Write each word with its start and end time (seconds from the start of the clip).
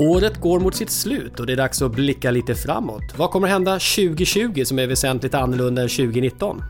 Året 0.00 0.40
går 0.40 0.60
mot 0.60 0.74
sitt 0.74 0.90
slut 0.90 1.40
och 1.40 1.46
det 1.46 1.52
är 1.52 1.56
dags 1.56 1.82
att 1.82 1.92
blicka 1.92 2.30
lite 2.30 2.54
framåt. 2.54 3.02
Vad 3.16 3.30
kommer 3.30 3.48
hända 3.48 3.72
2020 3.72 4.64
som 4.64 4.78
är 4.78 4.86
väsentligt 4.86 5.34
annorlunda 5.34 5.82
än 5.82 5.88
2019? 5.88 6.62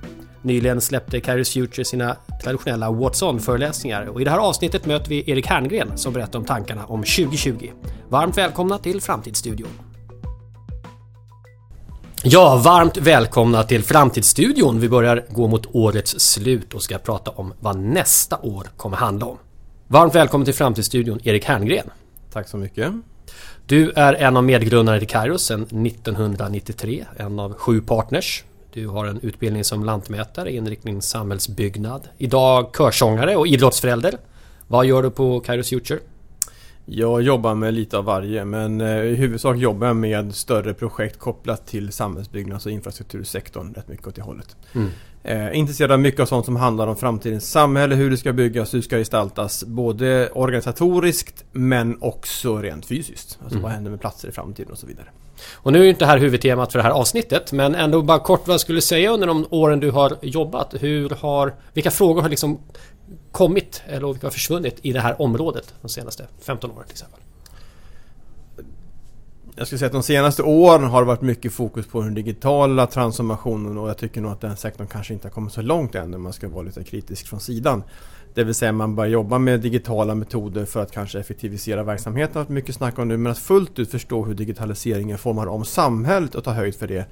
Nyligen 0.42 0.80
släppte 0.80 1.20
Kairos 1.20 1.50
Future 1.50 1.84
sina 1.84 2.16
traditionella 2.42 2.90
What's 2.90 3.24
On-föreläsningar 3.24 4.06
och 4.06 4.20
i 4.20 4.24
det 4.24 4.30
här 4.30 4.38
avsnittet 4.38 4.86
möter 4.86 5.08
vi 5.08 5.30
Erik 5.30 5.46
Herngren 5.46 5.98
som 5.98 6.12
berättar 6.12 6.38
om 6.38 6.44
tankarna 6.44 6.86
om 6.86 7.00
2020. 7.00 7.70
Varmt 8.08 8.38
välkomna 8.38 8.78
till 8.78 9.00
Framtidsstudion! 9.00 9.70
Ja, 12.22 12.62
varmt 12.64 12.96
välkomna 12.96 13.62
till 13.62 13.82
Framtidsstudion. 13.82 14.80
Vi 14.80 14.88
börjar 14.88 15.26
gå 15.28 15.48
mot 15.48 15.66
årets 15.74 16.20
slut 16.20 16.74
och 16.74 16.82
ska 16.82 16.98
prata 16.98 17.30
om 17.30 17.52
vad 17.60 17.78
nästa 17.78 18.38
år 18.38 18.66
kommer 18.76 18.96
handla 18.96 19.26
om. 19.26 19.38
Varmt 19.88 20.14
välkommen 20.14 20.44
till 20.44 20.54
Framtidsstudion, 20.54 21.20
Erik 21.24 21.44
Herngren. 21.44 21.90
Tack 22.32 22.48
så 22.48 22.56
mycket. 22.56 22.92
Du 23.66 23.90
är 23.90 24.14
en 24.14 24.36
av 24.36 24.44
medgrundarna 24.44 24.98
till 24.98 25.08
Kairos 25.08 25.42
sedan 25.44 25.62
1993, 25.62 27.04
en 27.16 27.38
av 27.38 27.54
sju 27.54 27.80
partners. 27.80 28.44
Du 28.72 28.86
har 28.86 29.06
en 29.06 29.20
utbildning 29.20 29.64
som 29.64 29.84
lantmätare, 29.84 30.52
inriktning 30.52 31.02
samhällsbyggnad. 31.02 32.08
Idag 32.18 32.74
körsångare 32.76 33.36
och 33.36 33.46
idrottsförälder. 33.46 34.14
Vad 34.68 34.86
gör 34.86 35.02
du 35.02 35.10
på 35.10 35.40
Kairos 35.40 35.68
Future? 35.68 36.00
Jag 36.84 37.22
jobbar 37.22 37.54
med 37.54 37.74
lite 37.74 37.98
av 37.98 38.04
varje 38.04 38.44
men 38.44 38.80
eh, 38.80 39.02
i 39.02 39.14
huvudsak 39.14 39.56
jobbar 39.56 39.86
jag 39.86 39.96
med 39.96 40.34
större 40.34 40.74
projekt 40.74 41.18
kopplat 41.18 41.66
till 41.66 41.92
samhällsbyggnads 41.92 42.66
och 42.66 42.72
infrastruktursektorn 42.72 43.74
rätt 43.74 43.88
mycket 43.88 44.06
åt 44.06 44.14
det 44.14 44.22
hållet. 44.22 44.56
Mm. 44.72 44.90
Eh, 45.22 45.58
intresserad 45.58 45.92
av 45.92 46.00
mycket 46.00 46.20
av 46.20 46.26
sånt 46.26 46.44
som 46.44 46.56
handlar 46.56 46.86
om 46.86 46.96
framtidens 46.96 47.50
samhälle, 47.50 47.94
hur 47.94 48.10
det 48.10 48.16
ska 48.16 48.32
byggas, 48.32 48.74
hur 48.74 48.78
det 48.78 48.82
ska 48.82 48.96
gestaltas. 48.96 49.64
Både 49.64 50.30
organisatoriskt 50.30 51.44
men 51.52 52.02
också 52.02 52.56
rent 52.56 52.86
fysiskt. 52.86 53.38
Alltså 53.42 53.54
mm. 53.54 53.62
vad 53.62 53.72
händer 53.72 53.90
med 53.90 54.00
platser 54.00 54.28
i 54.28 54.32
framtiden 54.32 54.72
och 54.72 54.78
så 54.78 54.86
vidare. 54.86 55.06
Och 55.54 55.72
nu 55.72 55.78
är 55.78 55.82
ju 55.82 55.88
inte 55.88 56.04
det 56.04 56.06
här 56.06 56.18
huvudtemat 56.18 56.72
för 56.72 56.78
det 56.78 56.82
här 56.82 56.90
avsnittet 56.90 57.52
men 57.52 57.74
ändå 57.74 58.02
bara 58.02 58.18
kort 58.18 58.48
vad 58.48 58.60
skulle 58.60 58.76
du 58.76 58.82
säga 58.82 59.10
under 59.10 59.26
de 59.26 59.46
åren 59.50 59.80
du 59.80 59.90
har 59.90 60.16
jobbat? 60.22 60.74
Hur 60.80 61.08
har, 61.08 61.54
vilka 61.72 61.90
frågor 61.90 62.22
har 62.22 62.28
liksom 62.28 62.60
kommit 63.32 63.82
eller 63.86 64.06
vilka 64.06 64.26
har 64.26 64.32
försvunnit 64.32 64.78
i 64.82 64.92
det 64.92 65.00
här 65.00 65.22
området 65.22 65.74
de 65.82 65.88
senaste 65.88 66.26
15 66.40 66.70
åren 66.70 66.84
till 66.84 66.92
exempel? 66.92 67.20
Jag 69.56 69.66
skulle 69.66 69.78
säga 69.78 69.86
att 69.86 69.92
de 69.92 70.02
senaste 70.02 70.42
åren 70.42 70.84
har 70.84 71.00
det 71.00 71.06
varit 71.06 71.20
mycket 71.20 71.52
fokus 71.52 71.86
på 71.86 72.02
den 72.02 72.14
digitala 72.14 72.86
transformationen 72.86 73.78
och 73.78 73.88
jag 73.88 73.96
tycker 73.96 74.20
nog 74.20 74.32
att 74.32 74.40
den 74.40 74.56
sektorn 74.56 74.86
kanske 74.86 75.14
inte 75.14 75.28
har 75.28 75.32
kommit 75.32 75.52
så 75.52 75.62
långt 75.62 75.94
än 75.94 76.14
om 76.14 76.22
man 76.22 76.32
ska 76.32 76.48
vara 76.48 76.62
lite 76.62 76.84
kritisk 76.84 77.26
från 77.28 77.40
sidan. 77.40 77.82
Det 78.34 78.44
vill 78.44 78.54
säga 78.54 78.72
man 78.72 78.94
börjar 78.94 79.10
jobba 79.10 79.38
med 79.38 79.60
digitala 79.60 80.14
metoder 80.14 80.64
för 80.64 80.82
att 80.82 80.92
kanske 80.92 81.18
effektivisera 81.20 81.82
verksamheten, 81.82 82.42
har 82.42 82.54
mycket 82.54 82.74
snack 82.74 82.98
om 82.98 83.08
nu, 83.08 83.16
men 83.16 83.32
att 83.32 83.38
fullt 83.38 83.78
ut 83.78 83.90
förstå 83.90 84.24
hur 84.24 84.34
digitaliseringen 84.34 85.18
formar 85.18 85.46
om 85.46 85.64
samhället 85.64 86.34
och 86.34 86.44
ta 86.44 86.52
höjd 86.52 86.74
för 86.74 86.86
det. 86.86 87.06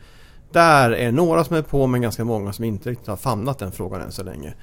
Där 0.52 0.90
är 0.90 1.12
några 1.12 1.44
som 1.44 1.56
är 1.56 1.62
på 1.62 1.86
men 1.86 2.02
ganska 2.02 2.24
många 2.24 2.52
som 2.52 2.64
inte 2.64 2.90
riktigt 2.90 3.08
har 3.08 3.16
famnat 3.16 3.58
den 3.58 3.72
frågan 3.72 4.00
än 4.00 4.12
så 4.12 4.22
länge. 4.22 4.54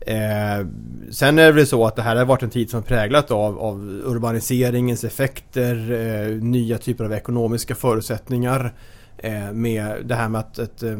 Eh, 0.00 0.66
sen 1.10 1.38
är 1.38 1.46
det 1.46 1.52
väl 1.52 1.66
så 1.66 1.86
att 1.86 1.96
det 1.96 2.02
här 2.02 2.16
har 2.16 2.24
varit 2.24 2.42
en 2.42 2.50
tid 2.50 2.70
som 2.70 2.82
präglat 2.82 3.30
av, 3.30 3.58
av 3.58 4.02
urbaniseringens 4.04 5.04
effekter, 5.04 5.92
eh, 5.92 6.42
nya 6.42 6.78
typer 6.78 7.04
av 7.04 7.12
ekonomiska 7.12 7.74
förutsättningar. 7.74 8.74
Eh, 9.18 9.52
med 9.52 9.96
det 10.04 10.14
här 10.14 10.28
med 10.28 10.40
att 10.40 10.58
ett 10.58 10.82
eh, 10.82 10.98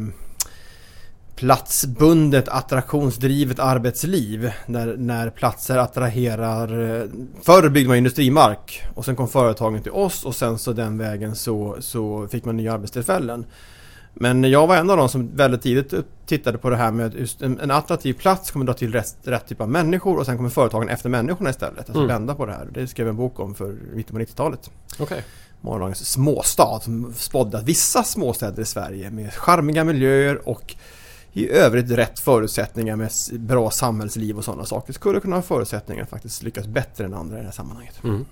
platsbundet 1.35 2.47
attraktionsdrivet 2.47 3.59
arbetsliv. 3.59 4.51
När, 4.65 4.97
när 4.97 5.29
platser 5.29 5.77
attraherar... 5.77 6.99
Eh, 7.01 7.05
förr 7.41 7.69
byggde 7.69 7.87
man 7.87 7.97
industrimark 7.97 8.83
och 8.95 9.05
sen 9.05 9.15
kom 9.15 9.27
företagen 9.27 9.81
till 9.81 9.91
oss 9.91 10.25
och 10.25 10.35
sen 10.35 10.57
så 10.57 10.73
den 10.73 10.97
vägen 10.97 11.35
så, 11.35 11.77
så 11.79 12.27
fick 12.27 12.45
man 12.45 12.57
nya 12.57 12.73
arbetstillfällen. 12.73 13.45
Men 14.13 14.43
jag 14.43 14.67
var 14.67 14.75
en 14.75 14.89
av 14.89 14.97
de 14.97 15.09
som 15.09 15.35
väldigt 15.35 15.61
tidigt 15.61 15.93
tittade 16.25 16.57
på 16.57 16.69
det 16.69 16.75
här 16.75 16.91
med 16.91 17.15
just 17.15 17.41
en, 17.41 17.59
en 17.59 17.71
attraktiv 17.71 18.13
plats 18.13 18.51
kommer 18.51 18.65
dra 18.65 18.73
till 18.73 18.93
rätt, 18.93 19.15
rätt 19.23 19.47
typ 19.47 19.61
av 19.61 19.69
människor 19.69 20.17
och 20.17 20.25
sen 20.25 20.37
kommer 20.37 20.49
företagen 20.49 20.89
efter 20.89 21.09
människorna 21.09 21.49
istället. 21.49 21.79
Alltså 21.79 21.93
mm. 21.93 22.07
vända 22.07 22.35
på 22.35 22.45
det 22.45 22.51
här. 22.51 22.67
Det 22.73 22.87
skrev 22.87 23.07
jag 23.07 23.13
en 23.13 23.17
bok 23.17 23.39
om 23.39 23.55
för 23.55 23.75
mitten 23.93 24.15
på 24.15 24.21
90-talet. 24.21 24.71
Okay. 24.99 25.21
Morgondagens 25.61 26.11
småstad 26.11 26.79
som 26.79 27.13
spådde 27.13 27.57
att 27.57 27.63
vissa 27.63 28.03
småstäder 28.03 28.61
i 28.61 28.65
Sverige 28.65 29.11
med 29.11 29.33
charmiga 29.33 29.83
miljöer 29.83 30.49
och 30.49 30.75
i 31.33 31.49
övrigt 31.49 31.91
rätt 31.91 32.19
förutsättningar 32.19 32.95
med 32.95 33.11
bra 33.31 33.71
samhällsliv 33.71 34.37
och 34.37 34.45
sådana 34.45 34.65
saker 34.65 34.93
skulle 34.93 35.19
kunna 35.19 35.35
ha 35.35 35.43
förutsättningar 35.43 36.03
att 36.03 36.09
faktiskt 36.09 36.43
lyckas 36.43 36.67
bättre 36.67 37.05
än 37.05 37.13
andra 37.13 37.37
i 37.37 37.39
det 37.39 37.45
här 37.45 37.51
sammanhanget. 37.51 38.03
Mm. 38.03 38.25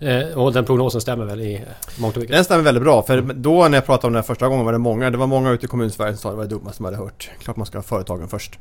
Eh, 0.00 0.38
och 0.38 0.52
den 0.52 0.64
prognosen 0.64 1.00
stämmer 1.00 1.24
väl 1.24 1.40
i 1.40 1.64
mångt 1.98 2.16
och 2.16 2.20
mycket? 2.20 2.36
Den 2.36 2.44
stämmer 2.44 2.62
väldigt 2.62 2.82
bra. 2.82 3.02
För 3.02 3.20
då 3.20 3.68
när 3.68 3.76
jag 3.76 3.86
pratade 3.86 4.06
om 4.06 4.12
det 4.12 4.18
här 4.18 4.26
första 4.26 4.48
gången 4.48 4.64
var 4.64 4.72
det 4.72 4.78
många, 4.78 5.10
det 5.10 5.18
var 5.18 5.26
många 5.26 5.50
ute 5.50 5.66
i 5.66 5.68
kommunsverige 5.68 6.12
som 6.12 6.18
sa 6.18 6.28
att 6.28 6.32
det 6.32 6.36
var 6.36 6.44
det 6.44 6.50
dummaste 6.50 6.82
man 6.82 6.94
hade 6.94 7.04
hört. 7.04 7.30
Klart 7.38 7.56
man 7.56 7.66
ska 7.66 7.78
ha 7.78 7.82
företagen 7.82 8.28
först. 8.28 8.58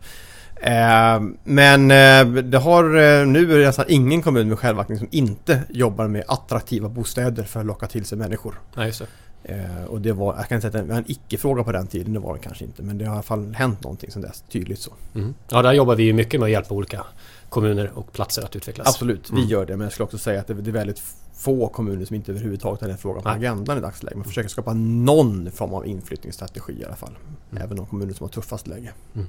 Eh, 0.55 1.21
men 1.43 1.91
eh, 1.91 2.43
det 2.43 2.57
har 2.57 2.83
nu 3.25 3.53
är 3.53 3.59
det 3.59 3.65
nästan 3.65 3.85
ingen 3.87 4.21
kommun 4.21 4.49
med 4.49 4.59
självaktning 4.59 4.97
som 4.97 5.07
inte 5.11 5.61
jobbar 5.69 6.07
med 6.07 6.23
attraktiva 6.27 6.89
bostäder 6.89 7.43
för 7.43 7.59
att 7.59 7.65
locka 7.65 7.87
till 7.87 8.05
sig 8.05 8.17
människor. 8.17 8.59
Ja, 8.75 8.85
just 8.85 9.01
det. 9.43 9.85
och 9.87 10.01
det 10.01 10.13
var, 10.13 10.35
jag 10.35 10.47
kan 10.47 10.55
inte 10.55 10.71
säga 10.71 10.81
att 10.81 10.87
det 10.87 10.93
var 10.93 10.99
en 10.99 11.11
icke-fråga 11.11 11.63
på 11.63 11.71
den 11.71 11.87
tiden, 11.87 12.13
det 12.13 12.19
var 12.19 12.33
det 12.33 12.39
kanske 12.39 12.65
inte. 12.65 12.83
Men 12.83 12.97
det 12.97 13.05
har 13.05 13.11
i 13.11 13.15
alla 13.15 13.23
fall 13.23 13.53
hänt 13.53 13.83
någonting 13.83 14.11
sedan 14.11 14.21
dess, 14.21 14.43
tydligt 14.51 14.79
så. 14.79 14.91
Mm. 15.15 15.33
Ja, 15.49 15.61
där 15.61 15.73
jobbar 15.73 15.95
vi 15.95 16.03
ju 16.03 16.13
mycket 16.13 16.39
med 16.39 16.47
att 16.47 16.51
hjälpa 16.51 16.75
olika 16.75 17.05
kommuner 17.49 17.91
och 17.95 18.13
platser 18.13 18.43
att 18.43 18.55
utvecklas. 18.55 18.87
Absolut, 18.87 19.29
vi 19.29 19.37
mm. 19.37 19.49
gör 19.49 19.65
det. 19.65 19.77
Men 19.77 19.85
jag 19.85 19.91
skulle 19.91 20.05
också 20.05 20.17
säga 20.17 20.39
att 20.39 20.47
det 20.47 20.53
är 20.53 20.71
väldigt 20.71 21.01
få 21.39 21.67
kommuner 21.67 22.05
som 22.05 22.15
inte 22.15 22.31
överhuvudtaget 22.31 22.81
har 22.81 22.87
den 22.87 22.97
frågan 22.97 23.23
på 23.23 23.29
agendan 23.29 23.77
i 23.77 23.81
dagsläget. 23.81 24.17
Man 24.17 24.25
försöker 24.25 24.49
skapa 24.49 24.73
någon 24.73 25.51
form 25.51 25.73
av 25.73 25.87
inflyttningsstrategi 25.87 26.73
i 26.81 26.85
alla 26.85 26.95
fall. 26.95 27.17
Mm. 27.51 27.63
Även 27.63 27.77
de 27.77 27.85
kommuner 27.85 28.13
som 28.13 28.23
har 28.23 28.29
tuffast 28.29 28.67
läge. 28.67 28.91
Mm. 29.15 29.27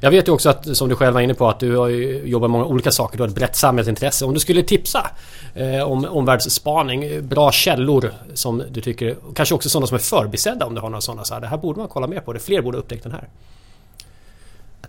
Jag 0.00 0.10
vet 0.10 0.28
ju 0.28 0.32
också 0.32 0.50
att, 0.50 0.76
som 0.76 0.88
du 0.88 0.94
själv 0.94 1.14
var 1.14 1.20
inne 1.20 1.34
på, 1.34 1.48
att 1.48 1.60
du 1.60 1.76
har 1.76 1.88
jobbat 1.88 2.50
med 2.50 2.58
många 2.58 2.64
olika 2.64 2.90
saker. 2.90 3.16
Du 3.16 3.22
har 3.22 3.28
ett 3.28 3.34
brett 3.34 3.56
samhällsintresse. 3.56 4.24
Om 4.24 4.34
du 4.34 4.40
skulle 4.40 4.62
tipsa 4.62 5.10
eh, 5.54 5.82
om 5.82 6.04
omvärldsspaning, 6.04 7.28
bra 7.28 7.52
källor 7.52 8.12
som 8.34 8.62
du 8.70 8.80
tycker, 8.80 9.16
kanske 9.34 9.54
också 9.54 9.68
sådana 9.68 9.86
som 9.86 9.94
är 9.94 9.98
förbisedda 9.98 10.66
om 10.66 10.74
du 10.74 10.80
har 10.80 10.88
några 10.88 11.00
sådana. 11.00 11.24
Så 11.24 11.34
här, 11.34 11.40
det 11.40 11.46
här 11.46 11.58
borde 11.58 11.78
man 11.78 11.88
kolla 11.88 12.06
mer 12.06 12.20
på. 12.20 12.32
Det 12.32 12.38
fler 12.38 12.62
borde 12.62 12.78
upptäcka 12.78 13.02
den 13.02 13.12
här 13.12 13.28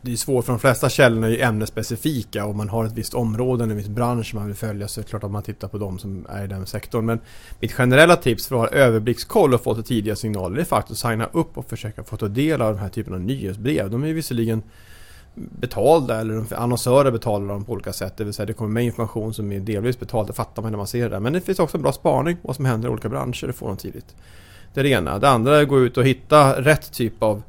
det 0.05 0.11
är 0.11 0.15
svårt 0.15 0.45
för 0.45 0.53
de 0.53 0.59
flesta 0.59 0.89
källorna 0.89 1.27
är 1.27 1.31
ju 1.31 1.41
ämnesspecifika 1.41 2.45
och 2.45 2.55
man 2.55 2.69
har 2.69 2.85
ett 2.85 2.93
visst 2.93 3.13
område, 3.13 3.63
en 3.63 3.77
viss 3.77 3.87
bransch 3.87 4.35
man 4.35 4.45
vill 4.45 4.55
följa 4.55 4.87
så 4.87 4.99
är 4.99 5.03
det 5.03 5.09
klart 5.09 5.23
att 5.23 5.31
man 5.31 5.43
tittar 5.43 5.67
på 5.67 5.77
de 5.77 5.99
som 5.99 6.25
är 6.29 6.43
i 6.43 6.47
den 6.47 6.65
sektorn. 6.65 7.05
Men 7.05 7.19
mitt 7.59 7.71
generella 7.73 8.15
tips 8.15 8.47
för 8.47 8.55
att 8.55 8.71
ha 8.71 8.79
överblickskoll 8.79 9.53
och 9.53 9.63
få 9.63 9.75
till 9.75 9.83
tidiga 9.83 10.15
signaler 10.15 10.59
är 10.59 10.63
faktiskt 10.63 11.05
att 11.05 11.11
signa 11.11 11.29
upp 11.31 11.57
och 11.57 11.69
försöka 11.69 12.03
få 12.03 12.17
ta 12.17 12.27
del 12.27 12.61
av 12.61 12.73
den 12.73 12.81
här 12.81 12.89
typen 12.89 13.13
av 13.13 13.21
nyhetsbrev. 13.21 13.89
De 13.89 14.03
är 14.03 14.13
visserligen 14.13 14.63
betalda 15.35 16.19
eller 16.19 16.53
annonsörer 16.53 17.11
betalar 17.11 17.47
dem 17.47 17.65
på 17.65 17.71
olika 17.71 17.93
sätt. 17.93 18.17
Det 18.17 18.23
vill 18.23 18.33
säga 18.33 18.45
det 18.45 18.53
kommer 18.53 18.71
med 18.71 18.83
information 18.83 19.33
som 19.33 19.51
är 19.51 19.59
delvis 19.59 19.99
betald, 19.99 20.27
det 20.27 20.33
fattar 20.33 20.61
man 20.61 20.71
när 20.71 20.77
man 20.77 20.87
ser 20.87 21.09
det. 21.09 21.19
Men 21.19 21.33
det 21.33 21.41
finns 21.41 21.59
också 21.59 21.77
en 21.77 21.83
bra 21.83 21.91
spaning 21.91 22.37
vad 22.41 22.55
som 22.55 22.65
händer 22.65 22.89
i 22.89 22.91
olika 22.91 23.09
branscher, 23.09 23.47
det 23.47 23.53
får 23.53 23.67
de 23.67 23.77
tidigt. 23.77 24.15
Det 24.73 24.79
är 24.79 24.83
det 24.83 24.89
ena. 24.89 25.19
Det 25.19 25.29
andra 25.29 25.57
är 25.57 25.61
att 25.61 25.67
gå 25.67 25.79
ut 25.79 25.97
och 25.97 26.05
hitta 26.05 26.61
rätt 26.61 26.91
typ 26.91 27.23
av 27.23 27.41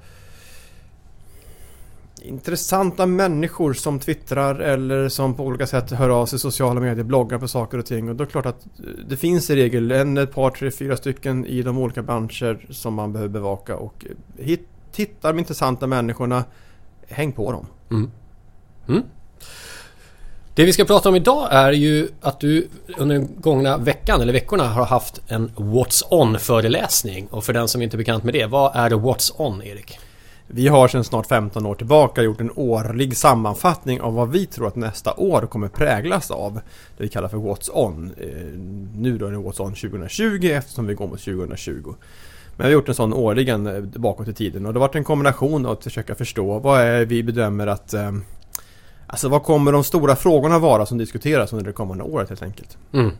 intressanta 2.28 3.06
människor 3.06 3.72
som 3.72 3.98
twittrar 3.98 4.60
eller 4.60 5.08
som 5.08 5.34
på 5.34 5.44
olika 5.44 5.66
sätt 5.66 5.90
hör 5.90 6.08
av 6.08 6.26
sig 6.26 6.36
i 6.36 6.40
sociala 6.40 6.80
medier, 6.80 7.04
bloggar 7.04 7.38
på 7.38 7.48
saker 7.48 7.78
och 7.78 7.86
ting. 7.86 8.08
Och 8.08 8.16
då 8.16 8.24
är 8.24 8.26
det 8.26 8.32
klart 8.32 8.46
att 8.46 8.66
eh, 8.66 8.84
det 9.08 9.16
finns 9.16 9.50
i 9.50 9.56
regel 9.56 9.90
en, 9.90 10.16
ett 10.16 10.32
par, 10.32 10.50
tre, 10.50 10.70
fyra 10.70 10.96
stycken 10.96 11.46
i 11.46 11.62
de 11.62 11.78
olika 11.78 12.02
branscher 12.02 12.66
som 12.70 12.94
man 12.94 13.12
behöver 13.12 13.32
bevaka. 13.32 13.76
Och 13.76 14.06
eh, 14.10 14.44
hit, 14.44 14.68
titta 14.92 15.32
de 15.32 15.38
intressanta 15.38 15.86
människorna, 15.86 16.44
häng 17.08 17.32
på 17.32 17.52
dem. 17.52 17.66
Mm. 17.90 18.10
Mm. 18.88 19.02
Det 20.54 20.64
vi 20.64 20.72
ska 20.72 20.84
prata 20.84 21.08
om 21.08 21.16
idag 21.16 21.48
är 21.50 21.72
ju 21.72 22.08
att 22.20 22.40
du 22.40 22.68
under 22.98 23.14
den 23.14 23.28
gångna 23.40 23.78
veckan 23.78 24.20
eller 24.20 24.32
veckorna 24.32 24.68
har 24.68 24.84
haft 24.84 25.20
en 25.28 25.48
What's 25.48 26.02
On 26.10 26.38
föreläsning. 26.38 27.26
Och 27.26 27.44
för 27.44 27.52
den 27.52 27.68
som 27.68 27.82
inte 27.82 27.96
är 27.96 27.98
bekant 27.98 28.24
med 28.24 28.34
det, 28.34 28.46
vad 28.46 28.76
är 28.76 28.90
det 28.90 28.96
What's 28.96 29.32
On 29.36 29.62
Erik? 29.62 29.98
Vi 30.48 30.68
har 30.68 30.88
sedan 30.88 31.04
snart 31.04 31.26
15 31.26 31.66
år 31.66 31.74
tillbaka 31.74 32.22
gjort 32.22 32.40
en 32.40 32.50
årlig 32.54 33.16
sammanfattning 33.16 34.00
av 34.00 34.14
vad 34.14 34.30
vi 34.30 34.46
tror 34.46 34.66
att 34.66 34.76
nästa 34.76 35.14
år 35.14 35.46
kommer 35.46 35.68
präglas 35.68 36.30
av. 36.30 36.54
Det 36.96 37.02
vi 37.02 37.08
kallar 37.08 37.28
för 37.28 37.36
What's 37.36 37.70
On. 37.72 38.12
Eh, 38.20 38.28
nu 38.94 39.18
då 39.18 39.26
är 39.26 39.30
det 39.30 39.36
What's 39.36 39.60
On 39.60 39.74
2020 39.74 40.46
eftersom 40.46 40.86
vi 40.86 40.94
går 40.94 41.06
mot 41.06 41.20
2020. 41.20 41.94
Men 42.56 42.56
vi 42.56 42.64
har 42.64 42.70
gjort 42.70 42.88
en 42.88 42.94
sån 42.94 43.14
årligen 43.14 43.66
eh, 43.66 43.80
bakåt 43.80 44.28
i 44.28 44.34
tiden 44.34 44.66
och 44.66 44.72
det 44.72 44.78
har 44.78 44.88
varit 44.88 44.94
en 44.94 45.04
kombination 45.04 45.66
av 45.66 45.72
att 45.72 45.84
försöka 45.84 46.14
förstå 46.14 46.58
vad 46.58 46.80
är 46.80 47.04
vi 47.04 47.22
bedömer 47.22 47.66
att 47.66 47.94
eh, 47.94 48.12
Alltså 49.06 49.28
vad 49.28 49.42
kommer 49.42 49.72
de 49.72 49.84
stora 49.84 50.16
frågorna 50.16 50.58
vara 50.58 50.86
som 50.86 50.98
diskuteras 50.98 51.52
under 51.52 51.66
det 51.66 51.72
kommande 51.72 52.04
året 52.04 52.28
helt 52.28 52.42
enkelt? 52.42 52.78
Mm. 52.92 53.10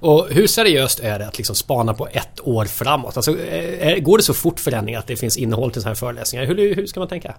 Och 0.00 0.26
hur 0.30 0.46
seriöst 0.46 1.00
är 1.00 1.18
det 1.18 1.26
att 1.26 1.38
liksom 1.38 1.56
spana 1.56 1.94
på 1.94 2.08
ett 2.12 2.40
år 2.40 2.64
framåt? 2.64 3.16
Alltså, 3.16 3.38
är, 3.40 4.00
går 4.00 4.18
det 4.18 4.24
så 4.24 4.34
fort 4.34 4.60
förändringar 4.60 4.98
att 4.98 5.06
det 5.06 5.16
finns 5.16 5.36
innehåll 5.36 5.70
till 5.70 5.82
sådana 5.82 5.90
här 5.90 5.98
föreläsningar? 5.98 6.46
Hur, 6.46 6.74
hur 6.74 6.86
ska 6.86 7.00
man 7.00 7.08
tänka? 7.08 7.34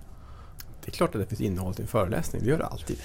Det 0.86 0.92
är 0.92 0.96
klart 0.96 1.16
att 1.16 1.22
det 1.22 1.28
finns 1.28 1.42
innehåll 1.42 1.74
till 1.74 1.82
en 1.82 1.88
föreläsning, 1.88 2.42
det 2.44 2.50
gör 2.50 2.58
det 2.58 2.66
alltid. 2.66 2.98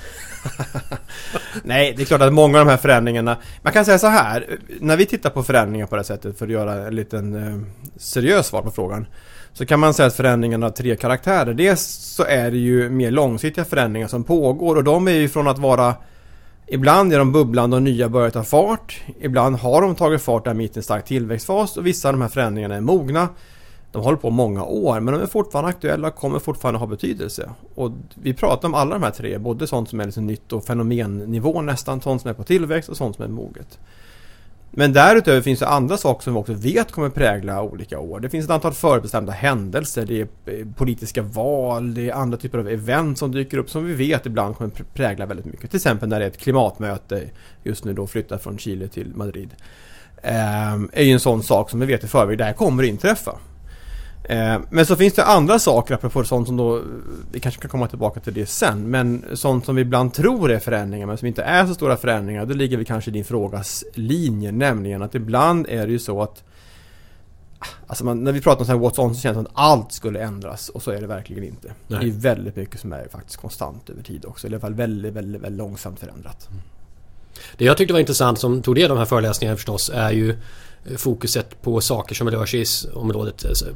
Nej, 1.63 1.95
det 1.97 2.03
är 2.03 2.07
klart 2.07 2.21
att 2.21 2.33
många 2.33 2.59
av 2.61 2.67
de 2.67 2.71
här 2.71 2.79
förändringarna... 2.79 3.37
Man 3.63 3.73
kan 3.73 3.85
säga 3.85 3.99
så 3.99 4.07
här, 4.07 4.59
när 4.81 4.97
vi 4.97 5.07
tittar 5.07 5.31
på 5.31 5.43
förändringar 5.43 5.87
på 5.87 5.97
det 5.97 5.99
här 5.99 6.05
sättet 6.05 6.39
för 6.39 6.47
att 6.47 6.53
göra 6.53 6.87
en 6.87 6.95
liten 6.95 7.35
eh, 7.35 7.61
seriös 7.97 8.47
svar 8.47 8.63
på 8.63 8.71
frågan. 8.71 9.07
Så 9.53 9.67
kan 9.67 9.81
man 9.81 9.95
säga 9.95 10.07
att 10.07 10.15
förändringarna 10.15 10.67
har 10.67 10.71
tre 10.71 10.97
karaktärer. 10.97 11.55
Dels 11.55 11.83
så 12.17 12.25
är 12.25 12.51
det 12.51 12.57
ju 12.57 12.91
mer 12.91 13.11
långsiktiga 13.11 13.65
förändringar 13.65 14.09
som 14.09 14.25
pågår 14.25 14.77
och 14.77 14.85
de 14.85 15.09
är 15.09 15.13
ju 15.13 15.29
från 15.29 15.49
att 15.49 15.59
vara 15.59 15.95
Ibland 16.73 17.13
är 17.13 17.19
de 17.19 17.33
bubblande 17.33 17.77
och 17.77 17.83
nya 17.83 18.09
börjar 18.09 18.31
ta 18.31 18.45
fart. 18.45 19.01
Ibland 19.21 19.57
har 19.57 19.83
de 19.83 19.95
tagit 19.95 20.23
fart 20.23 20.45
där 20.45 20.55
mitt 20.55 20.77
i 20.77 20.79
en 20.79 20.83
stark 20.83 21.05
tillväxtfas 21.05 21.77
och 21.77 21.87
vissa 21.87 22.09
av 22.09 22.15
de 22.15 22.23
här 22.23 22.29
förändringarna 22.29 22.75
är 22.75 22.81
mogna. 22.81 23.29
De 23.93 24.03
håller 24.03 24.19
på 24.19 24.31
många 24.31 24.65
år 24.65 25.01
men 25.01 25.15
de 25.15 25.23
är 25.23 25.27
fortfarande 25.27 25.71
aktuella 25.71 26.09
och 26.09 26.15
kommer 26.15 26.39
fortfarande 26.39 26.81
ha 26.81 26.87
betydelse. 26.87 27.51
Och 27.75 27.93
vi 28.15 28.35
pratar 28.35 28.69
om 28.69 28.75
alla 28.75 28.95
de 28.95 29.03
här 29.03 29.11
tre, 29.11 29.39
både 29.39 29.67
sånt 29.67 29.89
som 29.89 30.01
är 30.01 30.05
liksom 30.05 30.27
nytt 30.27 30.53
och 30.53 30.65
fenomennivå 30.65 31.63
nästan, 31.63 32.01
sånt 32.01 32.23
som 32.23 32.31
är 32.31 32.35
på 32.35 32.45
tillväxt 32.45 32.89
och 32.89 32.97
sånt 32.97 33.17
som 33.17 33.25
är 33.25 33.29
moget. 33.29 33.79
Men 34.73 34.93
därutöver 34.93 35.41
finns 35.41 35.61
det 35.61 35.69
andra 35.69 35.97
saker 35.97 36.25
som 36.25 36.35
vi 36.35 36.41
också 36.41 36.53
vet 36.53 36.93
kommer 36.93 37.09
prägla 37.09 37.63
olika 37.63 37.99
år. 37.99 38.21
Det 38.21 38.31
finns 38.31 38.45
ett 38.45 38.51
antal 38.51 38.73
förbestämda 38.73 39.33
händelser, 39.33 40.07
det 40.07 40.21
är 40.21 40.29
eh, 40.47 40.67
politiska 40.77 41.23
val, 41.23 41.95
det 41.95 42.11
är 42.11 42.15
andra 42.15 42.39
typer 42.39 42.59
av 42.59 42.69
event 42.69 43.19
som 43.19 43.33
dyker 43.33 43.59
upp 43.59 43.71
som 43.71 43.85
vi 43.85 43.95
vet 43.95 44.27
ibland 44.27 44.57
kommer 44.57 44.71
prägla 44.95 45.27
väldigt 45.27 45.47
mycket. 45.47 45.71
Till 45.71 45.77
exempel 45.77 46.09
när 46.09 46.19
det 46.19 46.25
är 46.25 46.31
ett 46.31 46.39
klimatmöte, 46.39 47.23
just 47.63 47.85
nu 47.85 47.93
då 47.93 48.07
flyttat 48.07 48.43
från 48.43 48.59
Chile 48.59 48.89
till 48.89 49.13
Madrid. 49.15 49.51
Det 50.23 50.29
är 50.93 51.03
ju 51.03 51.13
en 51.13 51.21
sån 51.21 51.43
sak 51.43 51.71
som 51.71 51.81
vi 51.81 51.87
vet 51.87 52.05
i 52.05 52.09
förväg, 52.09 52.39
det 52.39 52.45
här 52.45 52.53
kommer 52.53 52.83
att 52.83 52.89
inträffa. 52.89 53.33
Eh, 54.25 54.59
men 54.71 54.87
så 54.87 54.97
finns 54.97 55.15
det 55.15 55.25
andra 55.25 55.59
saker 55.59 55.95
apropå 55.95 56.25
sånt 56.25 56.47
som 56.47 56.57
då 56.57 56.83
Vi 57.33 57.41
kanske 57.41 57.61
kan 57.61 57.71
komma 57.71 57.87
tillbaka 57.87 58.21
till 58.21 58.35
det 58.35 58.47
sen 58.47 58.91
Men 58.91 59.25
sånt 59.33 59.65
som 59.65 59.77
vi 59.77 59.83
ibland 59.83 60.15
tror 60.15 60.51
är 60.51 60.59
förändringar 60.59 61.07
men 61.07 61.19
som 61.19 61.29
inte 61.29 61.43
är 61.43 61.67
så 61.67 61.75
stora 61.75 61.97
förändringar 61.97 62.47
Det 62.47 62.55
ligger 62.55 62.77
vi 62.77 62.85
kanske 62.85 63.11
i 63.11 63.15
din 63.15 63.25
frågas 63.25 63.85
linje 63.95 64.53
Nämligen 64.53 65.03
att 65.03 65.15
ibland 65.15 65.67
är 65.69 65.87
det 65.87 65.93
ju 65.93 65.99
så 65.99 66.23
att 66.23 66.43
Alltså 67.87 68.05
man, 68.05 68.25
när 68.25 68.33
vi 68.33 68.41
pratar 68.41 68.61
om 68.61 68.67
så 68.67 68.73
här 68.73 68.79
what's 68.79 69.01
on 69.01 69.15
så 69.15 69.21
känns 69.21 69.37
det 69.37 69.43
som 69.43 69.47
att 69.47 69.53
allt 69.55 69.93
skulle 69.93 70.21
ändras 70.21 70.69
och 70.69 70.83
så 70.83 70.91
är 70.91 71.01
det 71.01 71.07
verkligen 71.07 71.45
inte. 71.45 71.73
Nej. 71.87 72.01
Det 72.01 72.07
är 72.07 72.11
väldigt 72.11 72.57
mycket 72.57 72.81
som 72.81 72.93
är 72.93 73.09
faktiskt 73.09 73.37
konstant 73.37 73.91
över 73.91 74.03
tid 74.03 74.25
också. 74.25 74.47
I 74.47 74.51
alla 74.51 74.61
fall 74.61 74.75
väldigt, 74.75 75.13
väldigt, 75.13 75.43
väldigt 75.43 75.59
långsamt 75.59 76.01
förändrat. 76.01 76.49
Mm. 76.51 76.63
Det 77.57 77.65
jag 77.65 77.77
tyckte 77.77 77.93
var 77.93 78.01
intressant 78.01 78.39
som 78.39 78.63
tog 78.63 78.75
del 78.75 78.91
av 78.91 78.97
de 78.97 78.99
här 78.99 79.07
föreläsningarna 79.07 79.57
förstås 79.57 79.91
är 79.95 80.11
ju 80.11 80.37
fokuset 80.97 81.63
på 81.63 81.81
saker 81.81 82.15
som 82.15 82.31
rör 82.31 82.47
sig 82.47 82.61
i 82.61 82.65
området 82.95 83.47
alltså 83.47 83.67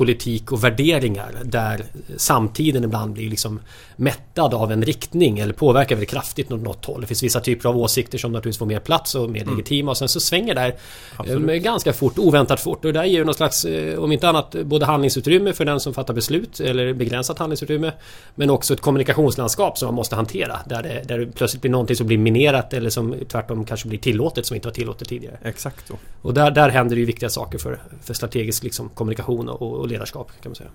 politik 0.00 0.52
och 0.52 0.64
värderingar 0.64 1.34
där 1.44 1.84
samtiden 2.16 2.84
ibland 2.84 3.12
blir 3.12 3.30
liksom 3.30 3.60
mättad 3.96 4.54
av 4.54 4.72
en 4.72 4.82
riktning 4.82 5.38
eller 5.38 5.52
påverkar 5.52 5.96
väldigt 5.96 6.10
kraftigt 6.10 6.52
åt 6.52 6.60
något 6.60 6.84
håll. 6.84 7.00
Det 7.00 7.06
finns 7.06 7.22
vissa 7.22 7.40
typer 7.40 7.68
av 7.68 7.76
åsikter 7.78 8.18
som 8.18 8.32
naturligtvis 8.32 8.58
får 8.58 8.66
mer 8.66 8.80
plats 8.80 9.14
och 9.14 9.30
mer 9.30 9.42
mm. 9.42 9.54
legitima 9.54 9.90
och 9.90 9.96
sen 9.96 10.08
så 10.08 10.20
svänger 10.20 10.54
det 10.54 10.60
här 10.60 10.74
Absolut. 11.16 11.62
ganska 11.62 11.92
fort, 11.92 12.18
oväntat 12.18 12.60
fort 12.60 12.84
och 12.84 12.92
det 12.92 12.98
där 12.98 13.04
ger 13.04 13.18
ju 13.18 13.24
någon 13.24 13.34
slags, 13.34 13.64
eh, 13.64 13.98
om 13.98 14.12
inte 14.12 14.28
annat, 14.28 14.56
både 14.64 14.86
handlingsutrymme 14.86 15.52
för 15.52 15.64
den 15.64 15.80
som 15.80 15.94
fattar 15.94 16.14
beslut 16.14 16.60
eller 16.60 16.94
begränsat 16.94 17.38
handlingsutrymme 17.38 17.92
men 18.34 18.50
också 18.50 18.74
ett 18.74 18.80
kommunikationslandskap 18.80 19.78
som 19.78 19.86
man 19.86 19.94
måste 19.94 20.16
hantera 20.16 20.58
där 20.66 20.82
det, 20.82 21.02
där 21.08 21.18
det 21.18 21.26
plötsligt 21.26 21.62
blir 21.62 21.70
någonting 21.70 21.96
som 21.96 22.06
blir 22.06 22.18
minerat 22.18 22.72
eller 22.72 22.90
som 22.90 23.14
tvärtom 23.28 23.64
kanske 23.64 23.88
blir 23.88 23.98
tillåtet 23.98 24.46
som 24.46 24.54
inte 24.54 24.68
var 24.68 24.74
tillåtet 24.74 25.08
tidigare. 25.08 25.38
Exakt 25.44 25.88
så. 25.88 25.94
Och 26.22 26.34
där, 26.34 26.49
där 26.50 26.68
händer 26.68 26.96
det 26.96 27.00
ju 27.00 27.06
viktiga 27.06 27.30
saker 27.30 27.58
för, 27.58 27.82
för 28.00 28.14
strategisk 28.14 28.64
liksom, 28.64 28.88
kommunikation 28.88 29.48
och, 29.48 29.72
och 29.72 29.88
ledarskap 29.88 30.32
kan 30.42 30.50
man 30.50 30.56
säga. 30.56 30.70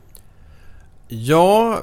Ja, 1.08 1.82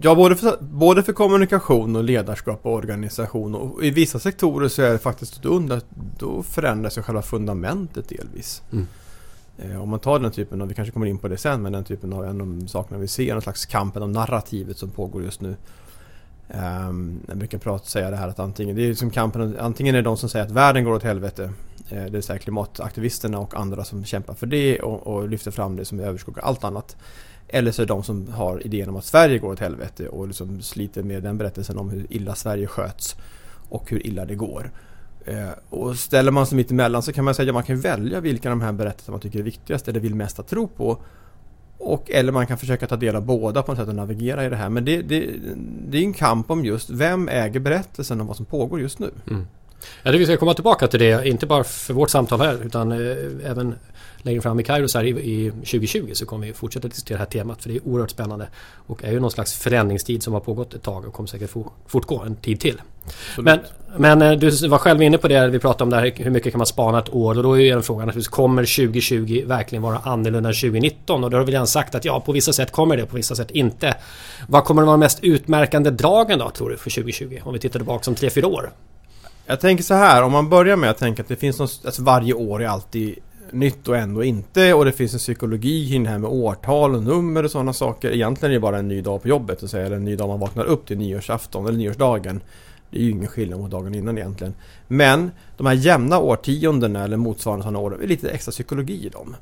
ja 0.00 0.14
både, 0.14 0.36
för, 0.36 0.56
både 0.60 1.02
för 1.02 1.12
kommunikation 1.12 1.96
och 1.96 2.04
ledarskap 2.04 2.60
och 2.62 2.72
organisation. 2.72 3.54
Och 3.54 3.84
I 3.84 3.90
vissa 3.90 4.18
sektorer 4.18 4.68
så 4.68 4.82
är 4.82 4.92
det 4.92 4.98
faktiskt 4.98 5.42
då, 5.42 5.80
då 6.18 6.42
förändras 6.42 6.98
ju 6.98 7.02
själva 7.02 7.22
fundamentet 7.22 8.08
delvis. 8.08 8.62
Mm. 8.72 8.86
Eh, 9.58 9.82
om 9.82 9.88
man 9.88 10.00
tar 10.00 10.18
den 10.18 10.32
typen 10.32 10.62
av, 10.62 10.68
vi 10.68 10.74
kanske 10.74 10.92
kommer 10.92 11.06
in 11.06 11.18
på 11.18 11.28
det 11.28 11.36
sen, 11.36 11.62
men 11.62 11.72
den 11.72 11.84
typen 11.84 12.12
av 12.12 12.24
en 12.24 12.40
av 12.40 12.46
de 12.46 12.68
sakerna 12.68 12.98
vi 12.98 13.08
ser, 13.08 13.32
någon 13.32 13.42
slags 13.42 13.66
kampen 13.66 14.02
om 14.02 14.12
narrativet 14.12 14.78
som 14.78 14.90
pågår 14.90 15.22
just 15.22 15.40
nu. 15.40 15.56
Um, 16.54 17.20
jag 17.28 17.36
brukar 17.36 17.58
prata, 17.58 17.84
säga 17.84 18.10
det 18.10 18.16
här 18.16 18.28
att 18.28 18.38
antingen, 18.38 18.76
det 18.76 18.82
är 18.82 18.94
som 18.94 19.10
kampen, 19.10 19.56
antingen 19.60 19.94
är 19.94 19.98
det 19.98 20.08
de 20.08 20.16
som 20.16 20.28
säger 20.28 20.44
att 20.44 20.50
världen 20.50 20.84
går 20.84 20.92
åt 20.92 21.02
helvete 21.02 21.52
Eh, 21.90 22.04
det 22.04 22.10
vill 22.10 22.22
säga 22.22 22.38
klimataktivisterna 22.38 23.38
och 23.38 23.54
andra 23.54 23.84
som 23.84 24.04
kämpar 24.04 24.34
för 24.34 24.46
det 24.46 24.80
och, 24.80 25.06
och 25.06 25.28
lyfter 25.28 25.50
fram 25.50 25.76
det 25.76 25.84
som 25.84 26.00
överskuggar 26.00 26.42
allt 26.42 26.64
annat. 26.64 26.96
Eller 27.48 27.72
så 27.72 27.82
är 27.82 27.86
det 27.86 27.92
de 27.92 28.02
som 28.02 28.28
har 28.28 28.66
idén 28.66 28.88
om 28.88 28.96
att 28.96 29.04
Sverige 29.04 29.38
går 29.38 29.52
åt 29.52 29.60
helvete 29.60 30.08
och 30.08 30.26
liksom 30.26 30.62
sliter 30.62 31.02
med 31.02 31.22
den 31.22 31.38
berättelsen 31.38 31.78
om 31.78 31.90
hur 31.90 32.06
illa 32.10 32.34
Sverige 32.34 32.66
sköts 32.66 33.16
och 33.68 33.90
hur 33.90 34.06
illa 34.06 34.24
det 34.24 34.34
går. 34.34 34.70
Eh, 35.24 35.50
och 35.70 35.96
ställer 35.96 36.30
man 36.30 36.46
sig 36.46 36.56
mitt 36.56 36.70
emellan 36.70 37.02
så 37.02 37.12
kan 37.12 37.24
man 37.24 37.34
säga 37.34 37.50
att 37.50 37.54
man 37.54 37.62
kan 37.62 37.80
välja 37.80 38.20
vilka 38.20 38.50
av 38.50 38.58
de 38.58 38.64
här 38.64 38.72
berättelserna 38.72 39.12
man 39.12 39.20
tycker 39.20 39.38
är 39.38 39.42
viktigast 39.42 39.88
eller 39.88 40.00
vill 40.00 40.14
mest 40.14 40.38
att 40.38 40.48
tro 40.48 40.68
på. 40.68 41.02
Och, 41.80 42.10
eller 42.10 42.32
man 42.32 42.46
kan 42.46 42.58
försöka 42.58 42.86
ta 42.86 42.96
del 42.96 43.16
av 43.16 43.26
båda 43.26 43.62
på 43.62 43.72
något 43.72 43.78
sätt 43.78 43.88
och 43.88 43.94
navigera 43.94 44.44
i 44.44 44.48
det 44.48 44.56
här. 44.56 44.68
Men 44.68 44.84
det, 44.84 45.02
det, 45.02 45.30
det 45.88 45.98
är 45.98 46.02
en 46.02 46.12
kamp 46.12 46.50
om 46.50 46.64
just 46.64 46.90
vem 46.90 47.28
äger 47.28 47.60
berättelsen 47.60 48.20
om 48.20 48.26
vad 48.26 48.36
som 48.36 48.46
pågår 48.46 48.80
just 48.80 48.98
nu. 48.98 49.10
Mm. 49.30 49.46
Ja, 50.02 50.12
det 50.12 50.18
vi 50.18 50.26
ska 50.26 50.36
komma 50.36 50.54
tillbaka 50.54 50.86
till 50.86 51.00
det, 51.00 51.28
inte 51.28 51.46
bara 51.46 51.64
för 51.64 51.94
vårt 51.94 52.10
samtal 52.10 52.40
här 52.40 52.58
utan 52.64 52.92
eh, 52.92 53.50
även 53.50 53.74
längre 54.22 54.40
fram 54.40 54.60
i 54.60 54.62
Kairos 54.62 54.94
här 54.94 55.04
i, 55.04 55.08
i 55.08 55.50
2020 55.50 56.10
så 56.12 56.26
kommer 56.26 56.46
vi 56.46 56.52
fortsätta 56.52 56.88
diskutera 56.88 57.18
det 57.18 57.24
här 57.24 57.30
temat 57.30 57.62
för 57.62 57.68
det 57.68 57.76
är 57.76 57.88
oerhört 57.88 58.10
spännande 58.10 58.48
och 58.86 59.04
är 59.04 59.12
ju 59.12 59.20
någon 59.20 59.30
slags 59.30 59.58
förändringstid 59.58 60.22
som 60.22 60.32
har 60.32 60.40
pågått 60.40 60.74
ett 60.74 60.82
tag 60.82 61.04
och 61.04 61.14
kommer 61.14 61.26
säkert 61.26 61.50
fortgå 61.86 62.20
en 62.20 62.36
tid 62.36 62.60
till. 62.60 62.80
Men, 63.38 63.58
men 63.96 64.22
eh, 64.22 64.32
du 64.32 64.68
var 64.68 64.78
själv 64.78 65.02
inne 65.02 65.18
på 65.18 65.28
det, 65.28 65.48
vi 65.48 65.58
pratade 65.58 65.84
om 65.84 65.90
det 65.90 65.96
här, 65.96 66.12
hur 66.16 66.30
mycket 66.30 66.52
kan 66.52 66.58
man 66.58 66.66
spana 66.66 66.98
ett 66.98 67.14
år? 67.14 67.36
Och 67.36 67.42
då 67.42 67.52
är 67.52 67.60
ju 67.60 67.70
en 67.70 67.82
fråga 67.82 68.06
naturligtvis, 68.06 68.28
kommer 68.28 68.62
2020 68.62 69.42
verkligen 69.46 69.82
vara 69.82 69.98
annorlunda 69.98 70.48
än 70.48 70.54
2019? 70.54 71.24
Och 71.24 71.30
då 71.30 71.36
har 71.36 71.44
vi 71.44 71.52
redan 71.52 71.66
sagt 71.66 71.94
att 71.94 72.04
ja, 72.04 72.20
på 72.20 72.32
vissa 72.32 72.52
sätt 72.52 72.72
kommer 72.72 72.96
det, 72.96 73.06
på 73.06 73.16
vissa 73.16 73.34
sätt 73.34 73.50
inte. 73.50 73.94
Vad 74.48 74.64
kommer 74.64 74.82
att 74.82 74.86
vara 74.86 74.96
mest 74.96 75.24
utmärkande 75.24 75.90
dragen 75.90 76.38
då, 76.38 76.50
tror 76.50 76.70
du, 76.70 76.76
för 76.76 76.90
2020? 76.90 77.38
Om 77.44 77.52
vi 77.52 77.58
tittar 77.58 77.78
tillbaka 77.78 78.04
som 78.04 78.14
3-4 78.14 78.44
år? 78.44 78.70
Jag 79.50 79.60
tänker 79.60 79.84
så 79.84 79.94
här, 79.94 80.22
om 80.22 80.32
man 80.32 80.48
börjar 80.48 80.76
med 80.76 80.90
att 80.90 80.98
tänka 80.98 81.22
att 81.22 81.28
det 81.28 81.36
finns 81.36 81.58
något, 81.58 81.80
alltså 81.84 82.02
varje 82.02 82.34
år 82.34 82.62
är 82.62 82.66
alltid 82.66 83.18
nytt 83.50 83.88
och 83.88 83.96
ändå 83.96 84.24
inte 84.24 84.74
och 84.74 84.84
det 84.84 84.92
finns 84.92 85.12
en 85.12 85.18
psykologi 85.18 85.88
kring 85.88 86.04
det 86.04 86.10
här 86.10 86.18
med 86.18 86.30
årtal 86.30 86.94
och 86.94 87.02
nummer 87.02 87.44
och 87.44 87.50
sådana 87.50 87.72
saker. 87.72 88.10
Egentligen 88.10 88.50
är 88.50 88.54
det 88.54 88.60
bara 88.60 88.78
en 88.78 88.88
ny 88.88 89.00
dag 89.00 89.22
på 89.22 89.28
jobbet 89.28 89.62
och 89.62 89.70
säga, 89.70 89.86
eller 89.86 89.96
en 89.96 90.04
ny 90.04 90.16
dag 90.16 90.28
man 90.28 90.40
vaknar 90.40 90.64
upp 90.64 90.86
till 90.86 90.98
nyårsafton 90.98 91.66
eller 91.66 91.78
nyårsdagen. 91.78 92.40
Det 92.90 92.98
är 92.98 93.02
ju 93.02 93.10
ingen 93.10 93.28
skillnad 93.28 93.60
mot 93.60 93.70
dagen 93.70 93.94
innan 93.94 94.18
egentligen. 94.18 94.54
Men 94.88 95.30
de 95.56 95.66
här 95.66 95.74
jämna 95.74 96.18
årtiondena 96.18 97.04
eller 97.04 97.16
motsvarande 97.16 97.62
sådana 97.62 97.78
år, 97.78 97.90
det 97.90 98.04
är 98.04 98.08
lite 98.08 98.30
extra 98.30 98.52
psykologi 98.52 99.06
i 99.06 99.08
dem. 99.08 99.36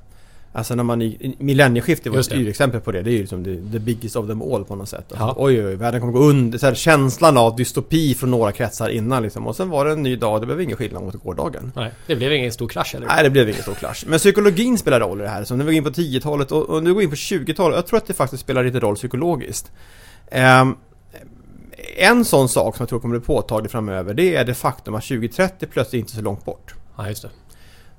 Alltså 0.58 0.74
när 0.74 0.84
man 0.84 1.02
i 1.02 1.36
millennieskiftet 1.38 2.12
var 2.12 2.18
ett 2.18 2.26
styrexempel 2.26 2.80
på 2.80 2.92
det. 2.92 3.02
Det 3.02 3.10
är 3.10 3.12
ju 3.12 3.18
liksom 3.18 3.44
the, 3.44 3.56
the 3.72 3.78
biggest 3.78 4.16
of 4.16 4.26
them 4.26 4.42
all 4.42 4.64
på 4.64 4.76
något 4.76 4.88
sätt. 4.88 5.12
Alltså, 5.12 5.34
Oj, 5.36 5.66
oj, 5.66 5.76
världen 5.76 6.00
kommer 6.00 6.12
gå 6.12 6.18
under. 6.18 6.58
Så 6.58 6.66
här, 6.66 6.74
känslan 6.74 7.36
av 7.36 7.56
dystopi 7.56 8.14
från 8.14 8.30
några 8.30 8.52
kretsar 8.52 8.88
innan 8.88 9.22
liksom. 9.22 9.46
Och 9.46 9.56
sen 9.56 9.70
var 9.70 9.84
det 9.84 9.92
en 9.92 10.02
ny 10.02 10.16
dag. 10.16 10.40
Det 10.42 10.46
blev 10.46 10.60
ingen 10.60 10.76
skillnad 10.76 11.02
mot 11.02 11.14
gårdagen. 11.14 11.72
Nej, 11.76 11.92
det 12.06 12.16
blev 12.16 12.32
ingen 12.32 12.52
stor 12.52 12.68
krasch 12.68 12.94
eller? 12.94 13.06
Nej, 13.06 13.22
det 13.22 13.30
blev 13.30 13.48
ingen 13.48 13.62
stor 13.62 13.74
krasch. 13.74 14.04
Men 14.06 14.18
psykologin 14.18 14.78
spelar 14.78 15.00
roll 15.00 15.20
i 15.20 15.22
det 15.22 15.30
här. 15.30 15.44
Så 15.44 15.56
nu 15.56 15.64
går 15.64 15.72
in 15.72 15.84
på 15.84 15.90
10-talet 15.90 16.52
och, 16.52 16.62
och 16.70 16.82
nu 16.82 16.94
går 16.94 17.02
in 17.02 17.10
på 17.10 17.16
20-talet. 17.16 17.76
Jag 17.76 17.86
tror 17.86 17.96
att 17.96 18.06
det 18.06 18.14
faktiskt 18.14 18.42
spelar 18.42 18.64
lite 18.64 18.80
roll 18.80 18.94
psykologiskt. 18.94 19.72
Um, 20.62 20.76
en 21.96 22.24
sån 22.24 22.48
sak 22.48 22.76
som 22.76 22.82
jag 22.82 22.88
tror 22.88 23.00
kommer 23.00 23.18
bli 23.18 23.26
påtaglig 23.26 23.70
framöver 23.70 24.14
det 24.14 24.36
är 24.36 24.44
det 24.44 24.54
faktum 24.54 24.94
att 24.94 25.02
2030 25.02 25.66
plötsligt 25.66 26.00
inte 26.00 26.12
är 26.12 26.16
så 26.16 26.22
långt 26.22 26.44
bort. 26.44 26.74
Ja, 26.96 27.08
just 27.08 27.22
det. 27.22 27.30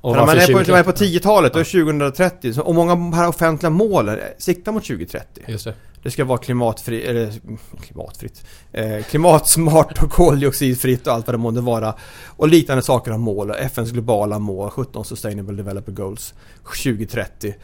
Och 0.02 0.16
man 0.16 0.30
är 0.30 0.48
på, 0.48 0.72
man 0.72 0.80
är 0.80 0.84
på 0.84 0.92
10-talet, 0.92 1.54
då 1.54 1.60
är 1.60 1.64
2030. 1.64 2.62
Och 2.62 2.76
många 2.76 2.92
av 2.92 2.98
de 2.98 3.14
här 3.14 3.28
offentliga 3.28 3.70
målen 3.70 4.20
siktar 4.38 4.72
mot 4.72 4.84
2030. 4.84 5.44
Just 5.48 5.66
det. 5.66 5.74
Det 6.04 6.12
ska 6.12 6.26
vara 6.26 6.38
klimatfri, 6.38 7.04
eller 7.04 7.34
klimatfritt. 7.82 8.46
Eh, 8.72 9.04
klimatsmart 9.04 10.04
och 10.04 10.12
koldioxidfritt 10.12 11.08
och 11.08 11.14
allt 11.14 11.28
vad 11.28 11.34
det 11.34 11.38
måste 11.38 11.62
vara. 11.62 11.94
Och 12.26 12.48
liknande 12.48 12.84
saker 12.84 13.12
av 13.12 13.20
mål. 13.20 13.52
FNs 13.52 13.92
globala 13.92 14.40
mål, 14.40 14.70
17 14.70 15.06
Sustainable 15.06 15.56
Developer 15.56 15.92
Goals 15.92 16.34
2030. 16.64 17.56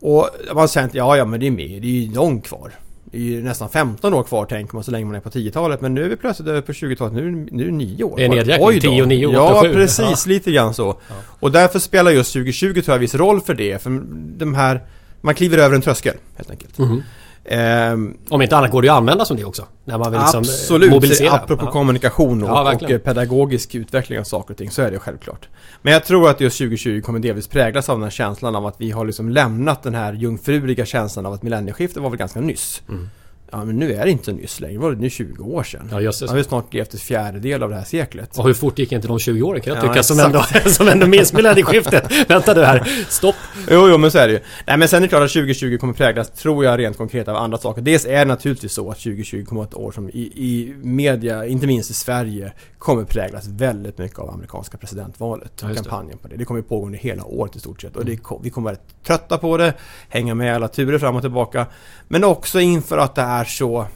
Och 0.00 0.28
man 0.54 0.68
säger 0.68 0.86
att 0.86 0.94
ja, 0.94 1.16
ja 1.16 1.24
men 1.24 1.40
det 1.40 1.46
är 1.46 1.50
med, 1.50 1.82
det 1.82 1.88
är 1.88 1.92
ju 1.92 2.14
långt 2.14 2.46
kvar. 2.46 2.72
Det 3.12 3.18
är 3.18 3.22
ju 3.22 3.42
nästan 3.42 3.68
15 3.68 4.14
år 4.14 4.22
kvar 4.22 4.46
tänker 4.46 4.74
man 4.74 4.84
så 4.84 4.90
länge 4.90 5.06
man 5.06 5.14
är 5.14 5.20
på 5.20 5.30
10-talet. 5.30 5.80
Men 5.80 5.94
nu 5.94 6.04
är 6.04 6.08
vi 6.08 6.16
plötsligt 6.16 6.48
över 6.48 6.60
på 6.60 6.72
20-talet. 6.72 7.12
Nu, 7.14 7.46
nu 7.50 7.62
är 7.62 7.66
det 7.66 7.72
9 7.72 8.04
år 8.04 8.16
Det 8.16 8.24
är 8.24 8.28
nedräkning. 8.28 8.80
10 8.80 9.02
och 9.02 9.08
9 9.08 9.26
8 9.26 9.36
Ja, 9.36 9.62
7. 9.62 9.72
precis. 9.72 10.26
Ja. 10.26 10.32
Lite 10.32 10.52
grann 10.52 10.74
så. 10.74 11.00
Ja. 11.08 11.14
Och 11.40 11.52
därför 11.52 11.78
spelar 11.78 12.10
just 12.10 12.32
2020 12.32 12.72
tror 12.82 12.94
jag 12.94 12.98
viss 12.98 13.14
roll 13.14 13.40
för 13.40 13.54
det. 13.54 13.82
För 13.82 14.02
de 14.38 14.54
här... 14.54 14.80
Man 15.20 15.34
kliver 15.34 15.58
över 15.58 15.74
en 15.76 15.82
tröskel 15.82 16.14
helt 16.36 16.50
enkelt. 16.50 16.78
Mm. 16.78 17.02
Um, 17.44 18.18
Om 18.28 18.42
inte 18.42 18.56
annat 18.56 18.70
går 18.70 18.82
det 18.82 18.86
ju 18.86 18.92
att 18.92 18.98
använda 18.98 19.24
som 19.24 19.36
det 19.36 19.44
också. 19.44 19.66
När 19.84 19.98
man 19.98 20.12
vill 20.12 20.20
liksom 20.20 20.40
absolut, 20.40 20.90
mobilisera. 20.90 21.32
apropå 21.32 21.64
ja. 21.66 21.70
kommunikation 21.70 22.42
och, 22.42 22.48
ja, 22.48 22.74
och, 22.74 23.04
pedagogisk 23.04 23.74
utveckling 23.74 24.18
av 24.18 24.24
saker 24.24 24.54
och 24.54 24.58
ting 24.58 24.70
så 24.70 24.82
är 24.82 24.90
det 24.90 24.98
självklart. 24.98 25.48
Men 25.82 25.92
jag 25.92 26.04
tror 26.04 26.30
att 26.30 26.40
just 26.40 26.58
2020 26.58 27.00
kommer 27.00 27.18
delvis 27.18 27.48
präglas 27.48 27.88
av 27.88 27.96
den 27.96 28.02
här 28.02 28.10
känslan 28.10 28.56
av 28.56 28.66
att 28.66 28.74
vi 28.78 28.90
har 28.90 29.04
liksom 29.04 29.28
lämnat 29.28 29.82
den 29.82 29.94
här 29.94 30.12
jungfruliga 30.12 30.86
känslan 30.86 31.26
av 31.26 31.32
att 31.32 31.42
millennieskiftet 31.42 32.02
var 32.02 32.10
väl 32.10 32.18
ganska 32.18 32.40
nyss. 32.40 32.82
Mm. 32.88 33.08
Ja 33.54 33.64
men 33.64 33.76
nu 33.78 33.92
är 33.94 34.04
det 34.04 34.10
inte 34.10 34.24
så 34.24 34.32
nyss 34.32 34.60
längre, 34.60 34.72
det 34.74 34.78
var 34.82 34.90
det 34.92 35.00
nu 35.00 35.10
20 35.10 35.44
år 35.44 35.62
sedan. 35.62 35.88
Ja, 35.90 36.00
just 36.00 36.20
det. 36.20 36.28
har 36.28 36.36
vi 36.36 36.44
snart 36.44 36.74
levt 36.74 36.94
ett 36.94 37.00
fjärdedel 37.00 37.62
av 37.62 37.70
det 37.70 37.76
här 37.76 37.84
seklet. 37.84 38.38
Och 38.38 38.44
hur 38.46 38.54
fort 38.54 38.78
gick 38.78 38.92
inte 38.92 39.08
de 39.08 39.18
20 39.18 39.42
åren 39.42 39.60
kan 39.60 39.74
jag 39.74 39.84
Ja, 39.84 39.88
tycka 39.88 40.02
som 40.02 40.20
ändå, 40.20 40.44
som 40.66 40.88
ändå 40.88 41.06
minns 41.06 41.32
millennieskiftet. 41.32 42.30
Vänta 42.30 42.54
du 42.54 42.64
här, 42.64 42.88
stopp. 43.08 43.34
Jo, 43.70 43.88
jo, 43.88 43.98
men 43.98 44.10
så 44.10 44.18
är 44.18 44.26
det 44.28 44.32
ju. 44.32 44.40
Nej, 44.66 44.76
men 44.78 44.88
sen 44.88 44.96
är 44.96 45.00
det 45.00 45.08
klart 45.08 45.22
att 45.22 45.32
2020 45.32 45.76
kommer 45.78 45.92
präglas, 45.92 46.30
tror 46.30 46.64
jag, 46.64 46.78
rent 46.78 46.96
konkret 46.96 47.28
av 47.28 47.36
andra 47.36 47.58
saker. 47.58 47.82
Dels 47.82 48.04
är 48.06 48.18
det 48.18 48.24
naturligtvis 48.24 48.72
så 48.72 48.90
att 48.90 48.96
2020 48.98 49.44
kommer 49.44 49.62
att 49.62 49.74
vara 49.74 49.80
ett 49.82 49.86
år 49.88 49.92
som 49.92 50.08
i, 50.08 50.20
i 50.22 50.74
media, 50.82 51.46
inte 51.46 51.66
minst 51.66 51.90
i 51.90 51.94
Sverige, 51.94 52.52
kommer 52.78 53.04
präglas 53.04 53.48
väldigt 53.48 53.98
mycket 53.98 54.18
av 54.18 54.30
amerikanska 54.30 54.76
presidentvalet 54.78 55.52
Ja, 55.60 55.68
och 55.68 55.74
det. 55.74 55.76
kampanjen 55.82 56.18
på 56.18 56.28
det. 56.28 56.36
Det 56.36 56.44
kommer 56.44 56.62
pågå 56.62 56.86
under 56.86 56.98
hela 56.98 57.24
året 57.24 57.56
i 57.56 57.60
stort 57.60 57.80
sett 57.82 57.96
och 57.96 58.04
det, 58.04 58.16
ko- 58.16 58.40
vi 58.44 58.50
kommer 58.50 58.70
vara 58.70 58.80
trötta 59.06 59.38
på 59.38 59.56
det, 59.56 59.74
hänga 60.08 60.34
med 60.34 60.54
alla 60.54 60.68
turer 60.68 60.98
fram 60.98 61.16
och 61.16 61.22
tillbaka. 61.22 61.66
Men 62.08 62.24
också 62.24 62.60
inför 62.60 62.98
att 62.98 63.14
det 63.14 63.22
är 63.22 63.41
så 63.44 63.86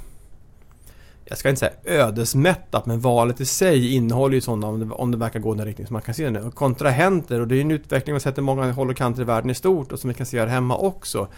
jag 1.28 1.38
ska 1.38 1.48
inte 1.48 1.58
säga 1.58 1.72
ödesmättat, 1.84 2.86
men 2.86 3.00
valet 3.00 3.40
i 3.40 3.46
sig 3.46 3.94
innehåller 3.94 4.34
ju 4.34 4.40
sådana, 4.40 4.66
om 4.66 4.80
det, 4.80 4.94
om 4.94 5.10
det 5.10 5.16
verkar 5.16 5.40
gå 5.40 5.54
i 5.54 5.56
den 5.56 5.66
riktning 5.66 5.86
som 5.86 5.94
man 5.94 6.02
kan 6.02 6.14
se 6.14 6.30
nu, 6.30 6.50
kontrahenter 6.50 7.40
och 7.40 7.48
det 7.48 7.54
är 7.54 7.56
ju 7.56 7.62
en 7.62 7.70
utveckling 7.70 8.12
vi 8.12 8.14
har 8.14 8.20
sett 8.20 8.38
i 8.38 8.40
många 8.40 8.72
håll 8.72 8.90
och 8.90 8.96
kanter 8.96 9.22
i 9.22 9.24
världen 9.24 9.50
i 9.50 9.54
stort 9.54 9.92
och 9.92 9.98
som 9.98 10.08
vi 10.08 10.14
kan 10.14 10.26
se 10.26 10.40
här 10.40 10.46
hemma 10.46 10.76
också. 10.76 11.28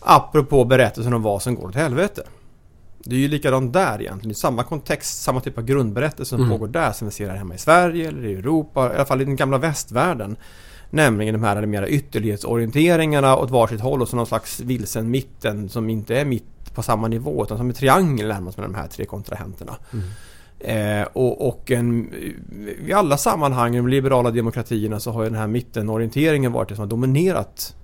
Apropå 0.00 0.64
berättelsen 0.64 1.14
om 1.14 1.22
vad 1.22 1.42
som 1.42 1.54
går 1.54 1.68
åt 1.68 1.74
helvete. 1.74 2.22
Det 2.98 3.14
är 3.14 3.20
ju 3.20 3.28
likadant 3.28 3.72
där 3.72 4.00
egentligen. 4.00 4.28
Det 4.28 4.32
är 4.32 4.34
samma 4.34 4.62
kontext, 4.64 5.22
samma 5.22 5.40
typ 5.40 5.58
av 5.58 5.64
grundberättelse 5.64 6.28
som 6.28 6.38
Mm. 6.38 6.50
pågår 6.50 6.66
där 6.68 6.92
som 6.92 7.08
vi 7.08 7.12
ser 7.12 7.28
här 7.28 7.36
hemma 7.36 7.54
i 7.54 7.58
Sverige 7.58 8.08
eller 8.08 8.26
i 8.26 8.32
Europa, 8.34 8.92
i 8.92 8.94
alla 8.94 9.04
fall 9.04 9.22
i 9.22 9.24
den 9.24 9.36
gamla 9.36 9.58
västvärlden. 9.58 10.36
Nämligen 10.94 11.32
de 11.32 11.42
här 11.42 11.66
mera 11.66 11.88
ytterlighetsorienteringarna 11.88 13.36
åt 13.36 13.50
varsitt 13.50 13.80
håll 13.80 14.02
och 14.02 14.08
så 14.08 14.16
någon 14.16 14.26
slags 14.26 14.60
vilsen 14.60 15.10
mitten 15.10 15.68
som 15.68 15.90
inte 15.90 16.16
är 16.16 16.24
mitt 16.24 16.74
på 16.74 16.82
samma 16.82 17.08
nivå 17.08 17.44
utan 17.44 17.58
som 17.58 17.68
en 17.68 17.74
triangel 17.74 18.28
närmast 18.28 18.58
med 18.58 18.64
de 18.64 18.74
här 18.74 18.88
tre 18.88 19.04
kontrahenterna. 19.04 19.76
Mm. 19.92 20.04
Eh, 20.58 21.08
och, 21.12 21.48
och 21.48 21.70
en, 21.70 22.14
i 22.86 22.92
alla 22.92 23.16
sammanhang 23.16 23.74
i 23.74 23.76
de 23.76 23.88
liberala 23.88 24.30
demokratierna 24.30 25.00
så 25.00 25.10
har 25.10 25.24
den 25.24 25.34
här 25.34 25.46
mittenorienteringen 25.46 26.52
varit 26.52 26.68
det 26.68 26.74
som 26.74 26.82
har 26.82 26.90
dominerat 26.90 27.76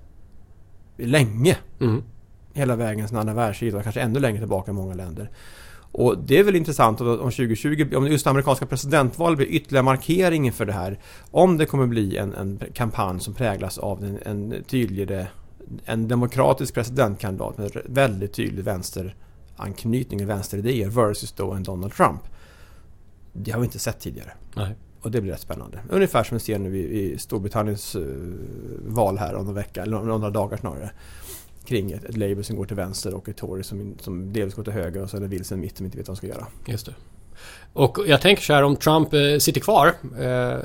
länge. 0.97 1.57
Mm. 1.79 2.03
Hela 2.53 2.75
vägen 2.75 3.07
sedan 3.07 3.17
andra 3.17 3.33
världskriget 3.33 3.75
och 3.75 3.83
kanske 3.83 4.01
ännu 4.01 4.19
längre 4.19 4.39
tillbaka 4.39 4.71
i 4.71 4.73
många 4.73 4.93
länder. 4.93 5.29
Och 5.91 6.17
det 6.17 6.39
är 6.39 6.43
väl 6.43 6.55
intressant 6.55 7.01
om 7.01 7.07
om 7.07 7.17
2020, 7.17 7.95
om 7.95 8.07
just 8.07 8.23
det 8.23 8.29
amerikanska 8.29 8.65
presidentvalet 8.65 9.37
blir 9.37 9.47
ytterligare 9.47 9.83
markeringen 9.83 10.53
för 10.53 10.65
det 10.65 10.73
här. 10.73 10.99
Om 11.31 11.57
det 11.57 11.65
kommer 11.65 11.87
bli 11.87 12.17
en, 12.17 12.33
en 12.33 12.61
kampanj 12.73 13.19
som 13.19 13.33
präglas 13.33 13.77
av 13.77 14.03
en, 14.03 14.19
en 14.25 14.63
tydligare 14.63 15.27
en 15.85 16.07
demokratisk 16.07 16.73
presidentkandidat 16.73 17.57
med 17.57 17.81
väldigt 17.85 18.33
tydlig 18.33 18.63
vänsteranknytning, 18.63 20.25
vänsteridéer 20.25 20.89
versus 20.89 21.31
då 21.31 21.51
en 21.51 21.63
Donald 21.63 21.93
Trump. 21.93 22.21
Det 23.33 23.51
har 23.51 23.59
vi 23.59 23.65
inte 23.65 23.79
sett 23.79 23.99
tidigare. 23.99 24.31
Nej. 24.55 24.75
Och 25.01 25.11
det 25.11 25.21
blir 25.21 25.31
rätt 25.31 25.41
spännande. 25.41 25.79
Ungefär 25.89 26.23
som 26.23 26.37
vi 26.37 26.43
ser 26.43 26.59
nu 26.59 26.77
i, 26.77 27.11
i 27.13 27.17
Storbritanniens 27.17 27.95
eh, 27.95 28.01
val 28.85 29.17
här 29.17 29.35
om 29.35 29.45
någon 29.45 29.55
vecka, 29.55 29.83
eller 29.83 30.01
några 30.01 30.29
dagar 30.29 30.57
snarare. 30.57 30.91
Kring 31.65 31.91
ett, 31.91 32.03
ett 32.03 32.17
Labour 32.17 32.43
som 32.43 32.55
går 32.55 32.65
till 32.65 32.75
vänster 32.75 33.13
och 33.13 33.29
ett 33.29 33.37
Tory 33.37 33.63
som, 33.63 33.95
som 33.99 34.33
delvis 34.33 34.55
går 34.55 34.63
till 34.63 34.73
höger 34.73 35.01
och 35.01 35.09
så 35.09 35.17
är 35.17 35.21
det 35.21 35.27
vilsen 35.27 35.59
mitt 35.59 35.77
som 35.77 35.85
inte 35.85 35.97
vet 35.97 36.07
vad 36.07 36.15
de 36.15 36.17
ska 36.17 36.27
göra. 36.27 36.47
Just 36.67 36.85
det. 36.85 36.93
Och 37.73 37.97
jag 38.07 38.21
tänker 38.21 38.43
så 38.43 38.53
här 38.53 38.63
om 38.63 38.75
Trump 38.75 39.13
eh, 39.13 39.37
sitter 39.39 39.61
kvar, 39.61 39.93
eh, 40.19 40.57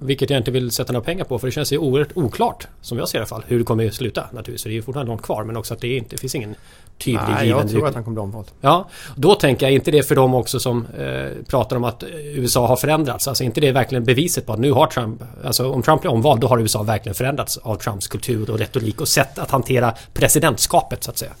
vilket 0.00 0.30
jag 0.30 0.40
inte 0.40 0.50
vill 0.50 0.70
sätta 0.70 0.92
några 0.92 1.04
pengar 1.04 1.24
på 1.24 1.38
för 1.38 1.46
det 1.46 1.52
känns 1.52 1.72
ju 1.72 1.78
oerhört 1.78 2.16
oklart, 2.16 2.68
som 2.80 2.98
jag 2.98 3.08
ser 3.08 3.18
i 3.18 3.20
alla 3.20 3.26
fall, 3.26 3.44
hur 3.46 3.58
det 3.58 3.64
kommer 3.64 3.86
att 3.86 3.94
sluta 3.94 4.20
naturligtvis. 4.32 4.60
Så 4.60 4.68
det 4.68 4.72
är 4.72 4.76
ju 4.76 4.82
fortfarande 4.82 5.10
långt 5.10 5.22
kvar 5.22 5.44
men 5.44 5.56
också 5.56 5.74
att 5.74 5.80
det 5.80 5.96
inte 5.96 6.10
det 6.10 6.20
finns 6.20 6.34
ingen 6.34 6.54
tydlig 6.98 7.20
Nej, 7.28 7.46
given 7.46 7.60
jag 7.60 7.70
tror 7.70 7.88
att 7.88 7.94
han 7.94 8.04
kommer 8.04 8.14
bli 8.14 8.22
omvald. 8.22 8.46
Ja, 8.60 8.88
då 9.16 9.34
tänker 9.34 9.66
jag 9.66 9.72
inte 9.72 9.90
det 9.90 10.02
för 10.02 10.14
dem 10.14 10.34
också 10.34 10.60
som 10.60 10.86
eh, 10.86 11.44
pratar 11.48 11.76
om 11.76 11.84
att 11.84 12.02
eh, 12.02 12.08
USA 12.12 12.66
har 12.66 12.76
förändrats. 12.76 13.28
Alltså 13.28 13.44
inte 13.44 13.60
det 13.60 13.72
verkligen 13.72 14.04
beviset 14.04 14.46
på 14.46 14.52
att 14.52 14.58
nu 14.58 14.72
har 14.72 14.86
Trump, 14.86 15.22
alltså 15.44 15.72
om 15.72 15.82
Trump 15.82 16.00
blir 16.00 16.10
omvald 16.10 16.40
då 16.40 16.46
har 16.46 16.58
USA 16.58 16.82
verkligen 16.82 17.14
förändrats 17.14 17.56
av 17.56 17.76
Trumps 17.76 18.08
kultur 18.08 18.50
och 18.50 18.58
retorik 18.58 19.00
och 19.00 19.08
sätt 19.08 19.38
att 19.38 19.50
hantera 19.50 19.94
presidentskapet 20.12 21.04
så 21.04 21.10
att 21.10 21.18
säga. 21.18 21.32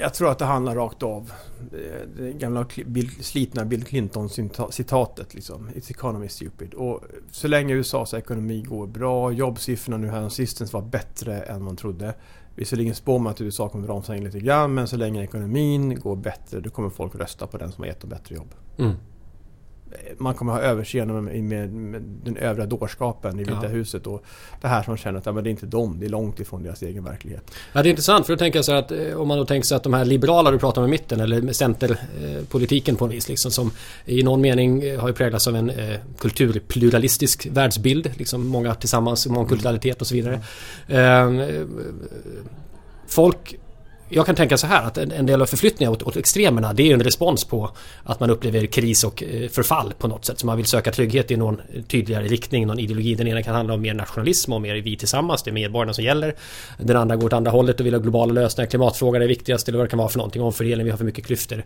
Jag 0.00 0.14
tror 0.14 0.30
att 0.30 0.38
det 0.38 0.44
handlar 0.44 0.74
rakt 0.74 1.02
av. 1.02 1.32
Det, 1.70 2.22
det 2.22 2.32
gamla 2.32 2.66
Bill, 2.86 3.10
slitna 3.20 3.64
Bill 3.64 3.84
Clinton-citatet 3.84 5.34
liksom. 5.34 5.68
It's 5.74 5.90
economy 5.90 6.28
stupid. 6.28 6.74
Och 6.74 7.04
så 7.30 7.48
länge 7.48 7.74
USAs 7.74 8.14
ekonomi 8.14 8.62
går 8.62 8.86
bra, 8.86 9.32
jobbsiffrorna 9.32 9.96
nu 9.96 10.08
här 10.08 10.28
sistens 10.28 10.72
var 10.72 10.82
bättre 10.82 11.42
än 11.42 11.62
man 11.62 11.76
trodde. 11.76 12.14
Visserligen 12.56 12.94
spår 12.94 13.18
man 13.18 13.30
att 13.30 13.40
USA 13.40 13.68
kommer 13.68 13.86
bromsa 13.86 14.16
in 14.16 14.24
lite 14.24 14.40
grann, 14.40 14.74
men 14.74 14.88
så 14.88 14.96
länge 14.96 15.22
ekonomin 15.22 16.00
går 16.00 16.16
bättre, 16.16 16.60
då 16.60 16.70
kommer 16.70 16.90
folk 16.90 17.14
rösta 17.14 17.46
på 17.46 17.58
den 17.58 17.72
som 17.72 17.82
har 17.82 17.88
gett 17.88 18.00
dem 18.00 18.10
bättre 18.10 18.34
jobb. 18.34 18.54
Mm. 18.78 18.94
Man 20.18 20.34
kommer 20.34 20.52
ha 20.52 20.60
överseende 20.60 21.14
med, 21.14 21.42
med, 21.44 21.72
med 21.72 22.02
den 22.24 22.36
övriga 22.36 22.66
dårskapen 22.66 23.40
i 23.40 23.44
Vita 23.44 23.58
Ja. 23.62 23.68
huset 23.68 24.06
och 24.06 24.24
det 24.60 24.68
här 24.68 24.82
som 24.82 24.90
man 24.90 24.98
känner 24.98 25.18
att 25.18 25.26
ja, 25.26 25.32
men 25.32 25.44
det 25.44 25.48
är 25.48 25.50
inte 25.50 25.66
dem, 25.66 25.96
det 26.00 26.06
är 26.06 26.10
långt 26.10 26.40
ifrån 26.40 26.62
deras 26.62 26.82
egen 26.82 27.04
verklighet. 27.04 27.50
Ja, 27.72 27.82
det 27.82 27.88
är 27.88 27.90
intressant 27.90 28.26
för 28.26 28.32
då 28.32 28.38
tänker 28.38 28.58
jag 28.58 28.64
så 28.64 28.72
här 28.72 28.78
att 28.78 28.90
eh, 28.90 29.20
om 29.20 29.28
man 29.28 29.38
då 29.38 29.44
tänker 29.44 29.66
sig 29.66 29.76
att 29.76 29.82
de 29.82 29.94
här 29.94 30.04
liberala 30.04 30.50
du 30.50 30.58
pratar 30.58 30.82
om 30.82 30.88
i 30.88 30.90
mitten 30.90 31.20
eller 31.20 31.52
centerpolitiken 31.52 32.96
på 32.96 33.04
en 33.04 33.10
vis 33.10 33.28
liksom 33.28 33.50
som 33.50 33.70
i 34.04 34.22
någon 34.22 34.40
mening 34.40 34.82
eh, 34.82 35.00
har 35.00 35.08
ju 35.08 35.14
präglats 35.14 35.48
av 35.48 35.56
en 35.56 35.70
eh, 35.70 35.96
kulturpluralistisk 36.18 37.46
världsbild. 37.50 38.10
Liksom 38.16 38.46
många 38.46 38.74
tillsammans, 38.74 39.26
mångkulturalitet 39.26 40.00
och 40.00 40.06
så 40.06 40.14
vidare. 40.14 40.40
Eh, 40.88 41.30
folk 43.06 43.56
jag 44.08 44.26
kan 44.26 44.34
tänka 44.34 44.56
så 44.56 44.66
här 44.66 44.82
att 44.82 44.98
en 44.98 45.12
en 45.12 45.26
del 45.26 45.42
av 45.42 45.46
förflyttningar 45.46 45.92
åt, 45.92 46.02
åt 46.02 46.16
extremerna 46.16 46.72
det 46.72 46.90
är 46.90 46.94
en 46.94 47.02
respons 47.02 47.44
på 47.44 47.70
att 48.04 48.20
man 48.20 48.30
upplever 48.30 48.66
kris 48.66 49.04
och 49.04 49.22
eh, 49.22 49.48
förfall 49.48 49.92
på 49.98 50.08
något 50.08 50.24
sätt. 50.24 50.38
Så 50.38 50.46
man 50.46 50.56
vill 50.56 50.66
söka 50.66 50.92
trygghet 50.92 51.30
i 51.30 51.36
någon 51.36 51.60
tydligare 51.88 52.26
riktning, 52.26 52.66
någon 52.66 52.78
ideologi. 52.78 53.14
Den 53.14 53.28
ena 53.28 53.42
kan 53.42 53.54
handla 53.54 53.74
om 53.74 53.80
mer 53.80 53.94
nationalism 53.94 54.52
och 54.52 54.60
mer 54.60 54.74
vi 54.74 54.96
tillsammans, 54.96 55.42
det 55.42 55.50
är 55.50 55.52
medborgarna 55.52 55.92
som 55.92 56.04
gäller. 56.04 56.34
Den 56.78 56.96
andra 56.96 57.16
går 57.16 57.26
åt 57.26 57.32
andra 57.32 57.50
hållet 57.50 57.80
och 57.80 57.86
vill 57.86 57.94
ha 57.94 58.00
globala 58.00 58.32
lösningar, 58.32 58.70
klimatfrågan 58.70 59.22
är 59.22 59.26
viktigast 59.26 59.68
eller 59.68 59.78
vad 59.78 59.86
det 59.86 59.90
kan 59.90 59.98
vara 59.98 60.08
för 60.08 60.18
någonting, 60.18 60.42
omfördelning, 60.42 60.84
vi 60.84 60.90
har 60.90 60.98
för 60.98 61.04
mycket 61.04 61.26
klyftor. 61.26 61.64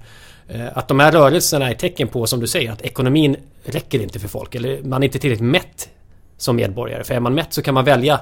Eh, 0.49 0.79
att 0.79 0.89
de 0.89 1.01
här 1.01 1.13
rörelserna 1.13 1.71
är 1.71 1.75
tecken 1.75 2.09
på, 2.09 2.27
som 2.27 2.41
du 2.41 2.47
säger, 2.47 2.73
att 2.73 2.83
ekonomin 2.83 3.37
räcker 3.65 4.03
inte 4.03 4.19
för 4.19 4.29
folk 4.29 4.55
eller 4.55 4.83
man 4.83 5.03
är 5.03 5.05
inte 5.05 5.19
tillräckligt 5.19 5.51
mätt 5.51 5.89
som 6.37 6.57
medborgare. 6.57 7.05
För 7.05 7.15
är 7.15 7.21
man 7.21 7.35
mätt 7.35 7.53
så 7.55 7.63
kan 7.63 7.75
man 7.75 7.85
välja 7.85 8.21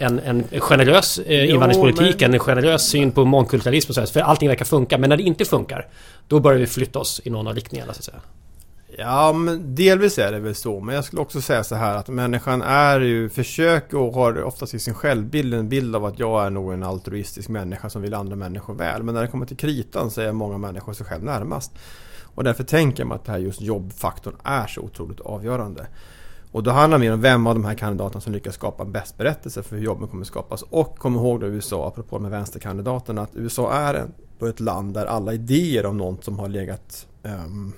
en, 0.00 0.18
en 0.18 0.44
generös 0.60 1.18
eh, 1.18 1.44
Jo, 1.44 1.54
invandringspolitik, 1.54 2.20
men- 2.20 2.34
en 2.34 2.40
generös 2.40 2.82
syn 2.88 3.12
på 3.12 3.24
mångkulturalism 3.24 3.90
och 3.90 3.94
så 3.94 4.00
här, 4.00 4.06
för 4.06 4.20
allting 4.20 4.48
verkar 4.48 4.64
funka. 4.64 4.98
Men 4.98 5.10
när 5.10 5.16
det 5.16 5.22
inte 5.22 5.44
funkar, 5.44 5.86
då 6.28 6.40
börjar 6.40 6.58
vi 6.58 6.66
flytta 6.66 6.98
oss 6.98 7.20
i 7.24 7.30
någon 7.30 7.46
av 7.46 7.54
riktningarna 7.54 7.92
så 7.92 7.98
att 7.98 8.04
säga. 8.04 8.20
Ja, 8.98 9.32
men 9.32 9.74
delvis 9.74 10.18
är 10.18 10.32
det 10.32 10.38
väl 10.38 10.54
så. 10.54 10.80
Men 10.80 10.94
jag 10.94 11.04
skulle 11.04 11.22
också 11.22 11.40
säga 11.40 11.64
så 11.64 11.74
här 11.74 11.96
att 11.96 12.08
människan 12.08 12.62
är 12.62 13.00
ju, 13.00 13.28
försöker 13.28 13.96
och 13.96 14.14
har 14.14 14.42
oftast 14.42 14.74
i 14.74 14.78
sin 14.78 14.94
självbild 14.94 15.54
en 15.54 15.68
bild 15.68 15.96
av 15.96 16.04
att 16.04 16.18
jag 16.18 16.46
är 16.46 16.50
nog 16.50 16.72
en 16.72 16.82
altruistisk 16.82 17.48
människa 17.48 17.90
som 17.90 18.02
vill 18.02 18.14
andra 18.14 18.36
människor 18.36 18.74
väl. 18.74 19.02
Men 19.02 19.14
när 19.14 19.22
det 19.22 19.28
kommer 19.28 19.46
till 19.46 19.56
kritan 19.56 20.10
så 20.10 20.20
är 20.20 20.32
många 20.32 20.58
människor 20.58 20.92
sig 20.92 21.06
själv 21.06 21.24
närmast. 21.24 21.72
Och 22.34 22.44
därför 22.44 22.64
tänker 22.64 23.04
man 23.04 23.16
att 23.16 23.24
det 23.24 23.32
här 23.32 23.38
just 23.38 23.60
jobbfaktorn 23.60 24.36
är 24.44 24.66
så 24.66 24.80
otroligt 24.80 25.20
avgörande. 25.20 25.86
Och 26.52 26.62
då 26.62 26.70
handlar 26.70 26.98
det 26.98 27.04
mer 27.04 27.12
om 27.12 27.20
vem 27.20 27.46
av 27.46 27.54
de 27.54 27.64
här 27.64 27.74
kandidaterna 27.74 28.20
som 28.20 28.32
lyckas 28.32 28.54
skapa 28.54 28.84
bäst 28.84 29.18
berättelse 29.18 29.62
för 29.62 29.76
hur 29.76 29.84
jobben 29.84 30.08
kommer 30.08 30.24
skapas. 30.24 30.62
Och 30.62 30.98
kom 30.98 31.14
ihåg 31.14 31.40
då 31.40 31.46
USA, 31.46 31.88
apropå 31.88 32.18
med 32.18 32.30
vänsterkandidaterna, 32.30 33.22
att 33.22 33.36
USA 33.36 33.72
är 33.72 33.94
en, 33.94 34.12
då 34.38 34.46
ett 34.46 34.60
land 34.60 34.94
där 34.94 35.06
alla 35.06 35.32
idéer 35.34 35.86
om 35.86 35.96
något 35.96 36.24
som 36.24 36.38
har 36.38 36.48
legat 36.48 37.06
ehm, 37.22 37.72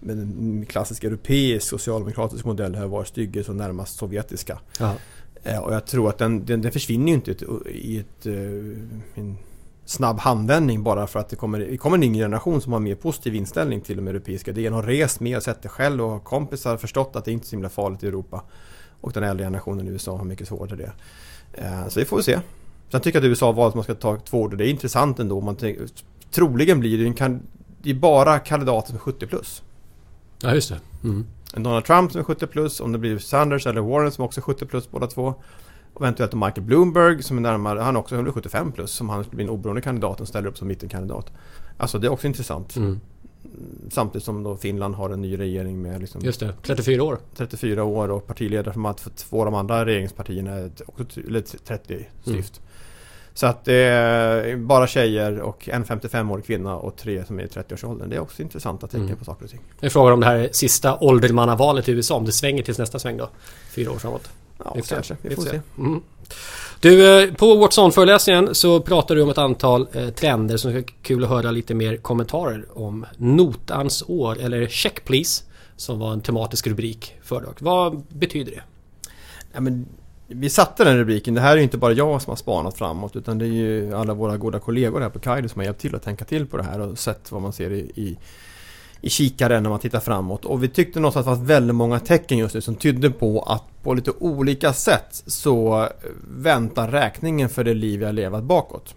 med 0.00 0.18
en 0.18 0.66
klassisk 0.68 1.04
europeisk 1.04 1.68
socialdemokratisk 1.68 2.44
modell 2.44 2.74
har 2.74 2.86
varit 2.86 3.08
styggis 3.08 3.48
och 3.48 3.56
närmast 3.56 3.98
sovjetiska. 3.98 4.58
Ja. 4.78 4.94
Eh, 5.42 5.58
Och 5.58 5.74
jag 5.74 5.86
tror 5.86 6.08
att 6.08 6.18
den, 6.18 6.44
den, 6.44 6.62
den 6.62 6.72
försvinner 6.72 7.08
ju 7.08 7.14
inte 7.14 7.30
i 7.30 7.34
ett, 7.34 7.42
i 7.66 7.98
ett, 7.98 8.26
eh, 8.26 9.22
en 9.22 9.36
snabb 9.90 10.18
handvändning 10.20 10.82
bara 10.82 11.06
för 11.06 11.18
att 11.20 11.28
det 11.28 11.36
kommer, 11.36 11.58
det 11.58 11.76
kommer 11.76 11.96
en 11.96 12.02
yngre 12.02 12.24
generation 12.24 12.60
som 12.60 12.72
har 12.72 12.80
mer 12.80 12.94
positiv 12.94 13.34
inställning 13.34 13.80
till 13.80 13.96
de 13.96 14.08
europeiska 14.08 14.50
idéerna. 14.50 14.76
Har 14.76 14.82
rest 14.82 15.20
mer, 15.20 15.40
sett 15.40 15.62
det 15.62 15.68
själv 15.68 16.02
och 16.04 16.10
har 16.10 16.18
kompisar 16.18 16.76
förstått 16.76 17.16
att 17.16 17.24
det 17.24 17.32
inte 17.32 17.44
är 17.44 17.46
så 17.48 17.56
himla 17.56 17.68
farligt 17.68 18.02
i 18.02 18.06
Europa. 18.06 18.42
Och 19.00 19.12
den 19.12 19.22
äldre 19.24 19.46
generationen 19.46 19.88
i 19.88 19.90
USA 19.90 20.16
har 20.16 20.24
mycket 20.24 20.48
svårare 20.48 20.76
det. 20.76 20.92
Eh, 21.52 21.88
Så 21.88 21.98
det 22.00 22.04
får 22.06 22.16
vi 22.16 22.22
se. 22.22 22.40
Sen 22.90 23.00
tycker 23.00 23.18
jag 23.18 23.24
att 23.24 23.28
USA 23.30 23.46
har 23.46 23.52
valt 23.52 23.68
att 23.68 23.74
man 23.74 23.84
ska 23.84 23.94
ta 23.94 24.16
två 24.16 24.42
och 24.42 24.56
det 24.56 24.66
är 24.66 24.70
intressant 24.70 25.18
ändå. 25.18 25.40
Man 25.40 25.56
tänker, 25.56 25.86
troligen 26.30 26.80
blir 26.80 26.98
det, 26.98 27.04
en, 27.06 27.14
kan- 27.14 27.42
det 27.82 27.90
är 27.90 27.94
bara 27.94 28.38
kandidater 28.38 28.88
som 28.88 28.96
är 28.96 29.00
70 29.00 29.26
plus. 29.26 29.62
ja, 30.42 30.54
just 30.54 30.68
det. 30.68 30.80
Mm. 31.04 31.26
En 31.54 31.62
Donald 31.62 31.84
Trump 31.84 32.12
som 32.12 32.18
är 32.20 32.24
70 32.24 32.46
plus, 32.46 32.80
om 32.80 32.92
det 32.92 32.98
blir 32.98 33.18
Sanders 33.18 33.66
eller 33.66 33.80
Warren 33.80 34.12
som 34.12 34.24
också 34.24 34.40
är 34.40 34.42
70 34.42 34.66
plus 34.66 34.90
båda 34.90 35.06
två. 35.06 35.34
Och 35.94 36.02
eventuellt 36.02 36.34
Michael 36.34 36.62
Bloomberg 36.62 37.22
som 37.22 37.36
är 37.36 37.40
närmare, 37.40 37.80
han 37.80 37.96
är 37.96 38.00
också 38.00 38.14
175 38.14 38.72
plus, 38.72 38.90
som 38.90 39.08
han 39.08 39.24
skulle 39.24 39.36
bli 39.36 39.44
en 39.44 39.50
oberoende 39.50 39.82
kandidat 39.82 40.20
och 40.20 40.28
ställer 40.28 40.48
upp 40.48 40.58
som 40.58 40.68
mittenkandidat. 40.68 41.32
Alltså 41.76 41.98
det 41.98 42.06
är 42.06 42.12
också 42.12 42.26
intressant. 42.26 42.76
Mm. 42.76 43.00
Samtidigt 43.90 44.24
som 44.24 44.42
då 44.42 44.56
Finland 44.56 44.94
har 44.94 45.10
en 45.10 45.22
ny 45.22 45.38
regering 45.38 45.82
med 45.82 46.00
liksom 46.00 46.20
Just 46.24 46.40
det, 46.40 46.54
34 46.62 47.02
år. 47.02 47.18
34 47.36 47.84
år 47.84 48.10
och 48.10 48.26
partiledare 48.26 48.74
för 48.74 49.10
två 49.10 49.38
av 49.38 49.44
de 49.44 49.54
andra 49.54 49.86
regeringspartierna 49.86 50.50
är 50.50 50.70
också 50.86 51.04
ty- 51.04 51.26
eller 51.26 51.40
30 51.40 52.08
styft. 52.22 52.60
Så 53.34 53.46
att 53.46 53.64
det 53.64 53.74
är 53.74 54.56
bara 54.56 54.86
tjejer 54.86 55.40
och 55.40 55.68
en 55.68 55.84
55-årig 55.84 56.44
kvinna 56.44 56.76
och 56.76 56.96
tre 56.96 57.24
som 57.24 57.38
är 57.38 57.42
i 57.42 57.46
30-årsåldern. 57.46 58.10
Det 58.10 58.16
är 58.16 58.20
också 58.20 58.42
intressanta 58.42 58.86
tecken 58.86 59.04
mm. 59.04 59.16
på 59.16 59.24
saker 59.24 59.44
och 59.44 59.50
ting. 59.50 59.60
Jag 59.80 59.92
frågar 59.92 60.12
om 60.12 60.20
det 60.20 60.26
här 60.26 60.48
sista 60.52 60.98
åldermannavalet 60.98 61.88
i 61.88 61.92
USA, 61.92 62.16
om 62.16 62.24
det 62.24 62.32
svänger 62.32 62.62
tills 62.62 62.78
nästa 62.78 62.98
sväng 62.98 63.16
då? 63.16 63.28
Fyra 63.70 63.92
år 63.92 63.96
framåt. 63.96 64.30
Ja, 64.64 64.76
kanske. 64.88 65.16
Vi 65.22 65.34
får 65.34 65.42
se. 65.42 65.60
Mm. 65.78 66.00
Du, 66.80 67.22
eh, 67.22 67.34
på 67.34 67.54
Watson-föreläsningen 67.54 68.54
så 68.54 68.80
pratar 68.80 69.14
du 69.14 69.22
om 69.22 69.30
ett 69.30 69.38
antal 69.38 69.86
eh, 69.92 70.08
trender 70.08 70.56
som 70.56 70.76
är 70.76 70.82
kul 71.02 71.24
att 71.24 71.30
höra 71.30 71.50
lite 71.50 71.74
mer 71.74 71.96
kommentarer 71.96 72.64
om. 72.72 73.06
Notans 73.16 74.04
år, 74.06 74.38
eller 74.40 74.66
Check 74.66 75.04
Please, 75.04 75.44
som 75.76 75.98
var 75.98 76.12
en 76.12 76.20
tematisk 76.20 76.66
rubrik 76.66 77.14
föredrag. 77.22 77.54
Vad 77.58 78.02
betyder 78.08 78.52
det? 78.52 78.62
Ja, 79.52 79.60
men 79.60 79.86
vi 80.26 80.50
satte 80.50 80.84
den 80.84 80.98
rubriken. 80.98 81.34
Det 81.34 81.40
här 81.40 81.52
är 81.52 81.56
ju 81.56 81.62
inte 81.62 81.78
bara 81.78 81.92
jag 81.92 82.22
som 82.22 82.30
har 82.30 82.36
spanat 82.36 82.78
framåt 82.78 83.16
utan 83.16 83.38
det 83.38 83.44
är 83.44 83.52
ju 83.52 83.94
alla 83.94 84.14
våra 84.14 84.36
goda 84.36 84.58
kollegor 84.58 85.00
här 85.00 85.08
på 85.08 85.18
Kaido 85.18 85.48
som 85.48 85.58
har 85.58 85.64
hjälpt 85.64 85.80
till 85.80 85.94
att 85.94 86.02
tänka 86.02 86.24
till 86.24 86.46
på 86.46 86.56
det 86.56 86.62
här 86.62 86.80
och 86.80 86.98
sett 86.98 87.32
vad 87.32 87.42
man 87.42 87.52
ser 87.52 87.70
i, 87.70 87.78
i, 87.78 88.18
i 89.00 89.10
kikaren 89.10 89.62
när 89.62 89.70
man 89.70 89.78
tittar 89.78 90.00
framåt. 90.00 90.44
Och 90.44 90.62
vi 90.62 90.68
tyckte 90.68 91.00
någonstans 91.00 91.26
att 91.26 91.34
det 91.34 91.38
var 91.38 91.46
väldigt 91.46 91.76
många 91.76 92.00
tecken 92.00 92.38
just 92.38 92.54
nu 92.54 92.60
som 92.60 92.74
tydde 92.74 93.10
på 93.10 93.42
att 93.42 93.64
på 93.82 93.94
lite 93.94 94.10
olika 94.18 94.72
sätt 94.72 95.22
så 95.26 95.88
väntar 96.30 96.88
räkningen 96.88 97.48
för 97.48 97.64
det 97.64 97.74
liv 97.74 98.02
jag 98.02 98.14
levat 98.14 98.44
bakåt. 98.44 98.94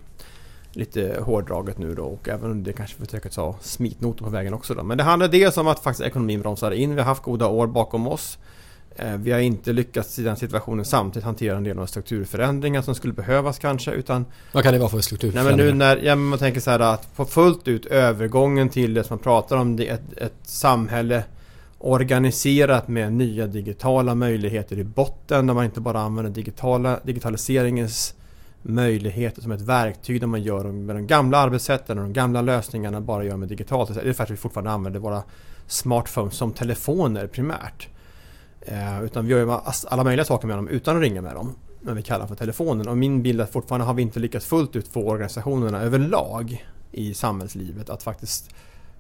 Lite 0.72 1.20
hårdraget 1.22 1.78
nu 1.78 1.96
då 1.96 2.04
och 2.04 2.30
även 2.30 2.52
om 2.52 2.64
det 2.64 2.74
kanske 2.74 3.06
försöker 3.06 3.30
ta 3.30 3.56
smitnoter 3.62 4.24
på 4.24 4.30
vägen 4.30 4.54
också 4.54 4.74
då. 4.74 4.84
Men 4.84 4.98
det 4.98 5.04
handlar 5.04 5.28
dels 5.28 5.58
om 5.58 5.68
att 5.68 5.80
faktiskt 5.80 6.08
ekonomin 6.08 6.42
bromsar 6.42 6.72
in. 6.72 6.96
Vi 6.96 7.02
har 7.02 7.08
haft 7.08 7.24
goda 7.24 7.48
år 7.48 7.68
bakom 7.68 8.08
oss. 8.08 8.38
Eh, 8.96 9.18
vi 9.18 9.32
har 9.32 9.40
inte 9.40 9.74
lyckats 9.74 10.20
i 10.20 10.24
den 10.24 10.36
situationen 10.36 10.86
samtidigt 10.86 11.26
hantera 11.26 11.58
en 11.58 11.64
del 11.64 11.80
av 11.80 11.86
strukturförändringar 11.86 12.82
som 12.82 12.96
skulle 12.96 13.14
behövas 13.14 13.60
kanske 13.60 13.92
utan... 13.92 14.26
Vad 14.52 14.64
kan 14.64 14.74
det 14.74 14.80
vara 14.80 14.90
för 14.90 15.02
strukturförändringar? 15.02 15.58
Nej, 15.58 15.66
men 15.66 15.78
nu 15.78 15.86
när, 15.86 15.98
ja, 15.98 16.16
man 16.16 16.40
tänker 16.40 16.62
så 16.62 16.72
här 16.72 16.80
att 16.80 17.16
på 17.16 17.26
fullt 17.26 17.68
ut 17.68 17.86
övergången 17.86 18.70
till 18.70 18.94
det 18.94 19.04
som 19.04 19.14
man 19.16 19.24
pratar 19.24 19.58
om, 19.58 19.76
det 19.76 19.90
är 19.90 19.94
ett, 19.94 20.18
ett 20.18 20.34
samhälle 20.44 21.24
organiserat 21.78 22.88
med 22.88 23.14
nya 23.14 23.48
digitala 23.48 24.16
möjligheter 24.16 24.80
i 24.80 24.84
botten 24.84 25.48
där 25.48 25.54
man 25.54 25.66
inte 25.66 25.82
bara 25.82 26.00
använder 26.00 26.32
digitala, 26.32 27.00
digitaliseringens 27.04 28.16
möjligheter 28.62 29.42
som 29.42 29.52
ett 29.52 29.62
verktyg 29.62 30.20
där 30.20 30.28
man 30.28 30.44
gör 30.44 30.64
med 30.64 30.96
de 30.96 31.08
gamla 31.08 31.38
arbetssätten 31.38 31.98
och 31.98 32.04
de 32.04 32.14
gamla 32.14 32.42
lösningarna 32.42 33.02
bara 33.02 33.24
gör 33.24 33.38
med 33.38 33.50
digitalt. 33.50 33.94
Det 33.94 34.10
är 34.10 34.14
för 34.14 34.24
att 34.24 34.30
vi 34.30 34.38
fortfarande 34.38 34.72
använder 34.72 35.00
våra 35.00 35.24
smartphones 35.68 36.36
som 36.36 36.52
telefoner 36.52 37.28
primärt. 37.28 37.88
Eh, 38.66 39.04
utan 39.04 39.26
vi 39.26 39.32
gör 39.32 39.40
ju 39.40 39.52
alla 39.88 40.04
möjliga 40.04 40.26
saker 40.26 40.48
med 40.48 40.58
dem 40.58 40.68
utan 40.68 40.96
att 40.96 41.02
ringa 41.02 41.22
med 41.22 41.36
dem. 41.36 41.56
Men 41.82 41.96
vi 41.96 42.02
kallar 42.02 42.28
för 42.28 42.36
telefonen. 42.36 42.88
Och 42.88 42.98
min 42.98 43.24
bild 43.24 43.40
är 43.40 43.44
att 43.44 43.52
fortfarande 43.52 43.86
har 43.86 43.94
vi 43.94 44.02
inte 44.02 44.20
lyckats 44.20 44.46
fullt 44.46 44.76
ut 44.76 44.88
få 44.88 45.10
organisationerna 45.10 45.82
överlag 45.82 46.66
i 46.92 47.14
samhällslivet 47.14 47.90
att 47.90 48.04
faktiskt 48.04 48.50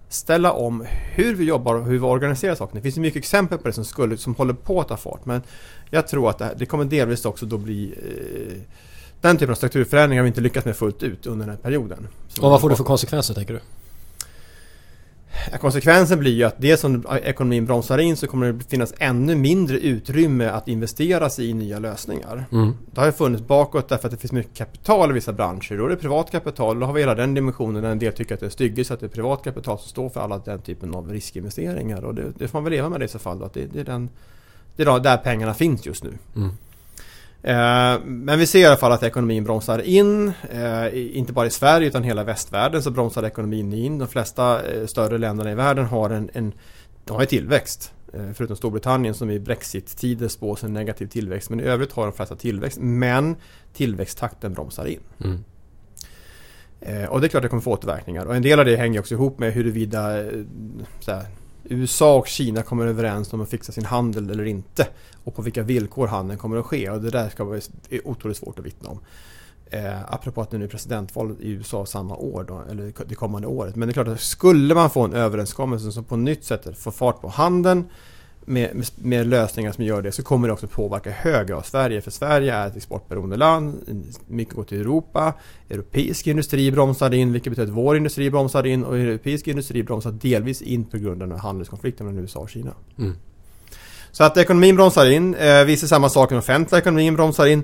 ställa 0.09 0.51
om 0.51 0.85
hur 1.15 1.35
vi 1.35 1.45
jobbar 1.45 1.75
och 1.75 1.85
hur 1.85 1.93
vi 1.93 1.99
organiserar 1.99 2.55
saker. 2.55 2.75
Det 2.75 2.81
finns 2.81 2.97
mycket 2.97 3.17
exempel 3.17 3.57
på 3.57 3.67
det 3.67 3.73
som, 3.73 3.85
skulle, 3.85 4.17
som 4.17 4.35
håller 4.35 4.53
på 4.53 4.81
att 4.81 4.87
ta 4.87 4.97
fart. 4.97 5.25
Men 5.25 5.41
jag 5.89 6.07
tror 6.07 6.29
att 6.29 6.37
det, 6.37 6.45
här, 6.45 6.55
det 6.57 6.65
kommer 6.65 6.85
delvis 6.85 7.25
också 7.25 7.45
då 7.45 7.57
bli 7.57 7.93
eh, 7.97 8.61
den 9.21 9.37
typen 9.37 9.51
av 9.51 9.55
strukturförändringar 9.55 10.21
har 10.21 10.23
vi 10.23 10.27
inte 10.27 10.41
lyckats 10.41 10.65
med 10.65 10.75
fullt 10.75 11.03
ut 11.03 11.25
under 11.25 11.45
den 11.45 11.55
här 11.55 11.61
perioden. 11.61 12.07
Och 12.41 12.49
vad 12.49 12.61
får 12.61 12.69
det 12.69 12.75
för 12.75 12.83
konsekvenser 12.83 13.33
tänker 13.33 13.53
du? 13.53 13.59
Konsekvensen 15.59 16.19
blir 16.19 16.31
ju 16.31 16.43
att 16.43 16.55
det 16.57 16.77
som 16.77 17.05
ekonomin 17.23 17.65
bromsar 17.65 17.97
in 17.97 18.17
så 18.17 18.27
kommer 18.27 18.53
det 18.53 18.69
finnas 18.69 18.93
ännu 18.97 19.35
mindre 19.35 19.79
utrymme 19.79 20.45
att 20.45 20.67
investeras 20.67 21.39
i 21.39 21.53
nya 21.53 21.79
lösningar. 21.79 22.45
Mm. 22.51 22.73
Det 22.91 22.99
har 22.99 23.05
ju 23.05 23.11
funnits 23.11 23.47
bakåt 23.47 23.89
därför 23.89 24.07
att 24.07 24.11
det 24.11 24.17
finns 24.17 24.31
mycket 24.31 24.57
kapital 24.57 25.09
i 25.09 25.13
vissa 25.13 25.33
branscher. 25.33 25.77
Då 25.77 25.85
är 25.85 25.89
det 25.89 25.95
privat 25.95 26.31
kapital. 26.31 26.79
Då 26.79 26.85
har 26.85 26.93
vi 26.93 27.01
hela 27.01 27.15
den 27.15 27.33
dimensionen 27.33 27.83
där 27.83 27.89
en 27.89 27.99
del 27.99 28.13
tycker 28.13 28.33
att 28.33 28.39
det 28.39 28.45
är 28.45 28.49
styggis 28.49 28.91
att 28.91 28.99
det 28.99 29.05
är 29.05 29.09
privat 29.09 29.43
kapital 29.43 29.79
som 29.79 29.89
står 29.89 30.09
för 30.09 30.21
alla 30.21 30.37
den 30.37 30.61
typen 30.61 30.95
av 30.95 31.11
riskinvesteringar. 31.11 32.05
Och 32.05 32.15
det, 32.15 32.31
det 32.37 32.47
får 32.47 32.57
man 32.59 32.63
väl 32.63 32.73
leva 32.73 32.89
med 32.89 32.99
det 32.99 33.05
i 33.05 33.07
så 33.07 33.19
fall. 33.19 33.39
Då, 33.39 33.45
att 33.45 33.53
det, 33.53 33.65
det, 33.65 33.79
är 33.79 33.83
den, 33.83 34.09
det 34.75 34.83
är 34.83 34.99
där 34.99 35.17
pengarna 35.17 35.53
finns 35.53 35.85
just 35.85 36.03
nu. 36.03 36.13
Mm. 36.35 36.49
Eh, 37.43 37.99
men 38.03 38.39
vi 38.39 38.47
ser 38.47 38.59
i 38.59 38.65
alla 38.65 38.77
fall 38.77 38.91
att 38.91 39.03
ekonomin 39.03 39.43
bromsar 39.43 39.79
in. 39.79 40.33
Eh, 40.51 41.17
inte 41.17 41.33
bara 41.33 41.45
i 41.45 41.49
Sverige 41.49 41.87
utan 41.87 42.03
hela 42.03 42.23
västvärlden 42.23 42.83
så 42.83 42.91
bromsar 42.91 43.23
ekonomin 43.23 43.73
in. 43.73 43.97
De 43.97 44.07
flesta 44.07 44.71
eh, 44.71 44.85
större 44.85 45.17
länderna 45.17 45.51
i 45.51 45.55
världen 45.55 45.85
har 45.85 46.09
en, 46.09 46.29
en 46.33 46.53
de 47.05 47.17
har 47.17 47.25
tillväxt. 47.25 47.93
Förutom 48.33 48.55
Storbritannien 48.55 49.13
som 49.13 49.29
i 49.29 49.39
Brexit-tider 49.39 50.27
spås 50.27 50.63
en 50.63 50.73
negativ 50.73 51.07
tillväxt. 51.07 51.49
Men 51.49 51.59
i 51.59 51.63
övrigt 51.63 51.91
har 51.91 52.03
de 52.03 52.13
flesta 52.13 52.35
tillväxt. 52.35 52.79
Men 52.81 53.35
tillväxttakten 53.73 54.53
bromsar 54.53 54.85
in. 54.85 54.99
Mm. 55.23 55.43
Och 57.09 57.21
det 57.21 57.27
är 57.27 57.29
klart 57.29 57.39
att 57.39 57.41
det 57.41 57.49
kommer 57.49 57.61
få 57.61 57.71
återverkningar. 57.71 58.25
Och 58.25 58.35
en 58.35 58.41
del 58.41 58.59
av 58.59 58.65
det 58.65 58.75
hänger 58.75 58.99
också 58.99 59.13
ihop 59.13 59.39
med 59.39 59.53
huruvida 59.53 60.23
såhär, 60.99 61.25
USA 61.73 62.15
och 62.15 62.27
Kina 62.27 62.63
kommer 62.63 62.87
överens 62.87 63.33
om 63.33 63.41
att 63.41 63.49
fixa 63.49 63.71
sin 63.71 63.85
handel 63.85 64.29
eller 64.29 64.45
inte. 64.45 64.87
Och 65.23 65.35
på 65.35 65.41
vilka 65.41 65.63
villkor 65.63 66.07
handeln 66.07 66.39
kommer 66.39 66.57
att 66.57 66.65
ske. 66.65 66.89
Och 66.89 67.01
det 67.01 67.09
där 67.09 67.29
ska 67.29 67.43
vara 67.43 67.59
otroligt 68.03 68.37
svårt 68.37 68.59
att 68.59 68.65
vittna 68.65 68.89
om. 68.89 68.99
Eh, 69.65 70.13
apropå 70.13 70.41
att 70.41 70.51
det 70.51 70.57
nu 70.57 70.65
är 70.65 70.69
presidentval 70.69 71.35
i 71.39 71.51
USA 71.51 71.85
samma 71.85 72.15
år, 72.15 72.43
då, 72.43 72.63
eller 72.69 72.93
det 73.05 73.15
kommande 73.15 73.47
året. 73.47 73.75
Men 73.75 73.87
det 73.87 73.91
är 73.91 73.93
klart 73.93 74.07
att 74.07 74.19
skulle 74.19 74.75
man 74.75 74.89
få 74.89 75.03
en 75.03 75.13
överenskommelse 75.13 75.91
som 75.91 76.03
på 76.03 76.15
nytt 76.15 76.43
sätt 76.43 76.77
får 76.77 76.91
fart 76.91 77.21
på 77.21 77.27
handeln 77.27 77.89
med, 78.45 78.75
med, 78.75 78.85
med, 78.95 79.27
lösningar 79.27 79.71
som 79.71 79.83
gör 79.83 80.01
det 80.01 80.11
så 80.11 80.23
kommer 80.23 80.47
det 80.47 80.53
också 80.53 80.67
påverka 80.67 81.11
högre 81.11 81.55
av 81.55 81.61
Sverige. 81.61 82.01
För 82.01 82.11
Sverige 82.11 82.53
är 82.53 82.67
ett 82.67 82.75
exportberoende 82.75 83.37
land. 83.37 84.03
Mycket 84.27 84.53
går 84.53 84.63
till 84.63 84.81
Europa. 84.81 85.33
Europeisk 85.69 86.27
industri 86.27 86.71
bromsar 86.71 87.13
in 87.13 87.33
vilket 87.33 87.51
betyder 87.51 87.71
att 87.71 87.77
vår 87.77 87.97
industri 87.97 88.29
bromsar 88.29 88.65
in 88.65 88.83
och 88.83 88.97
europeisk 88.97 89.47
industri 89.47 89.83
bromsar 89.83 90.11
delvis 90.11 90.61
in 90.61 90.85
på 90.85 90.97
grund 90.97 91.23
av 91.23 91.37
handelskonflikten 91.39 92.05
mellan 92.05 92.21
USA 92.21 92.39
och 92.39 92.49
Kina. 92.49 92.73
Mm. 92.97 93.15
Så 94.11 94.23
att 94.23 94.37
ekonomin 94.37 94.75
bromsar 94.75 95.05
in. 95.05 95.35
Eh, 95.35 95.63
vi 95.63 95.77
ser 95.77 95.87
samma 95.87 96.09
sak 96.09 96.29
den 96.29 96.37
offentliga 96.37 96.79
ekonomin 96.81 97.15
bromsar 97.15 97.45
in. 97.45 97.63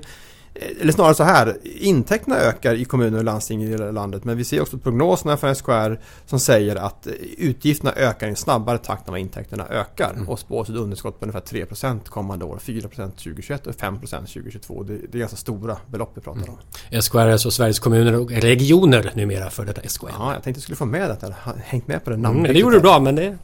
Eh, 0.54 0.80
eller 0.80 0.92
snarare 0.92 1.14
så 1.14 1.24
här, 1.24 1.56
intäkterna 1.64 2.36
ökar 2.36 2.74
i 2.74 2.84
kommuner 2.84 3.18
och 3.18 3.24
landsting 3.24 3.62
i 3.62 3.66
hela 3.66 3.90
landet 3.90 4.24
men 4.24 4.36
vi 4.36 4.44
ser 4.44 4.62
också 4.62 4.78
prognoserna 4.78 5.36
från 5.36 5.54
SKR 5.54 6.00
som 6.26 6.40
säger 6.40 6.76
att 6.76 7.06
utgifterna 7.38 7.92
ökar 7.96 8.26
i 8.26 8.30
en 8.30 8.36
snabbare 8.36 8.78
takt 8.78 9.08
än 9.08 9.12
vad 9.12 9.20
intäkterna 9.20 9.66
ökar 9.68 10.12
mm. 10.12 10.28
och 10.28 10.38
spås 10.38 10.68
ett 10.68 10.76
underskott 10.76 11.20
på 11.20 11.26
ungefär 11.26 11.40
3% 11.40 12.08
kommande 12.08 12.44
år, 12.44 12.58
4% 12.64 13.10
2021 13.10 13.66
och 13.66 13.74
5% 13.74 14.00
2022. 14.00 14.82
Det, 14.82 14.98
det 15.12 15.18
är 15.18 15.18
ganska 15.18 15.36
stora 15.36 15.76
belopp 15.86 16.12
vi 16.14 16.20
pratar 16.20 16.48
om. 16.48 16.58
Mm. 16.90 17.02
SKR 17.02 17.18
är 17.18 17.32
alltså 17.32 17.50
Sveriges 17.50 17.78
kommuner 17.78 18.20
och 18.20 18.30
regioner 18.30 19.12
numera 19.14 19.50
för 19.50 19.64
detta 19.64 19.80
SKR. 19.88 20.06
Ja, 20.18 20.32
jag 20.34 20.42
tänkte 20.42 20.58
jag 20.58 20.62
skulle 20.62 20.76
få 20.76 20.84
med 20.84 21.10
detta, 21.10 21.34
hängt 21.64 21.88
med 21.88 22.04
på 22.04 22.10
det 22.10 22.16
namnet. 22.16 22.40
Mm, 22.40 22.52
det 22.52 22.60
gjorde 22.60 22.76
du 22.76 22.80
bra 22.80 23.00
men 23.00 23.14
det 23.14 23.38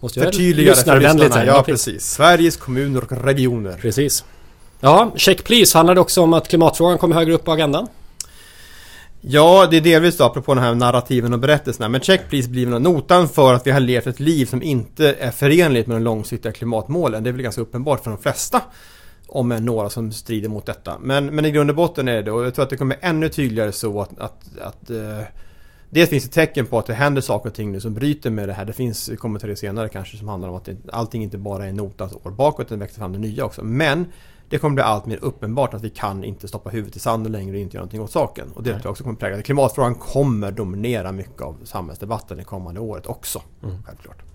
måste 0.00 0.20
jag 0.20 0.26
Förtydliga 0.26 0.74
det 0.74 0.84
för 0.84 1.00
lyssnarna. 1.00 1.46
Ja, 1.46 1.62
precis. 1.66 2.04
Sveriges 2.10 2.56
kommuner 2.56 3.02
och 3.02 3.12
regioner. 3.12 3.78
Precis. 3.80 4.24
Ja, 4.84 5.12
Check 5.16 5.44
Please 5.44 5.78
handlar 5.78 5.94
det 5.94 6.00
också 6.00 6.22
om 6.22 6.32
att 6.32 6.48
klimatfrågan 6.48 6.98
kommer 6.98 7.14
högre 7.14 7.32
upp 7.32 7.44
på 7.44 7.52
agendan? 7.52 7.88
Ja, 9.20 9.68
det 9.70 9.76
är 9.76 9.80
delvis 9.80 10.16
då 10.16 10.24
apropå 10.24 10.54
den 10.54 10.64
här 10.64 10.74
narrativen 10.74 11.32
och 11.32 11.38
berättelserna. 11.38 11.88
Men 11.88 12.00
Check 12.00 12.28
Please 12.28 12.48
blir 12.48 12.66
väl 12.66 12.82
notan 12.82 13.28
för 13.28 13.54
att 13.54 13.66
vi 13.66 13.70
har 13.70 13.80
levt 13.80 14.06
ett 14.06 14.20
liv 14.20 14.46
som 14.46 14.62
inte 14.62 15.14
är 15.14 15.30
förenligt 15.30 15.86
med 15.86 15.96
de 15.96 16.02
långsiktiga 16.02 16.52
klimatmålen. 16.52 17.22
Det 17.22 17.30
är 17.30 17.32
väl 17.32 17.42
ganska 17.42 17.60
uppenbart 17.60 18.04
för 18.04 18.10
de 18.10 18.18
flesta. 18.18 18.60
Om 19.26 19.52
än 19.52 19.64
några 19.64 19.90
som 19.90 20.12
strider 20.12 20.48
mot 20.48 20.66
detta. 20.66 20.98
Men, 21.00 21.26
men 21.26 21.44
i 21.44 21.50
grund 21.50 21.70
och 21.70 21.76
botten 21.76 22.08
är 22.08 22.22
det 22.22 22.32
och 22.32 22.44
jag 22.44 22.54
tror 22.54 22.62
att 22.62 22.70
det 22.70 22.76
kommer 22.76 22.96
ännu 23.00 23.28
tydligare 23.28 23.72
så 23.72 24.00
att, 24.00 24.18
att, 24.18 24.58
att 24.62 24.90
eh, 24.90 25.26
Dels 25.90 26.10
finns 26.10 26.24
det 26.24 26.30
tecken 26.30 26.66
på 26.66 26.78
att 26.78 26.86
det 26.86 26.94
händer 26.94 27.20
saker 27.20 27.48
och 27.48 27.54
ting 27.54 27.72
nu 27.72 27.80
som 27.80 27.94
bryter 27.94 28.30
med 28.30 28.48
det 28.48 28.52
här. 28.52 28.64
Det 28.64 28.72
finns 28.72 29.10
kommentarer 29.18 29.54
senare 29.54 29.88
kanske 29.88 30.16
som 30.16 30.28
handlar 30.28 30.48
om 30.48 30.54
att 30.54 30.64
det, 30.64 30.76
allting 30.92 31.22
inte 31.22 31.38
bara 31.38 31.66
är 31.66 31.72
notans 31.72 32.12
år 32.12 32.30
bakåt, 32.30 32.68
det 32.68 32.76
växer 32.76 32.98
fram 32.98 33.12
det 33.12 33.18
nya 33.18 33.44
också. 33.44 33.64
Men 33.64 34.06
det 34.52 34.58
kommer 34.58 34.74
bli 34.74 34.82
allt 34.82 35.06
mer 35.06 35.18
uppenbart 35.22 35.74
att 35.74 35.82
vi 35.82 35.90
kan 35.90 36.24
inte 36.24 36.48
stoppa 36.48 36.70
huvudet 36.70 36.96
i 36.96 36.98
sanden 36.98 37.32
längre 37.32 37.56
och 37.56 37.60
inte 37.60 37.76
göra 37.76 37.82
någonting 37.82 38.00
åt 38.00 38.10
saken. 38.10 38.52
Och 38.54 38.62
det 38.62 38.70
tror 38.70 38.80
jag 38.84 38.90
också 38.90 39.04
kommer 39.04 39.16
prägla. 39.16 39.42
Klimatfrågan 39.42 39.94
kommer 39.94 40.50
dominera 40.50 41.12
mycket 41.12 41.42
av 41.42 41.56
samhällsdebatten 41.64 42.36
det 42.36 42.44
kommande 42.44 42.80
året 42.80 43.06
också. 43.06 43.42
Mm. 43.62 43.82
Självklart. 43.82 44.31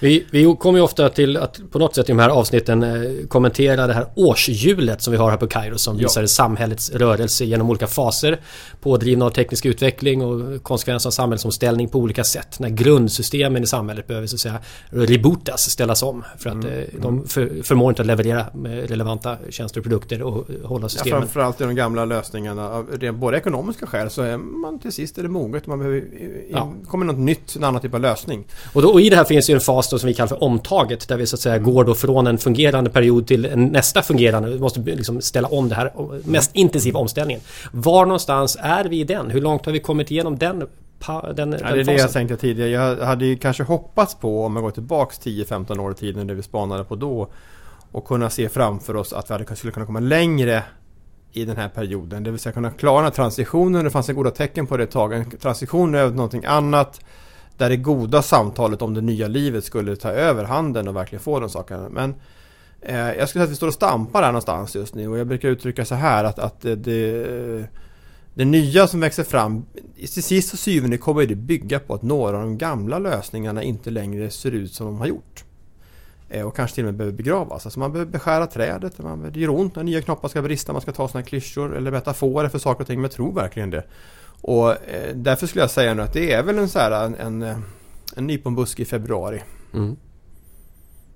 Vi, 0.00 0.26
vi 0.30 0.56
kommer 0.58 0.78
ju 0.78 0.84
ofta 0.84 1.08
till 1.08 1.36
att 1.36 1.60
på 1.70 1.78
något 1.78 1.94
sätt 1.94 2.08
i 2.08 2.12
de 2.12 2.18
här 2.18 2.28
avsnitten 2.28 2.82
eh, 2.82 3.26
kommentera 3.28 3.86
det 3.86 3.92
här 3.92 4.06
årshjulet 4.14 5.02
som 5.02 5.10
vi 5.10 5.16
har 5.16 5.30
här 5.30 5.36
på 5.36 5.46
Kairo 5.46 5.78
som 5.78 5.96
visar 5.96 6.20
ja. 6.20 6.26
samhällets 6.26 6.90
rörelse 6.90 7.44
genom 7.44 7.70
olika 7.70 7.86
faser. 7.86 8.40
Pådrivna 8.80 9.24
av 9.24 9.30
teknisk 9.30 9.66
utveckling 9.66 10.22
och 10.22 10.62
konsekvenser 10.62 11.08
av 11.08 11.10
samhällsomställning 11.10 11.88
på 11.88 11.98
olika 11.98 12.24
sätt. 12.24 12.58
När 12.60 12.68
grundsystemen 12.68 13.62
i 13.62 13.66
samhället 13.66 14.06
behöver 14.06 14.26
så 14.26 14.36
att 14.36 14.40
säga 14.40 14.58
rebootas, 14.90 15.70
ställas 15.70 16.02
om. 16.02 16.24
För 16.38 16.50
att 16.50 16.54
mm. 16.54 16.78
Eh, 16.78 16.84
de 17.02 17.26
för, 17.28 17.62
förmår 17.62 17.90
inte 17.90 18.02
att 18.02 18.06
leverera 18.06 18.46
relevanta 18.64 19.36
tjänster 19.50 19.80
och 19.80 19.84
produkter 19.84 20.22
och 20.22 20.46
hålla 20.64 20.88
systemen. 20.88 21.12
Ja, 21.12 21.20
framförallt 21.20 21.60
i 21.60 21.64
de 21.64 21.74
gamla 21.74 22.04
lösningarna. 22.04 22.68
Av 22.68 23.12
både 23.12 23.36
ekonomiska 23.36 23.86
skäl 23.86 24.10
så 24.10 24.22
är 24.22 24.36
man 24.36 24.78
till 24.78 24.92
sist 24.92 25.18
är 25.18 25.22
det 25.22 25.28
moget. 25.28 25.66
Man 25.66 25.78
behöver, 25.78 26.04
ja. 26.50 26.72
kommer 26.86 27.06
något 27.06 27.18
nytt, 27.18 27.56
en 27.56 27.64
annan 27.64 27.80
typ 27.80 27.94
av 27.94 28.00
lösning. 28.00 28.44
Och, 28.72 28.82
då, 28.82 28.88
och 28.88 29.00
i 29.00 29.10
det 29.10 29.16
här 29.16 29.24
finns 29.24 29.50
ju 29.50 29.53
ju 29.54 29.56
en 29.56 29.60
fas 29.60 29.88
då 29.88 29.98
som 29.98 30.06
vi 30.06 30.14
kallar 30.14 30.28
för 30.28 30.42
omtaget 30.42 31.08
där 31.08 31.16
vi 31.16 31.26
så 31.26 31.36
att 31.36 31.40
säga 31.40 31.58
går 31.58 31.84
då 31.84 31.94
från 31.94 32.26
en 32.26 32.38
fungerande 32.38 32.90
period 32.90 33.26
till 33.26 33.44
en 33.44 33.64
nästa 33.64 34.02
fungerande. 34.02 34.50
Vi 34.50 34.58
måste 34.58 34.80
liksom 34.80 35.20
ställa 35.20 35.48
om 35.48 35.68
det 35.68 35.74
här 35.74 35.92
mest 36.24 36.50
intensiva 36.54 37.00
omställningen. 37.00 37.42
Var 37.72 38.06
någonstans 38.06 38.58
är 38.60 38.84
vi 38.84 39.00
i 39.00 39.04
den? 39.04 39.30
Hur 39.30 39.40
långt 39.40 39.66
har 39.66 39.72
vi 39.72 39.80
kommit 39.80 40.10
igenom 40.10 40.38
den 40.38 40.66
den, 41.34 41.52
ja, 41.60 41.74
det 41.74 41.80
är 41.80 41.84
det 41.84 41.92
jag 41.92 42.12
tänkte 42.12 42.36
tidigare. 42.36 42.70
Jag 42.70 43.06
hade 43.06 43.26
ju 43.26 43.36
kanske 43.36 43.62
hoppats 43.62 44.14
på, 44.14 44.44
om 44.44 44.56
jag 44.56 44.62
går 44.62 44.70
tillbaks 44.70 45.20
10-15 45.20 45.80
år 45.80 45.92
i 45.92 45.94
tiden, 45.94 46.26
det 46.26 46.34
vi 46.34 46.42
spanade 46.42 46.84
på 46.84 46.96
då, 46.96 47.28
och 47.92 48.04
kunna 48.04 48.30
se 48.30 48.48
framför 48.48 48.96
oss 48.96 49.12
att 49.12 49.30
vi 49.50 49.56
skulle 49.56 49.72
kunna 49.72 49.86
komma 49.86 50.00
längre 50.00 50.62
i 51.32 51.44
den 51.44 51.56
här 51.56 51.68
perioden. 51.68 52.24
Det 52.24 52.30
vill 52.30 52.40
säga 52.40 52.52
kunna 52.52 52.70
klara 52.70 52.96
den 52.96 53.04
här 53.04 53.10
transitionen. 53.10 53.84
Det 53.84 53.90
fanns 53.90 54.08
goda 54.08 54.30
tecken 54.30 54.66
på 54.66 54.76
det 54.76 54.84
ett 54.84 54.90
tag. 54.90 55.12
En 55.12 55.30
transition 55.30 55.94
över 55.94 56.16
någonting 56.16 56.44
annat. 56.44 57.00
Där 57.56 57.68
det 57.68 57.76
goda 57.76 58.22
samtalet 58.22 58.82
om 58.82 58.94
det 58.94 59.00
nya 59.00 59.28
livet 59.28 59.64
skulle 59.64 59.96
ta 59.96 60.08
över 60.08 60.44
handen 60.44 60.88
och 60.88 60.96
verkligen 60.96 61.22
få 61.22 61.40
de 61.40 61.50
sakerna. 61.50 61.88
Men 61.88 62.14
eh, 62.80 62.96
jag 62.96 63.28
skulle 63.28 63.40
säga 63.40 63.44
att 63.44 63.50
vi 63.50 63.56
står 63.56 63.66
och 63.66 63.74
stampar 63.74 64.22
här 64.22 64.32
någonstans 64.32 64.74
just 64.74 64.94
nu. 64.94 65.08
Och 65.08 65.18
jag 65.18 65.26
brukar 65.26 65.48
uttrycka 65.48 65.84
så 65.84 65.94
här 65.94 66.24
att, 66.24 66.38
att 66.38 66.60
det, 66.60 66.76
det, 66.76 67.68
det 68.34 68.44
nya 68.44 68.86
som 68.86 69.00
växer 69.00 69.24
fram, 69.24 69.66
till 69.96 70.22
sist 70.22 70.52
och 70.52 70.58
syvende 70.58 70.98
kommer 70.98 71.26
det 71.26 71.34
bygga 71.34 71.80
på 71.80 71.94
att 71.94 72.02
några 72.02 72.36
av 72.36 72.42
de 72.42 72.58
gamla 72.58 72.98
lösningarna 72.98 73.62
inte 73.62 73.90
längre 73.90 74.30
ser 74.30 74.52
ut 74.52 74.72
som 74.72 74.86
de 74.86 74.98
har 74.98 75.06
gjort. 75.06 75.44
Eh, 76.28 76.46
och 76.46 76.56
kanske 76.56 76.74
till 76.74 76.84
och 76.84 76.86
med 76.86 76.94
behöver 76.94 77.16
begravas. 77.16 77.66
Alltså 77.66 77.78
man 77.78 77.92
behöver 77.92 78.12
beskära 78.12 78.46
trädet, 78.46 78.98
man, 78.98 79.30
det 79.32 79.40
gör 79.40 79.50
ont 79.50 79.76
när 79.76 79.82
nya 79.82 80.02
knoppar 80.02 80.28
ska 80.28 80.42
brista, 80.42 80.72
man 80.72 80.82
ska 80.82 80.92
ta 80.92 81.08
sådana 81.08 81.26
klyschor 81.26 81.76
eller 81.76 81.90
metaforer 81.90 82.48
för 82.48 82.58
saker 82.58 82.80
och 82.80 82.86
ting, 82.86 82.98
men 82.98 83.04
jag 83.04 83.12
tror 83.12 83.32
verkligen 83.32 83.70
det. 83.70 83.84
Och 84.46 84.70
eh, 84.70 85.14
därför 85.14 85.46
skulle 85.46 85.62
jag 85.62 85.70
säga 85.70 85.94
nu 85.94 86.02
att 86.02 86.12
det 86.12 86.32
är 86.32 86.42
väl 86.42 86.58
en, 86.58 86.68
så 86.68 86.78
här, 86.78 87.04
en, 87.04 87.14
en, 87.14 87.42
eh, 87.42 87.56
en 88.16 88.26
nyponbuske 88.26 88.82
i 88.82 88.84
februari. 88.84 89.42
Mm. 89.74 89.96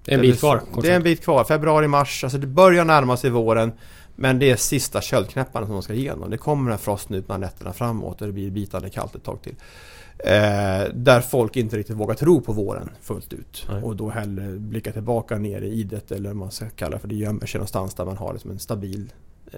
Det 0.05 0.13
är 0.13 0.15
en 0.15 0.21
bit 0.21 0.39
kvar. 0.39 0.63
Det 0.83 0.91
är 0.91 0.97
en 0.97 1.03
bit 1.03 1.25
kvar. 1.25 1.45
Februari, 1.45 1.89
mars. 1.89 2.25
Alltså 2.25 2.39
det 2.39 2.47
börjar 2.47 2.85
närma 2.85 3.17
sig 3.17 3.31
våren. 3.31 3.73
Men 4.17 4.39
det 4.39 4.51
är 4.51 4.57
sista 4.57 5.01
köldknäpparna 5.01 5.67
som 5.67 5.73
de 5.73 5.83
ska 5.83 5.93
igenom. 5.93 6.31
Det 6.31 6.39
kommer 6.39 6.71
en 6.71 6.79
frost 6.79 7.09
nu 7.09 7.21
bland 7.21 7.41
nätterna 7.41 7.73
framåt 7.73 8.21
och 8.21 8.27
det 8.27 8.33
blir 8.33 8.51
bitande 8.51 8.91
kallt 8.91 9.15
ett 9.15 9.25
tag 9.25 9.43
till. 9.43 9.55
Eh, 10.19 10.95
där 10.95 11.21
folk 11.21 11.57
inte 11.57 11.77
riktigt 11.77 11.97
vågar 11.97 12.15
tro 12.15 12.41
på 12.41 12.53
våren 12.53 12.91
fullt 13.01 13.33
ut. 13.33 13.67
Nej. 13.71 13.83
Och 13.83 13.97
då 13.97 14.11
hellre 14.11 14.59
blicka 14.59 14.93
tillbaka 14.93 15.39
ner 15.39 15.63
i 15.63 15.73
idet 15.73 16.13
eller 16.13 16.29
vad 16.29 16.37
man 16.37 16.51
ska 16.51 16.69
kalla 16.69 16.97
det 16.97 17.01
för. 17.01 17.09
Det 17.09 17.15
gömmer 17.15 17.47
sig 17.47 17.59
någonstans 17.59 17.95
där 17.95 18.05
man 18.05 18.17
har 18.17 18.33
liksom 18.33 18.51
en 18.51 18.59
stabil 18.59 19.13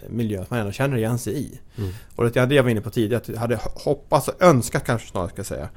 miljö 0.08 0.38
som 0.38 0.46
man 0.50 0.60
ändå 0.60 0.72
känner 0.72 0.96
igen 0.96 1.18
sig 1.18 1.38
i. 1.38 1.60
Mm. 1.78 1.90
Och 2.16 2.30
det, 2.30 2.54
jag 2.54 2.62
var 2.62 2.70
inne 2.70 2.80
på 2.80 2.90
tidigare, 2.90 3.20
att 3.20 3.28
jag 3.28 3.36
hade 3.36 3.60
hoppats 3.62 4.28
och 4.28 4.42
önskat 4.42 4.84
kanske 4.86 5.08
snarare 5.08 5.28
ska 5.28 5.38
jag 5.38 5.46
säga 5.46 5.68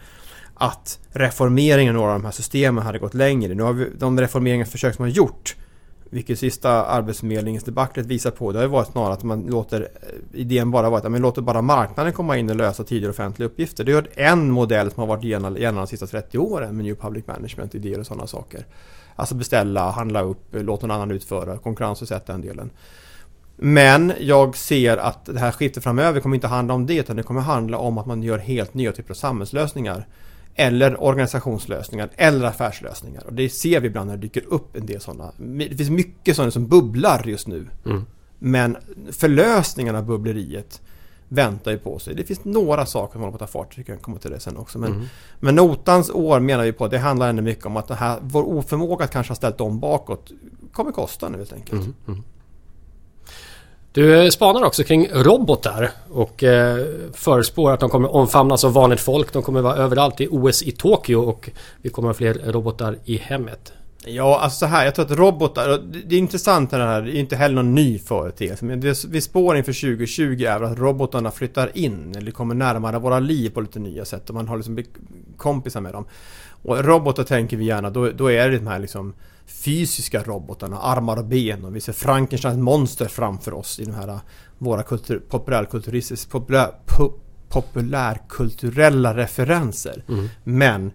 att 0.55 0.99
reformeringen 1.09 1.95
av 1.95 2.01
några 2.01 2.13
av 2.13 2.19
de 2.19 2.25
här 2.25 2.31
systemen 2.31 2.83
hade 2.83 2.99
gått 2.99 3.13
längre. 3.13 3.53
Nu 3.53 3.63
har 3.63 3.73
vi, 3.73 3.89
de 3.97 4.19
reformeringsförsök 4.19 4.95
som 4.95 5.03
har 5.03 5.09
gjort 5.09 5.55
vilket 6.13 6.39
sista 6.39 6.85
Arbetsförmedlingens 6.85 7.63
debaclet 7.63 8.05
visar 8.05 8.31
på 8.31 8.51
det 8.51 8.57
har 8.57 8.63
ju 8.63 8.69
varit 8.69 8.91
snarare 8.91 9.13
att 9.13 9.23
man 9.23 9.41
låter 9.41 9.81
eh, 9.81 10.39
idén 10.39 10.71
bara 10.71 10.89
vara 10.89 11.01
att 11.01 11.11
man 11.11 11.21
låter 11.21 11.41
bara 11.41 11.61
marknaden 11.61 12.13
komma 12.13 12.37
in 12.37 12.49
och 12.49 12.55
lösa 12.55 12.83
tidigare 12.83 13.11
offentliga 13.11 13.47
uppgifter. 13.47 13.83
Det 13.83 13.91
är 13.91 14.31
en 14.31 14.51
modell 14.51 14.91
som 14.91 15.01
har 15.01 15.07
varit 15.07 15.23
gällande 15.23 15.71
de 15.71 15.87
sista 15.87 16.07
30 16.07 16.37
åren 16.37 16.75
med 16.75 16.85
New 16.85 16.95
Public 16.95 17.27
Management, 17.27 17.75
idéer 17.75 17.99
och 17.99 18.05
sådana 18.05 18.27
saker. 18.27 18.65
Alltså 19.15 19.35
beställa, 19.35 19.91
handla 19.91 20.21
upp, 20.21 20.47
låta 20.51 20.87
någon 20.87 20.95
annan 20.95 21.11
utföra, 21.11 21.57
konkurrensutsätta 21.57 22.31
den 22.31 22.41
delen. 22.41 22.69
Men 23.55 24.13
jag 24.19 24.55
ser 24.55 24.97
att 24.97 25.25
det 25.25 25.39
här 25.39 25.51
skiftet 25.51 25.83
framöver 25.83 26.19
kommer 26.19 26.35
inte 26.35 26.47
handla 26.47 26.73
om 26.73 26.85
det 26.85 26.95
utan 26.95 27.15
det 27.15 27.23
kommer 27.23 27.41
handla 27.41 27.77
om 27.77 27.97
att 27.97 28.05
man 28.05 28.23
gör 28.23 28.37
helt 28.37 28.73
nya 28.73 28.91
typer 28.91 29.11
av 29.11 29.15
samhällslösningar. 29.15 30.07
Eller 30.55 31.03
organisationslösningar 31.03 32.09
eller 32.15 32.45
affärslösningar. 32.45 33.23
Och 33.25 33.33
det 33.33 33.49
ser 33.49 33.79
vi 33.79 33.87
ibland 33.87 34.09
när 34.09 34.17
det 34.17 34.21
dyker 34.21 34.43
upp 34.53 34.75
en 34.75 34.85
del 34.85 35.01
sådana. 35.01 35.31
Det 35.37 35.77
finns 35.77 35.89
mycket 35.89 36.35
sådana 36.35 36.51
som 36.51 36.67
bubblar 36.67 37.23
just 37.25 37.47
nu. 37.47 37.67
Mm. 37.85 38.05
Men 38.39 38.77
förlösningarna 39.11 39.97
av 39.97 40.05
bubbleriet 40.05 40.81
väntar 41.29 41.71
ju 41.71 41.77
på 41.77 41.99
sig. 41.99 42.15
Det 42.15 42.23
finns 42.23 42.45
några 42.45 42.85
saker 42.85 43.13
som 43.13 43.21
håller 43.21 43.37
på 43.37 43.43
att 43.43 43.51
ta 43.51 43.59
fart. 43.59 43.77
Vi 43.77 43.83
kan 43.83 43.97
komma 43.97 44.17
till 44.17 44.31
det 44.31 44.39
sen 44.39 44.57
också. 44.57 44.79
Men, 44.79 44.91
mm. 44.91 45.05
men 45.39 45.55
notans 45.55 46.09
år 46.09 46.39
menar 46.39 46.63
vi 46.63 46.71
på, 46.71 46.87
det 46.87 46.97
handlar 46.97 47.29
ändå 47.29 47.41
mycket 47.41 47.65
om 47.65 47.77
att 47.77 47.87
det 47.87 47.95
här, 47.95 48.19
vår 48.21 48.43
oförmåga 48.43 49.05
att 49.05 49.11
kanske 49.11 49.31
ha 49.31 49.35
ställt 49.35 49.61
om 49.61 49.79
bakåt 49.79 50.31
kommer 50.71 50.91
kosta 50.91 51.29
nu 51.29 51.37
helt 51.37 51.53
enkelt. 51.53 51.81
Mm. 52.07 52.23
Du 53.93 54.23
eh, 54.23 54.29
spanar 54.29 54.63
också 54.63 54.83
kring 54.83 55.07
robotar 55.11 55.91
och 56.09 56.43
eh, 56.43 56.85
förespår 57.13 57.71
att 57.71 57.79
de 57.79 57.89
kommer 57.89 58.15
omfamnas 58.15 58.63
av 58.63 58.73
vanligt 58.73 58.99
folk. 58.99 59.33
De 59.33 59.43
kommer 59.43 59.61
vara 59.61 59.75
överallt 59.75 60.21
i 60.21 60.27
OS 60.31 60.63
i 60.63 60.71
Tokyo 60.71 61.17
och 61.17 61.49
vi 61.81 61.89
kommer 61.89 62.09
ha 62.09 62.13
fler 62.13 62.33
robotar 62.33 62.97
i 63.05 63.17
hemmet. 63.17 63.73
Ja, 64.05 64.39
alltså 64.39 64.59
så 64.59 64.65
här. 64.65 64.85
Jag 64.85 64.95
tror 64.95 65.05
att 65.05 65.11
robotar, 65.11 65.81
det 66.05 66.15
är 66.15 66.19
intressant 66.19 66.71
det 66.71 66.77
här, 66.77 67.01
det 67.01 67.17
är 67.17 67.19
inte 67.19 67.35
heller 67.35 67.55
någon 67.55 67.75
ny 67.75 67.99
företeelse. 67.99 68.65
Men 68.65 68.81
det 68.81 69.05
vi 69.05 69.21
spår 69.21 69.57
inför 69.57 69.73
2020 69.73 70.43
är 70.43 70.61
att 70.61 70.79
robotarna 70.79 71.31
flyttar 71.31 71.77
in 71.77 72.15
eller 72.17 72.31
kommer 72.31 72.55
närmare 72.55 72.99
våra 72.99 73.19
liv 73.19 73.49
på 73.49 73.61
lite 73.61 73.79
nya 73.79 74.05
sätt. 74.05 74.29
Och 74.29 74.35
man 74.35 74.47
har 74.47 74.57
liksom 74.57 74.83
kompisar 75.37 75.81
med 75.81 75.93
dem. 75.93 76.05
Och 76.63 76.85
robotar 76.85 77.23
tänker 77.23 77.57
vi 77.57 77.65
gärna, 77.65 77.89
då, 77.89 78.09
då 78.09 78.31
är 78.31 78.49
det 78.49 78.57
de 78.57 78.67
här 78.67 78.79
liksom 78.79 79.13
fysiska 79.45 80.23
robotarna, 80.23 80.77
armar 80.77 81.17
och 81.17 81.25
ben 81.25 81.65
och 81.65 81.75
vi 81.75 81.81
ser 81.81 81.93
Frankensteins 81.93 82.57
monster 82.57 83.05
framför 83.05 83.53
oss 83.53 83.79
i 83.79 83.85
de 83.85 83.93
här 83.93 84.19
våra 84.57 84.83
kultur, 84.83 85.21
populärkulturistiska 85.29 86.31
populär, 86.31 86.71
populärkulturella 87.49 89.17
referenser. 89.17 90.03
Mm. 90.09 90.29
Men 90.43 90.91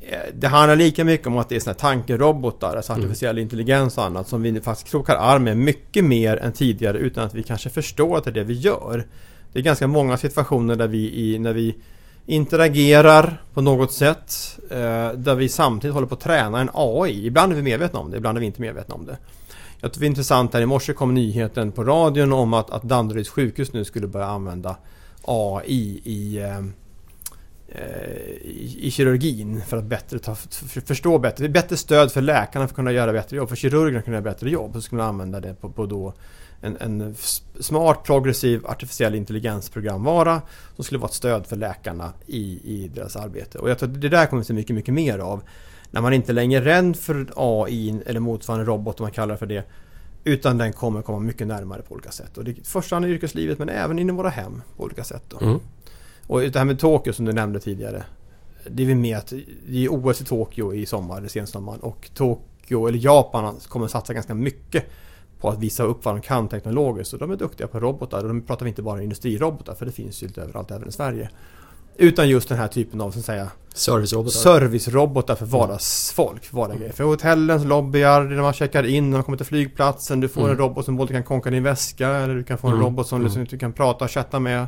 eh, 0.00 0.18
det 0.34 0.48
handlar 0.48 0.76
lika 0.76 1.04
mycket 1.04 1.26
om 1.26 1.38
att 1.38 1.48
det 1.48 1.56
är 1.56 1.60
såna 1.60 1.74
tankerobotar, 1.74 2.76
alltså 2.76 2.92
mm. 2.92 3.04
artificiell 3.04 3.36
mm. 3.36 3.42
intelligens 3.42 3.98
och 3.98 4.04
annat 4.04 4.28
som 4.28 4.42
vi 4.42 4.60
faktiskt 4.60 4.88
krokar 4.88 5.16
arm 5.16 5.44
med 5.44 5.56
mycket 5.56 6.04
mer 6.04 6.36
än 6.36 6.52
tidigare 6.52 6.98
utan 6.98 7.24
att 7.24 7.34
vi 7.34 7.42
kanske 7.42 7.70
förstår 7.70 8.18
att 8.18 8.24
det 8.24 8.30
är 8.30 8.34
det 8.34 8.44
vi 8.44 8.54
gör. 8.54 9.06
Det 9.52 9.58
är 9.58 9.62
ganska 9.62 9.86
många 9.86 10.16
situationer 10.16 10.76
där 10.76 10.88
vi 10.88 11.14
i, 11.14 11.38
när 11.38 11.52
vi 11.52 11.76
interagerar 12.28 13.42
på 13.54 13.60
något 13.60 13.92
sätt 13.92 14.58
eh, 14.70 15.12
där 15.12 15.34
vi 15.34 15.48
samtidigt 15.48 15.94
håller 15.94 16.06
på 16.06 16.14
att 16.14 16.20
träna 16.20 16.60
en 16.60 16.70
AI. 16.74 17.26
Ibland 17.26 17.52
är 17.52 17.56
vi 17.56 17.62
medvetna 17.62 17.98
om 17.98 18.10
det, 18.10 18.16
ibland 18.16 18.38
är 18.38 18.40
vi 18.40 18.46
inte 18.46 18.60
medvetna 18.60 18.94
om 18.94 19.06
det. 19.06 19.16
Jag 19.80 19.92
tycker 19.92 20.00
det 20.00 20.06
är 20.06 20.08
intressant 20.08 20.54
här 20.54 20.60
i 20.60 20.66
morse 20.66 20.92
kom 20.92 21.14
nyheten 21.14 21.72
på 21.72 21.84
radion 21.84 22.32
om 22.32 22.54
att, 22.54 22.70
att 22.70 22.82
Danderyds 22.82 23.28
sjukhus 23.28 23.72
nu 23.72 23.84
skulle 23.84 24.06
börja 24.06 24.26
använda 24.26 24.76
AI 25.24 26.00
i, 26.04 26.38
eh, 26.38 26.60
i, 28.40 28.78
i 28.80 28.90
kirurgin 28.90 29.62
för 29.66 29.76
att 29.76 29.84
bättre 29.84 30.18
ta, 30.18 30.34
för, 30.34 30.80
förstå 30.80 31.18
bättre. 31.18 31.44
Det 31.44 31.50
är 31.50 31.62
bättre 31.62 31.76
stöd 31.76 32.12
för 32.12 32.20
läkarna 32.20 32.66
för 32.66 32.72
att 32.72 32.76
kunna 32.76 32.92
göra 32.92 33.12
bättre 33.12 33.36
jobb. 33.36 33.48
För 33.48 33.56
kirurgerna 33.56 33.98
att 33.98 34.04
kunna 34.04 34.16
göra 34.16 34.24
bättre 34.24 34.50
jobb. 34.50 34.74
Så 34.74 34.80
skulle 34.80 35.02
man 35.02 35.08
använda 35.08 35.40
det 35.40 35.54
på, 35.54 35.70
på 35.70 35.86
då 35.86 36.14
en, 36.60 36.76
en, 36.76 37.14
smart 37.60 38.04
progressiv 38.04 38.66
artificiell 38.66 39.14
intelligensprogramvara 39.14 40.42
som 40.74 40.84
skulle 40.84 40.98
vara 40.98 41.08
ett 41.08 41.14
stöd 41.14 41.46
för 41.46 41.56
läkarna 41.56 42.12
i, 42.26 42.60
i 42.64 42.90
deras 42.94 43.16
arbete. 43.16 43.58
Och 43.58 43.70
jag 43.70 43.78
tror 43.78 43.88
att 43.88 44.00
det 44.00 44.08
där 44.08 44.26
kommer 44.26 44.42
vi 44.42 44.46
se 44.46 44.52
mycket, 44.52 44.76
mycket 44.76 44.94
mer 44.94 45.18
av. 45.18 45.42
När 45.90 46.00
man 46.00 46.12
inte 46.12 46.32
längre 46.32 46.60
är 46.60 46.62
rädd 46.62 46.96
för 46.96 47.32
AI 47.36 48.00
eller 48.06 48.20
motsvarande 48.20 48.66
robot 48.66 49.00
om 49.00 49.04
man 49.04 49.12
kallar 49.12 49.34
det 49.34 49.38
för 49.38 49.46
det. 49.46 49.64
Utan 50.24 50.58
den 50.58 50.72
kommer 50.72 51.02
komma 51.02 51.18
mycket 51.18 51.46
närmare 51.46 51.82
på 51.82 51.94
olika 51.94 52.10
sätt. 52.10 52.38
Och 52.38 52.44
det 52.44 52.50
är 52.50 52.56
först 52.64 52.92
i 52.92 52.96
yrkeslivet 52.96 53.58
men 53.58 53.68
även 53.68 53.98
inom 53.98 54.16
våra 54.16 54.28
hem 54.28 54.62
på 54.76 54.84
olika 54.84 55.04
sätt. 55.04 55.34
Mm. 55.40 55.60
Och 56.26 56.40
det 56.40 56.56
här 56.56 56.64
med 56.64 56.78
Tokyo 56.78 57.12
som 57.12 57.24
du 57.24 57.32
nämnde 57.32 57.60
tidigare. 57.60 58.04
Det 58.70 58.82
är 58.82 58.86
vi 58.86 58.94
med 58.94 59.18
att 59.18 59.32
det 59.66 59.84
är 59.84 59.88
OS 59.88 60.20
i 60.20 60.24
Tokyo 60.24 60.74
i 60.74 60.86
sommar, 60.86 61.28
sensommaren. 61.28 61.80
Och 61.80 62.10
Tokyo, 62.14 62.86
eller 62.86 62.98
Japan, 62.98 63.56
kommer 63.68 63.86
satsa 63.86 64.14
ganska 64.14 64.34
mycket 64.34 64.84
på 65.40 65.48
att 65.48 65.58
visa 65.58 65.82
upp 65.82 66.04
vad 66.04 66.14
de 66.14 66.20
kan 66.20 66.48
teknologiskt. 66.48 67.12
Och 67.12 67.18
de 67.18 67.30
är 67.30 67.36
duktiga 67.36 67.66
på 67.66 67.80
robotar. 67.80 68.24
Och 68.24 68.34
då 68.34 68.40
pratar 68.40 68.64
vi 68.64 68.68
inte 68.68 68.82
bara 68.82 69.02
industrirobotar, 69.02 69.74
för 69.74 69.86
det 69.86 69.92
finns 69.92 70.22
ju 70.22 70.26
lite 70.26 70.42
överallt, 70.42 70.70
även 70.70 70.88
i 70.88 70.92
Sverige. 70.92 71.30
Utan 71.96 72.28
just 72.28 72.48
den 72.48 72.58
här 72.58 72.68
typen 72.68 73.00
av 73.00 73.10
så 73.10 73.18
att 73.18 73.24
säga 73.24 73.50
Servicerobotar. 73.74 74.38
Servicerobotar 74.38 75.34
för 75.34 75.46
vardagsfolk. 75.46 76.44
För, 76.44 76.56
vardagsgrejer. 76.56 76.92
för 76.92 77.04
hotellens 77.04 77.64
lobbyar, 77.64 78.22
när 78.22 78.42
man 78.42 78.52
checkar 78.52 78.86
in, 78.86 79.10
när 79.10 79.16
man 79.16 79.24
kommer 79.24 79.38
till 79.38 79.46
flygplatsen. 79.46 80.20
Du 80.20 80.28
får 80.28 80.40
mm. 80.40 80.52
en 80.52 80.58
robot 80.58 80.84
som 80.84 80.96
både 80.96 81.12
kan 81.12 81.22
konka 81.24 81.50
din 81.50 81.62
väska 81.62 82.08
eller 82.08 82.34
du 82.34 82.44
kan 82.44 82.58
få 82.58 82.66
en 82.66 82.72
mm. 82.72 82.84
robot 82.84 83.06
som 83.06 83.16
mm. 83.16 83.24
liksom, 83.24 83.44
du 83.44 83.58
kan 83.58 83.72
prata 83.72 84.04
och 84.04 84.10
chatta 84.10 84.40
med 84.40 84.66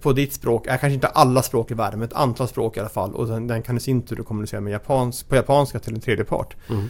på 0.00 0.12
ditt 0.12 0.32
språk. 0.32 0.66
Är 0.66 0.76
kanske 0.76 0.94
inte 0.94 1.06
alla 1.06 1.42
språk 1.42 1.70
i 1.70 1.74
världen, 1.74 1.98
men 1.98 2.08
ett 2.08 2.14
antal 2.14 2.48
språk 2.48 2.76
i 2.76 2.80
alla 2.80 2.88
fall. 2.88 3.14
Och 3.14 3.26
den, 3.26 3.46
den 3.46 3.62
kan 3.62 3.76
i 3.76 3.80
sin 3.80 4.02
tur 4.02 4.16
kommunicera 4.16 4.60
med 4.60 4.72
japans, 4.72 5.22
på 5.22 5.36
japanska 5.36 5.78
till 5.78 5.94
en 5.94 6.00
tredje 6.00 6.24
part. 6.24 6.56
Mm. 6.70 6.88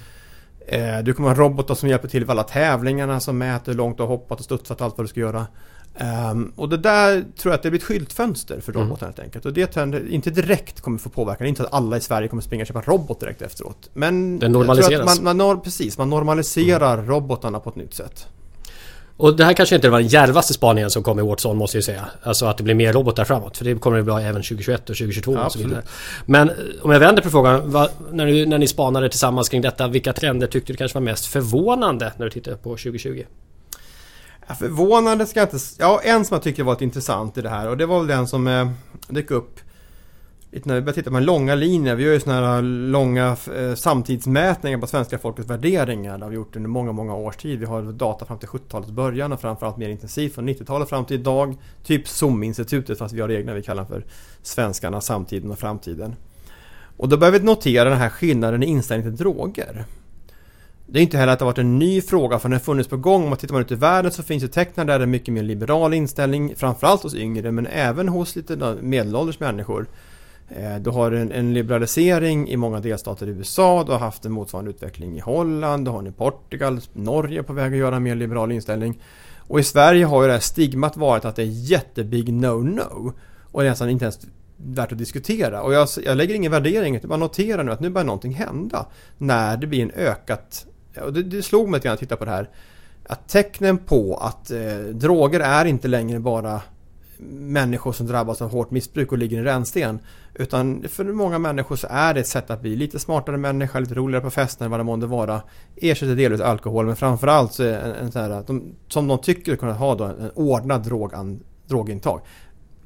Eh, 0.67 0.99
du 0.99 1.15
kommer 1.15 1.29
ha 1.29 1.37
robotar 1.37 1.75
som 1.75 1.89
hjälper 1.89 2.09
till 2.09 2.21
vid 2.21 2.31
alla 2.31 2.43
tävlingarna 2.43 3.21
som 3.21 3.39
mäter 3.39 3.73
hur 3.73 3.77
långt 3.77 3.97
du 3.97 4.03
har 4.03 4.09
hoppat 4.09 4.39
och 4.39 4.45
studsat 4.45 4.81
allt 4.81 4.99
vad 4.99 5.05
du 5.05 5.09
ska 5.09 5.21
göra. 5.21 5.47
Um, 6.31 6.53
och 6.57 6.69
det 6.69 6.77
där 6.77 7.25
tror 7.37 7.53
jag 7.53 7.55
att 7.55 7.63
det 7.63 7.71
blir 7.71 7.81
ett 7.81 7.87
skyltfönster 7.87 8.61
för 8.61 8.77
mm. 8.77 8.97
helt 9.01 9.19
enkelt. 9.19 9.47
Och 9.47 9.53
det 9.53 9.67
tänder, 9.67 10.09
inte 10.09 10.31
direkt 10.31 10.81
kommer 10.81 10.99
få 10.99 11.09
påverkan. 11.09 11.47
Inte 11.47 11.63
att 11.63 11.75
alla 11.75 11.97
i 11.97 12.01
Sverige 12.01 12.29
kommer 12.29 12.43
springa 12.43 12.63
och 12.63 12.67
köpa 12.67 12.81
robot 12.81 13.21
direkt 13.21 13.43
efteråt. 13.43 13.91
Men 13.93 14.39
Den 14.39 14.53
normaliseras. 14.53 15.21
Man, 15.21 15.37
man, 15.37 15.61
precis, 15.61 15.99
man 15.99 16.11
normaliserar 16.11 16.95
mm. 16.95 17.11
robotarna 17.11 17.61
på 17.61 17.71
ett 17.71 17.77
nytt 17.77 17.95
sätt. 17.95 18.27
Och 19.17 19.37
det 19.37 19.45
här 19.45 19.53
kanske 19.53 19.75
inte 19.75 19.91
var 19.91 19.99
den 19.99 20.09
djärvaste 20.09 20.55
spaningen 20.55 20.91
som 20.91 21.03
kom 21.03 21.19
i 21.19 21.23
Watson 21.23 21.57
måste 21.57 21.77
jag 21.77 21.85
säga. 21.85 22.07
Alltså 22.23 22.47
att 22.47 22.57
det 22.57 22.63
blir 22.63 22.75
mer 22.75 22.93
robotar 22.93 23.25
framåt. 23.25 23.57
För 23.57 23.65
det 23.65 23.75
kommer 23.75 23.97
det 23.97 24.03
bli 24.03 24.15
även 24.15 24.43
2021 24.43 24.81
och 24.81 24.97
2022 24.97 25.35
ja, 25.35 25.47
och 25.47 25.53
så 25.53 25.59
vidare. 25.59 25.83
Men 26.27 26.51
eh, 26.51 26.57
om 26.83 26.91
jag 26.91 27.01
vänder 27.01 27.23
på 27.23 27.31
frågan. 27.31 27.71
Vad, 27.71 27.91
när, 28.11 28.27
du, 28.27 28.47
när 28.47 28.59
ni 28.59 28.67
spanade 28.67 29.09
tillsammans 29.09 29.49
kring 29.49 29.63
detta. 29.63 29.89
Vilka 29.89 30.13
trender 30.13 30.47
tyckte 30.47 30.73
du 30.73 30.77
kanske 30.77 30.99
var 30.99 31.05
mest 31.05 31.27
förvånande 31.27 32.13
när 32.17 32.25
du 32.25 32.31
tittade 32.31 32.57
på 32.57 32.71
2020? 32.71 33.25
Ja, 34.47 34.55
förvånande 34.55 35.27
ska 35.27 35.41
jag 35.41 35.47
inte... 35.47 35.59
Ja, 35.79 36.01
en 36.05 36.25
som 36.25 36.35
jag 36.35 36.43
tycker 36.43 36.63
varit 36.63 36.81
intressant 36.81 37.39
i 37.39 37.43
det 37.43 37.49
här 37.49 37.69
och 37.69 37.77
det 37.77 37.87
var 37.87 37.99
väl 37.99 38.07
den 38.07 38.27
som 38.27 38.47
eh, 38.47 38.69
dök 39.09 39.31
upp 39.31 39.61
när 40.63 40.75
vi 40.75 40.81
börjar 40.81 40.95
titta 40.95 41.11
på 41.11 41.17
den 41.17 41.25
långa 41.25 41.55
linjer. 41.55 41.95
Vi 41.95 42.05
gör 42.05 42.13
ju 42.13 42.21
sådana 42.21 42.47
här 42.47 42.63
långa 42.63 43.37
eh, 43.57 43.75
samtidsmätningar 43.75 44.79
på 44.79 44.87
svenska 44.87 45.19
folkets 45.19 45.51
värderingar. 45.51 46.19
Det 46.19 46.25
har 46.25 46.31
vi 46.31 46.37
gjort 46.37 46.57
under 46.57 46.71
många, 46.71 46.93
många 46.93 47.15
års 47.15 47.37
tid. 47.37 47.59
Vi 47.59 47.67
har 47.67 47.83
data 47.83 48.25
fram 48.25 48.39
till 48.39 48.49
70-talets 48.49 48.91
början 48.91 49.33
och 49.33 49.41
framförallt 49.41 49.77
mer 49.77 49.89
intensivt 49.89 50.35
från 50.35 50.49
90-talet 50.49 50.89
fram 50.89 51.05
till 51.05 51.21
idag. 51.21 51.57
Typ 51.85 52.09
SOM-institutet 52.09 52.99
fast 52.99 53.15
vi 53.15 53.21
har 53.21 53.31
egna 53.31 53.55
vi 53.55 53.63
kallar 53.63 53.85
för 53.85 54.05
Svenskarna, 54.43 55.01
samtiden 55.01 55.51
och 55.51 55.59
framtiden. 55.59 56.17
Och 56.97 57.09
då 57.09 57.17
börjar 57.17 57.33
vi 57.33 57.39
notera 57.39 57.89
den 57.89 57.99
här 57.99 58.09
skillnaden 58.09 58.63
i 58.63 58.67
inställning 58.67 59.07
till 59.07 59.17
droger. 59.17 59.85
Det 60.87 60.99
är 60.99 61.03
inte 61.03 61.19
heller 61.19 61.33
att 61.33 61.39
det 61.39 61.45
har 61.45 61.53
varit 61.53 61.59
en 61.59 61.79
ny 61.79 62.01
fråga 62.01 62.39
för 62.39 62.49
den 62.49 62.53
har 62.53 62.61
funnits 62.61 62.89
på 62.89 62.97
gång. 62.97 63.23
Om 63.23 63.29
man 63.29 63.39
tittar 63.39 63.55
man 63.55 63.63
ut 63.63 63.73
i 63.73 63.75
världen 63.75 64.13
så 64.13 64.23
finns 64.23 64.43
det 64.43 64.49
tecken 64.49 64.87
där 64.87 64.99
det 64.99 65.05
är 65.05 65.07
mycket 65.07 65.35
mer 65.35 65.43
liberal 65.43 65.95
inställning. 65.95 66.57
Framförallt 66.57 67.03
hos 67.03 67.15
yngre 67.15 67.53
men 67.53 67.67
även 67.67 68.09
hos 68.09 68.37
lite 68.37 68.77
medelålders 68.81 69.41
människor. 69.41 69.87
Eh, 70.49 70.77
du 70.77 70.91
har 70.91 71.13
en, 71.13 71.33
en, 71.33 71.55
liberalisering 71.55 72.49
i 72.49 72.57
många 72.57 72.81
delstater 72.81 73.27
i 73.27 73.31
USA, 73.31 73.85
du 73.85 73.93
har 73.93 73.99
haft 73.99 74.25
en 74.25 74.33
motsvarande 74.33 74.71
utveckling 74.71 75.17
i 75.17 75.21
Holland, 75.21 75.85
du 75.85 75.91
har 75.91 75.99
en 75.99 76.07
i 76.07 76.13
Portugal, 76.13 76.81
Norge 76.93 77.43
på 77.43 77.53
väg 77.53 77.73
att 77.73 77.79
göra 77.79 77.97
en 77.97 78.03
mer 78.03 78.15
liberal 78.15 78.53
inställning. 78.53 79.01
Och 79.49 79.61
i 79.61 79.63
Sverige 79.63 80.05
har 80.05 80.23
ju 80.23 80.27
det 80.27 80.33
här 80.33 80.41
stigmat 80.41 80.97
varit 80.97 81.25
att 81.25 81.37
det 81.37 81.43
är 81.43 81.71
jättebig 81.71 82.29
no-no. 82.29 83.13
Och 83.53 83.63
det 83.63 83.69
är 83.69 83.71
nästan 83.71 83.91
inte 83.91 84.05
ens 84.05 84.21
värt 84.57 84.93
att 84.93 84.99
diskutera. 84.99 85.63
Och 85.63 85.75
jag, 85.75 85.89
jag 86.05 86.17
lägger 86.17 86.35
ingen 86.35 86.53
värdering, 86.53 86.95
jag 86.95 87.09
bara 87.09 87.17
noterar 87.17 87.65
nu 87.65 87.73
att 87.73 87.81
nu 87.81 87.91
börjar 87.91 88.07
någonting 88.07 88.35
hända. 88.35 88.87
När 89.19 89.57
det 89.57 89.67
blir 89.67 89.83
en 89.83 89.91
ökat... 89.91 90.67
Och 91.03 91.13
det, 91.13 91.23
det 91.23 91.43
slog 91.43 91.69
mig 91.69 91.79
lite 91.79 91.89
grann 91.89 91.95
att 91.95 92.01
titta 92.01 92.17
på 92.17 92.25
det 92.25 92.31
här. 92.31 92.49
Att 93.07 93.29
tecknen 93.29 93.79
på 93.79 94.17
att 94.17 94.51
eh, 94.51 94.79
droger 94.93 95.41
är 95.41 95.65
inte 95.65 95.89
längre 95.89 96.21
bara 96.21 96.61
människor 97.31 97.93
som 97.93 98.07
drabbas 98.07 98.43
av 98.43 98.51
hårt 98.51 98.71
missbruk 98.71 99.13
och 99.13 99.19
ligger 99.19 99.39
i 99.39 99.43
rännsten. 99.43 99.99
Utan 100.35 100.85
för 100.89 101.05
många 101.05 101.39
människor 101.39 101.77
så 101.77 101.87
är 101.91 102.15
det 102.15 102.21
ett 102.21 102.27
sätt 102.27 102.51
att 102.51 102.61
bli 102.61 102.77
lite 102.77 102.99
smartare 102.99 103.37
människa, 103.37 103.81
lite 103.81 103.95
roligare 103.95 104.23
på 104.25 104.31
festen, 104.31 104.71
vad 104.71 104.81
det 104.81 104.85
månde 104.85 105.07
vara. 105.07 105.43
Ersätter 105.77 106.17
delvis 106.17 106.41
alkohol 106.41 106.87
men 106.87 106.97
framförallt 106.97 107.53
så 107.53 107.63
är 107.63 107.79
en, 107.79 107.93
en 107.93 108.13
sån 108.13 108.23
här, 108.23 108.45
de, 108.47 108.75
som 108.89 109.09
de 109.09 109.19
tycker 109.19 109.57
kunna 109.57 109.73
ha 109.73 109.95
då, 109.95 110.05
en 110.05 110.31
ordnad 110.35 110.83
drogan, 110.83 111.41
drogintag. 111.67 112.21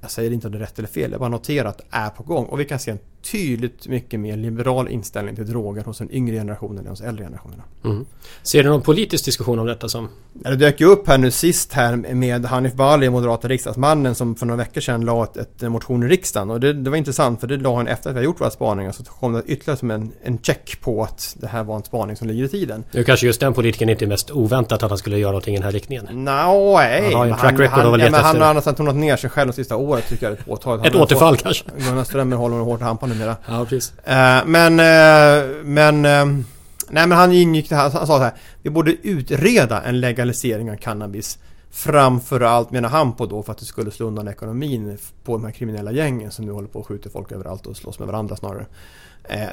Jag 0.01 0.11
säger 0.11 0.33
inte 0.33 0.47
om 0.47 0.53
det 0.53 0.59
är 0.59 0.61
rätt 0.61 0.79
eller 0.79 0.89
fel, 0.89 1.11
jag 1.11 1.21
bara 1.21 1.29
noterar 1.29 1.69
att 1.69 1.79
det 1.79 1.85
är 1.91 2.11
på 2.11 2.23
gång 2.23 2.45
och 2.45 2.61
vi 2.61 2.65
kan 2.65 2.79
se 2.79 2.91
en 2.91 2.99
tydligt 3.23 3.87
mycket 3.87 4.21
mer 4.21 4.37
liberal 4.37 4.89
inställning 4.89 5.37
till 5.37 5.47
droger 5.47 5.85
hos 5.85 5.99
den 5.99 6.13
yngre 6.13 6.37
generationen 6.37 6.79
än 6.79 6.87
hos 6.87 7.01
äldre 7.01 7.25
generationerna. 7.25 7.63
Mm. 7.85 8.07
Ser 8.43 8.63
du 8.63 8.69
någon 8.69 8.83
politisk 8.83 9.25
diskussion 9.25 9.59
om 9.59 9.67
detta 9.67 9.89
som? 9.89 10.09
Det 10.33 10.57
dök 10.57 10.81
ju 10.81 10.87
upp 10.87 11.09
här 11.09 11.19
nu 11.19 11.31
sist 11.31 11.73
här 11.73 11.97
med 11.97 12.47
Hanif 12.47 12.75
Bali, 12.75 13.11
moderata 13.11 13.49
riksdagsmannen 13.49 14.15
som 14.15 14.35
för 14.35 14.47
några 14.47 14.59
veckor 14.59 14.81
sedan 14.81 15.05
la 15.05 15.25
ett, 15.25 15.37
ett 15.37 15.63
motion 15.63 16.03
i 16.03 16.07
riksdagen 16.07 16.51
och 16.51 16.61
det, 16.61 16.73
det, 16.73 16.91
var 16.91 16.97
intressant 16.97 17.41
för 17.41 17.47
det 17.47 17.57
la 17.57 17.77
han 17.77 17.89
efter 17.89 18.11
att 18.11 18.17
vi 18.17 18.19
har 18.19 18.25
gjort 18.25 18.41
våra 18.41 18.51
spaningar 18.51 18.93
så 18.93 19.05
kom 19.05 19.33
det 19.33 19.43
ytterligare 19.47 19.79
som 19.79 19.91
en, 19.91 20.13
en 20.23 20.39
check 20.39 20.81
på 20.81 21.03
att 21.03 21.37
det 21.41 21.47
här 21.47 21.65
var 21.65 21.77
en 21.77 21.83
spaning 21.83 22.17
som 22.17 22.29
ligger 22.29 22.45
i 22.45 22.49
tiden. 22.49 22.85
Nu 22.93 23.05
kanske 23.05 23.27
just 23.27 23.41
den 23.41 23.55
politikern 23.55 23.89
inte 23.89 24.05
är 24.05 24.07
mest 24.07 24.31
oväntat 24.31 24.83
att 24.83 24.91
han 24.91 24.99
skulle 24.99 25.19
göra 25.19 25.31
någonting 25.31 25.55
i 25.55 25.57
den 25.57 25.65
här 25.65 25.73
riktningen. 25.73 26.05
No, 26.05 26.77
nej. 26.77 27.05
Han 27.05 27.15
har 27.15 27.25
ju 27.25 27.33
en 27.33 27.39
track 27.39 27.59
record 27.59 27.79
han, 27.79 28.57
har 28.57 28.73
tonat 28.73 28.97
ner 28.97 29.17
sig 29.17 29.31
själv 29.31 29.51
de 29.51 29.53
sista 29.53 29.77
året 29.77 30.09
tycker 30.09 30.27
jag. 30.27 30.33
Ett, 30.33 30.87
ett 30.87 30.95
återfall 30.95 31.37
kanske? 31.37 31.65
Gunnar 31.77 32.05
Strömmer 32.05 32.37
håller 32.37 32.55
honom 32.55 32.69
hårt 32.69 32.81
i 32.81 32.85
hampan 32.85 33.08
numera. 33.09 33.37
Ja, 33.49 33.65
precis. 33.65 33.93
Eh, 34.05 34.45
men, 34.47 34.81
eh, 34.81 35.65
men... 35.65 36.05
Eh, 36.05 36.45
nej 36.91 37.07
men 37.07 37.13
han 37.13 37.33
ingick 37.33 37.69
det 37.69 37.77
här, 37.77 37.83
han 37.83 37.91
sa 37.91 38.07
så 38.07 38.19
här. 38.19 38.33
Vi 38.63 38.71
borde 38.71 38.93
utreda 39.03 39.83
en 39.83 40.01
legalisering 40.01 40.71
av 40.71 40.77
cannabis. 40.77 41.39
Framförallt 41.71 42.71
menar 42.71 42.89
han 42.89 43.13
på 43.13 43.27
då 43.27 43.43
för 43.43 43.53
att 43.53 43.59
det 43.59 43.65
skulle 43.65 43.91
slå 43.91 44.07
undan 44.07 44.29
ekonomin 44.29 44.99
på 45.25 45.33
de 45.33 45.45
här 45.45 45.53
kriminella 45.53 45.93
gängen 45.93 46.31
som 46.31 46.45
nu 46.45 46.53
håller 46.53 46.69
på 46.69 46.81
att 46.81 46.87
skjuta 46.87 47.11
folk 47.11 47.33
överallt 47.33 47.67
och 47.67 47.77
slåss 47.77 47.99
med 47.99 48.09
varandra 48.09 48.37
snarare. 48.37 48.67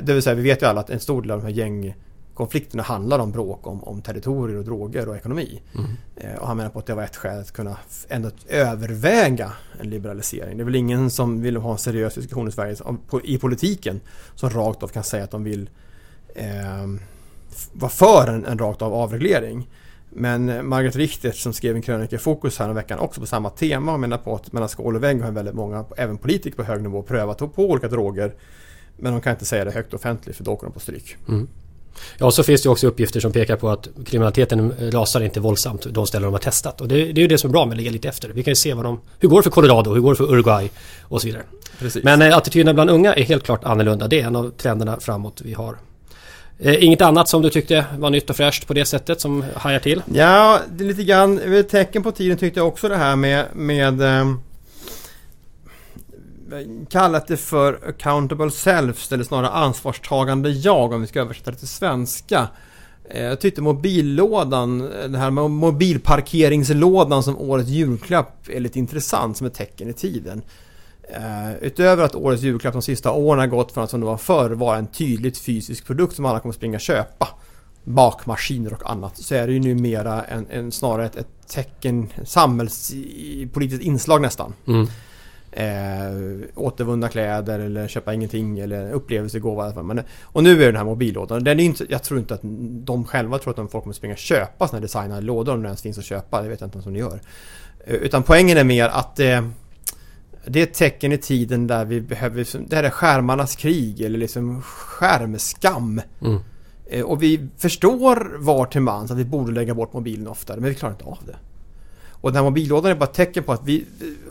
Det 0.02 0.14
vill 0.14 0.22
säga 0.22 0.36
vi 0.36 0.42
vet 0.42 0.62
ju 0.62 0.66
alla 0.66 0.82
att 0.82 0.90
en 0.90 1.00
stor 1.00 1.22
del 1.22 1.32
av 1.32 1.40
de 1.40 1.46
här 1.46 1.54
gängkonflikterna 2.36 2.84
handlar 2.84 3.20
om 3.20 3.32
bråk 3.32 3.68
om, 3.68 3.84
om 3.84 4.02
territorier 4.02 4.58
och 4.58 4.66
droger 4.66 5.10
och 5.10 5.16
ekonomi. 5.16 5.62
Mm. 5.76 6.38
Och 6.38 6.48
han 6.48 6.58
menar 6.58 6.70
på 6.70 6.80
att 6.80 6.86
det 6.86 6.96
var 6.96 7.04
ett 7.04 7.16
skäl 7.16 7.40
att 7.40 7.52
kunna 7.52 7.78
ändå 8.10 8.32
överväga 8.50 9.52
en 9.80 9.90
liberalisering. 9.90 10.58
Det 10.58 10.64
är 10.64 10.66
väl 10.66 10.76
ingen 10.76 11.10
som 11.10 11.42
vill 11.42 11.58
ha 11.58 11.72
en 11.72 11.78
seriös 11.78 12.16
diskussion 12.16 12.48
i 12.48 12.52
Sverige 12.52 12.76
i 13.24 13.38
politiken 13.38 14.02
som 14.36 14.50
rakt 14.50 14.84
av 14.84 14.88
kan 14.88 15.04
säga 15.04 15.24
att 15.24 15.32
de 15.32 15.44
vill 15.44 15.70
eh, 16.36 16.88
vara 17.74 17.90
för 17.90 18.28
en, 18.28 18.46
en 18.46 18.58
rakt 18.58 18.82
av 18.82 18.94
avreglering. 18.94 19.70
Men 20.10 20.68
Margaret 20.68 20.96
Richter 20.96 21.32
som 21.32 21.54
skrev 21.54 21.76
en 21.76 21.82
krönika 21.82 22.16
i 22.16 22.20
Fokus 22.20 22.60
här 22.60 22.74
veckan 22.74 23.00
också 23.00 23.22
på 23.22 23.28
samma 23.28 23.50
tema 23.50 23.94
och 23.94 24.00
menar 24.00 24.18
på 24.18 24.36
att 24.36 24.52
mellan 24.52 24.70
skål 24.70 24.96
och 24.96 25.04
vägg 25.04 25.22
har 25.22 25.32
väldigt 25.32 25.56
många, 25.56 25.86
även 25.98 26.18
politiker 26.18 26.58
på 26.58 26.64
hög 26.64 26.82
nivå, 26.82 27.02
prövat 27.02 27.38
på 27.38 27.70
olika 27.70 27.88
droger. 27.88 28.34
Men 28.98 29.12
de 29.12 29.22
kan 29.22 29.32
inte 29.34 29.46
säga 29.46 29.66
det 29.66 29.72
högt 29.72 29.94
offentligt 29.94 30.36
för 30.38 30.44
då 30.44 30.52
åker 30.52 30.68
de 30.68 30.74
på 30.74 30.80
stryk. 30.80 31.18
Mm. 31.28 31.48
Ja, 32.18 32.32
så 32.32 32.44
finns 32.44 32.62
det 32.62 32.70
också 32.70 32.88
uppgifter 32.88 33.20
som 33.20 33.32
pekar 33.32 33.56
på 33.56 33.70
att 33.70 33.88
kriminaliteten 34.06 34.92
rasar 34.92 35.22
inte 35.22 35.40
våldsamt 35.40 35.86
de 35.90 36.08
ställen 36.08 36.24
de 36.24 36.34
har 36.34 36.40
testat. 36.40 36.82
Och 36.82 36.88
det, 36.88 36.96
det 36.96 37.20
är 37.20 37.22
ju 37.22 37.28
det 37.28 37.38
som 37.38 37.50
är 37.50 37.52
bra 37.52 37.66
med 37.66 37.72
att 37.72 37.78
ligga 37.78 37.92
lite 37.92 38.08
efter. 38.08 38.30
Vi 38.30 38.44
kan 38.44 38.52
ju 38.52 38.56
se 38.56 38.74
vad 38.74 38.86
de, 38.86 39.02
hur 39.20 39.30
går 39.30 39.40
det 39.40 39.44
för 39.44 39.52
Colorado, 39.52 39.94
hur 39.94 40.02
går 40.02 40.12
det 40.12 40.18
för 40.18 40.32
Uruguay 40.32 40.70
och 41.02 41.22
så 41.22 41.28
vidare. 41.28 41.44
Precis. 41.80 42.04
Men 42.04 42.22
eh, 42.22 42.38
attityderna 42.38 42.74
bland 42.74 42.90
unga 42.90 43.14
är 43.14 43.24
helt 43.24 43.44
klart 43.44 43.64
annorlunda. 43.64 44.08
Det 44.08 44.22
är 44.22 44.28
en 44.28 44.36
av 44.36 44.50
trenderna 44.50 45.00
framåt 45.00 45.42
vi 45.46 45.54
har. 45.54 45.78
Eh, 46.60 46.84
inget 46.84 47.02
annat 47.02 47.30
som 47.30 47.42
du 47.42 47.50
tyckte 47.50 47.86
var 47.98 48.10
nytt 48.10 48.30
och 48.30 48.36
fräscht 48.36 48.68
på 48.68 48.74
det 48.74 48.86
sättet 48.86 49.22
som 49.22 49.44
hajar 49.56 49.80
till? 49.80 50.02
Ja, 50.14 50.60
det 50.72 50.84
är 50.84 50.88
lite 50.88 51.04
grann 51.04 51.64
tecken 51.72 52.04
på 52.04 52.12
tiden 52.12 52.38
tyckte 52.38 52.60
jag 52.60 52.68
också 52.68 52.90
det 52.90 52.98
här 52.98 53.16
med, 53.16 53.46
med 53.54 54.02
eh, 54.02 54.26
kallat 56.90 57.28
det 57.28 57.38
för 57.38 57.80
accountable 57.90 58.52
self 58.52 59.12
eller 59.12 59.24
snarare 59.24 59.50
ansvarstagande 59.50 60.50
jag 60.50 60.94
om 60.94 61.02
vi 61.02 61.08
ska 61.08 61.22
översätta 61.22 61.52
det 61.52 61.58
till 61.58 61.68
svenska. 61.68 62.48
Eh, 63.10 63.24
jag 63.24 63.40
tyckte 63.40 63.62
mobillådan, 63.62 64.82
eh, 64.82 64.88
den 64.88 65.16
här 65.16 65.32
mobilparkeringslådan 65.32 67.24
som 67.24 67.38
årets 67.38 67.70
julklapp 67.70 68.50
är 68.50 68.60
lite 68.60 68.80
intressant 68.80 69.38
som 69.38 69.48
ett 69.48 69.54
tecken 69.54 69.90
i 69.90 69.94
tiden. 69.94 70.42
Eh, 71.10 71.56
utöver 71.62 72.04
att 72.04 72.16
årets 72.16 72.44
julklapp 72.44 72.74
de 72.74 72.82
sista 72.82 73.12
åren 73.12 73.40
har 73.40 73.48
gått 73.48 73.72
från 73.72 73.84
att 73.84 73.90
som 73.90 74.00
det 74.00 74.06
var 74.06 74.18
förr 74.18 74.50
vara 74.50 74.78
en 74.78 74.88
tydligt 74.88 75.38
fysisk 75.38 75.86
produkt 75.86 76.16
som 76.16 76.26
alla 76.26 76.40
kommer 76.40 76.54
springa 76.54 76.76
och 76.76 76.82
köpa 76.82 77.28
bakmaskiner 77.84 78.74
och 78.74 78.92
annat 78.92 79.18
så 79.18 79.36
är 79.36 79.48
det 79.48 79.54
ju 79.54 79.60
numera 79.60 80.24
en, 80.24 80.48
en 80.50 80.72
snarare 80.72 81.06
ett, 81.06 81.16
ett 81.16 81.48
tecken, 81.48 82.10
samhällspolitiskt 82.24 83.84
inslag 83.84 84.22
nästan. 84.22 84.54
Mm 84.68 84.88
eh, 85.56 86.50
återvunna 86.56 87.10
kläder 87.10 87.60
eller 87.60 87.88
köpa 87.88 88.14
ingenting 88.14 88.60
eller 88.60 88.92
upplevelsegåva. 88.92 89.84
Men, 89.84 90.02
och 90.22 90.44
nu 90.44 90.64
är 90.64 90.66
den 90.66 90.76
här 90.76 90.84
mobillådan, 90.84 91.44
den 91.44 91.60
är 91.60 91.64
inte, 91.64 91.86
jag 91.90 92.04
tror 92.04 92.20
inte 92.20 92.34
att 92.34 92.42
de 92.86 93.06
själva 93.06 93.40
tror 93.40 93.64
att 93.64 93.72
folk 93.72 93.84
kommer 93.84 93.94
springa 93.94 94.14
och 94.14 94.18
köpa 94.18 94.68
sådana 94.68 94.82
designade 94.82 95.22
lådor 95.22 95.54
om 95.54 95.62
det 95.62 95.68
ens 95.68 95.82
finns 95.82 95.98
att 95.98 96.06
köpa. 96.06 96.42
Det 96.42 96.50
vet 96.50 96.62
jag 96.62 96.68
inte 96.68 96.76
ens 96.76 96.88
om 96.88 96.94
de 96.94 97.00
gör. 97.00 97.20
Eh, 97.86 97.96
utan 97.96 98.24
poängen 98.24 98.58
är 98.58 98.64
mer 98.64 98.88
att 98.88 99.20
eh, 99.20 99.48
det 100.48 100.60
är 100.60 100.64
ett 100.64 100.74
tecken 100.74 101.12
i 101.12 101.18
tiden 101.18 101.68
där 101.68 101.86
vi 101.86 102.02
behöver, 102.02 102.48
det 102.68 102.76
här 102.76 102.84
är 102.84 102.90
skärmarnas 102.90 103.56
krig 103.56 104.02
eller 104.02 104.20
liksom 104.20 104.62
skärmskam. 104.62 106.02
Mm. 106.22 106.40
Eh, 106.86 107.04
och 107.04 107.24
vi 107.24 107.48
förstår 107.58 108.38
var 108.38 108.66
till 108.66 108.82
mans 108.82 109.12
att 109.12 109.18
vi 109.18 109.26
borde 109.26 109.52
lägga 109.52 109.74
bort 109.74 109.94
mobilen 109.94 110.28
oftare 110.28 110.60
men 110.60 110.70
vi 110.70 110.76
klarar 110.76 110.94
inte 110.94 111.06
av 111.06 111.20
det. 111.26 111.36
Och 112.12 112.32
den 112.32 112.36
här 112.36 112.44
mobillådan 112.44 112.92
är 112.92 112.96
bara 112.96 113.06
ett 113.06 113.14
tecken 113.14 113.44
på 113.44 113.54
att 113.54 113.66
vi, 113.66 113.86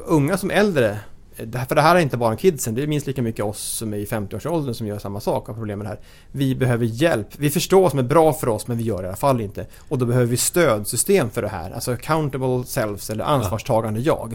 unga 0.07 0.37
som 0.37 0.51
äldre, 0.51 0.99
för 1.37 1.75
det 1.75 1.81
här 1.81 1.97
är 1.97 2.01
inte 2.01 2.17
bara 2.17 2.37
kidsen, 2.37 2.75
det 2.75 2.83
är 2.83 2.87
minst 2.87 3.07
lika 3.07 3.23
mycket 3.23 3.45
oss 3.45 3.61
som 3.61 3.95
är 3.95 3.97
i 3.97 4.05
50-årsåldern 4.05 4.75
som 4.75 4.87
gör 4.87 4.99
samma 4.99 5.21
sak 5.21 5.49
och 5.49 5.57
problem 5.57 5.79
med 5.79 5.87
det 5.87 5.89
här. 5.89 6.01
Vi 6.33 6.55
behöver 6.55 6.87
hjälp. 6.87 7.29
Vi 7.39 7.51
förstår 7.51 7.83
vad 7.83 7.91
som 7.91 7.99
är 7.99 8.03
bra 8.03 8.33
för 8.33 8.49
oss 8.49 8.67
men 8.67 8.77
vi 8.77 8.85
gör 8.85 8.97
det 8.97 9.05
i 9.05 9.09
alla 9.09 9.17
fall 9.17 9.41
inte. 9.41 9.67
Och 9.89 9.99
då 9.99 10.07
behöver 10.07 10.27
vi 10.27 10.37
stödsystem 10.37 11.31
för 11.31 11.43
det 11.43 11.49
här. 11.49 11.71
Alltså 11.71 11.93
accountable 11.93 12.65
selves 12.67 13.11
eller 13.11 13.25
ansvarstagande 13.25 14.01
jag. 14.01 14.35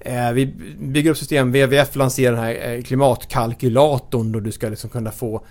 Eh, 0.00 0.32
vi 0.32 0.46
bygger 0.80 1.10
upp 1.10 1.16
system, 1.16 1.52
WWF 1.52 1.96
lanserar 1.96 2.32
den 2.32 2.44
här 2.44 2.74
eh, 2.74 2.82
klimatkalkylatorn 2.82 4.32
då 4.32 4.40
du 4.40 4.52
ska 4.52 4.68
liksom 4.68 4.90
kunna 4.90 5.10
få 5.10 5.42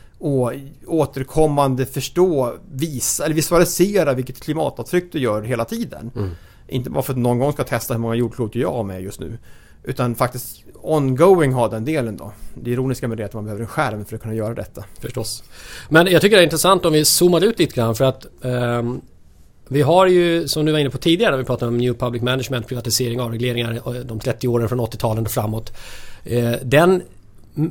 återkommande 0.88 1.86
förstå, 1.86 2.54
visa 2.72 3.26
eller 3.26 3.36
visualisera 3.36 4.14
vilket 4.14 4.40
klimatavtryck 4.40 5.12
du 5.12 5.20
gör 5.20 5.42
hela 5.42 5.66
tiden. 5.66 6.12
Mm. 6.16 6.30
Inte 6.68 6.90
bara 6.90 7.04
för 7.04 7.14
att 7.14 7.20
någon 7.20 7.40
gång 7.40 7.54
ska 7.54 7.64
testa 7.64 7.94
hur 7.94 8.02
många 8.02 8.16
jordklot 8.16 8.56
jag 8.56 8.72
har 8.72 8.84
med 8.84 9.02
just 9.02 9.20
nu. 9.20 9.38
Utan 9.88 10.16
faktiskt 10.16 10.64
ongoing 10.82 11.54
ha 11.54 11.68
den 11.68 11.86
delen 11.86 12.18
då. 12.18 12.32
Det 12.54 12.72
ironiska 12.72 13.08
med 13.08 13.18
det 13.18 13.24
är 13.24 13.26
att 13.26 13.34
man 13.34 13.44
behöver 13.44 13.62
en 13.62 13.68
skärm 13.68 14.06
för 14.06 14.16
att 14.16 14.22
kunna 14.22 14.36
göra 14.36 14.54
detta. 14.54 14.84
Förstås. 15.00 15.44
Men 15.90 16.08
jag 16.08 16.22
tycker 16.22 16.36
det 16.36 16.42
är 16.42 16.44
intressant 16.44 16.86
om 16.86 16.94
vi 16.94 17.06
zoomar 17.06 17.44
ut 17.44 17.60
lite 17.60 17.76
grann 17.76 17.96
för 17.96 18.06
att 18.06 18.26
um, 18.42 19.02
Vi 19.68 19.82
har 19.82 20.08
ju, 20.08 20.48
som 20.48 20.66
du 20.66 20.72
var 20.72 20.80
inne 20.80 20.90
på 20.90 20.98
tidigare 20.98 21.32
när 21.32 21.38
vi 21.38 21.44
pratade 21.44 21.70
om 21.70 21.78
New 21.78 21.94
Public 21.94 22.22
Management, 22.22 22.68
privatisering, 22.68 23.22
avregleringar 23.22 23.72
eh, 23.74 23.94
de 23.94 24.20
30 24.20 24.48
åren 24.48 24.70
från 24.70 24.80
80-talen 24.80 25.26
och 25.26 25.32
framåt. 25.32 25.74
Eh, 26.24 26.54
den 26.64 27.02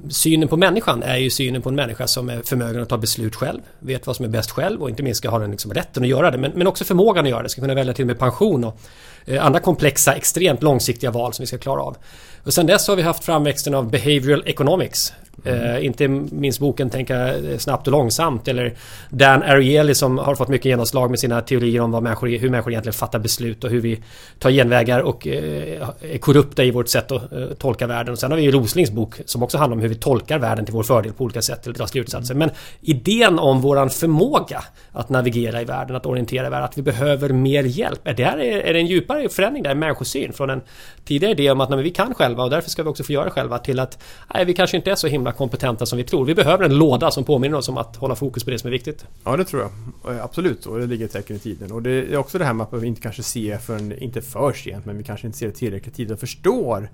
synen 0.08 0.48
på 0.48 0.56
människan 0.56 1.02
är 1.02 1.16
ju 1.16 1.30
synen 1.30 1.62
på 1.62 1.68
en 1.68 1.74
människa 1.74 2.06
som 2.06 2.28
är 2.28 2.42
förmögen 2.42 2.82
att 2.82 2.88
ta 2.88 2.98
beslut 2.98 3.34
själv, 3.34 3.60
vet 3.78 4.06
vad 4.06 4.16
som 4.16 4.24
är 4.24 4.28
bäst 4.28 4.50
själv 4.50 4.82
och 4.82 4.90
inte 4.90 5.02
minst 5.02 5.18
ska 5.18 5.28
ha 5.28 5.38
den 5.38 5.50
liksom 5.50 5.74
rätten 5.74 6.02
att 6.02 6.08
göra 6.08 6.30
det, 6.30 6.38
men, 6.38 6.52
men 6.54 6.66
också 6.66 6.84
förmågan 6.84 7.24
att 7.24 7.30
göra 7.30 7.42
det, 7.42 7.48
ska 7.48 7.60
kunna 7.60 7.74
välja 7.74 7.94
till 7.94 8.02
och 8.02 8.06
med 8.06 8.18
pension 8.18 8.64
och 8.64 8.80
Eh, 9.26 9.46
andra 9.46 9.60
komplexa, 9.60 10.14
extremt 10.14 10.62
långsiktiga 10.62 11.10
val 11.10 11.32
som 11.32 11.42
vi 11.42 11.46
ska 11.46 11.58
klara 11.58 11.82
av. 11.82 11.96
Och 12.44 12.54
sen 12.54 12.66
dess 12.66 12.88
har 12.88 12.96
vi 12.96 13.02
haft 13.02 13.24
framväxten 13.24 13.74
av 13.74 13.90
behavioral 13.90 14.42
economics 14.46 15.12
Mm. 15.44 15.82
inte 15.82 16.08
minst 16.08 16.60
boken 16.60 16.90
Tänka 16.90 17.34
snabbt 17.58 17.86
och 17.86 17.92
långsamt 17.92 18.48
eller 18.48 18.74
Dan 19.10 19.42
Ariely 19.42 19.94
som 19.94 20.18
har 20.18 20.34
fått 20.34 20.48
mycket 20.48 20.64
genomslag 20.64 21.10
med 21.10 21.18
sina 21.18 21.40
teorier 21.40 21.80
om 21.80 21.90
vad 21.90 22.02
människor, 22.02 22.28
hur 22.28 22.50
människor 22.50 22.72
egentligen 22.72 22.94
fattar 22.94 23.18
beslut 23.18 23.64
och 23.64 23.70
hur 23.70 23.80
vi 23.80 24.02
tar 24.38 24.50
genvägar 24.50 25.00
och 25.00 25.26
eh, 25.26 25.88
är 26.00 26.18
korrupta 26.18 26.64
i 26.64 26.70
vårt 26.70 26.88
sätt 26.88 27.12
att 27.12 27.32
eh, 27.32 27.46
tolka 27.58 27.86
världen. 27.86 28.12
Och 28.12 28.18
sen 28.18 28.30
har 28.30 28.38
vi 28.38 28.50
Roslings 28.50 28.90
bok 28.90 29.14
som 29.24 29.42
också 29.42 29.58
handlar 29.58 29.76
om 29.76 29.82
hur 29.82 29.88
vi 29.88 29.94
tolkar 29.94 30.38
världen 30.38 30.64
till 30.64 30.74
vår 30.74 30.82
fördel 30.82 31.12
på 31.12 31.24
olika 31.24 31.42
sätt 31.42 31.66
eller 31.66 31.74
drar 31.74 31.86
slutsatser. 31.86 32.34
Mm. 32.34 32.48
Men 32.48 32.56
idén 32.80 33.38
om 33.38 33.60
våran 33.60 33.90
förmåga 33.90 34.62
att 34.92 35.08
navigera 35.08 35.62
i 35.62 35.64
världen, 35.64 35.96
att 35.96 36.06
orientera 36.06 36.46
i 36.46 36.50
världen, 36.50 36.64
att 36.64 36.78
vi 36.78 36.82
behöver 36.82 37.28
mer 37.28 37.62
hjälp. 37.62 38.00
Är 38.04 38.14
det, 38.14 38.22
är 38.68 38.72
det 38.72 38.78
en 38.78 38.86
djupare 38.86 39.28
förändring 39.28 39.62
där, 39.62 39.74
människosyn 39.74 40.32
från 40.32 40.50
en 40.50 40.60
tidigare 41.04 41.32
idé 41.32 41.50
om 41.50 41.60
att 41.60 41.70
nej, 41.70 41.82
vi 41.82 41.90
kan 41.90 42.14
själva 42.14 42.44
och 42.44 42.50
därför 42.50 42.70
ska 42.70 42.82
vi 42.82 42.88
också 42.88 43.04
få 43.04 43.12
göra 43.12 43.24
det 43.24 43.30
själva 43.30 43.58
till 43.58 43.80
att 43.80 43.98
nej, 44.34 44.44
vi 44.44 44.54
kanske 44.54 44.76
inte 44.76 44.90
är 44.90 44.94
så 44.94 45.06
himla 45.06 45.25
kompetenta 45.32 45.86
som 45.86 45.98
vi 45.98 46.04
tror. 46.04 46.24
Vi 46.24 46.34
behöver 46.34 46.64
en 46.64 46.78
låda 46.78 47.10
som 47.10 47.24
påminner 47.24 47.58
oss 47.58 47.68
om 47.68 47.78
att 47.78 47.96
hålla 47.96 48.14
fokus 48.14 48.44
på 48.44 48.50
det 48.50 48.58
som 48.58 48.68
är 48.68 48.72
viktigt. 48.72 49.06
Ja, 49.24 49.36
det 49.36 49.44
tror 49.44 49.62
jag. 49.62 50.14
Eh, 50.14 50.24
absolut, 50.24 50.66
och 50.66 50.78
det 50.78 50.86
ligger 50.86 51.04
ett 51.04 51.12
tecken 51.12 51.36
i 51.36 51.38
tiden. 51.38 51.72
Och 51.72 51.82
det 51.82 51.90
är 51.90 52.16
också 52.16 52.38
det 52.38 52.44
här 52.44 52.52
med 52.52 52.66
att 52.66 52.82
vi 52.82 52.86
inte 52.86 53.00
kanske 53.00 53.22
ser 53.22 53.58
förrän, 53.58 53.98
inte 53.98 54.22
för 54.22 54.52
sent, 54.52 54.86
men 54.86 54.98
vi 54.98 55.04
kanske 55.04 55.26
inte 55.26 55.38
ser 55.38 55.46
det 55.46 55.52
tillräckligt 55.52 55.94
tid 55.94 56.12
och 56.12 56.20
förstår 56.20 56.88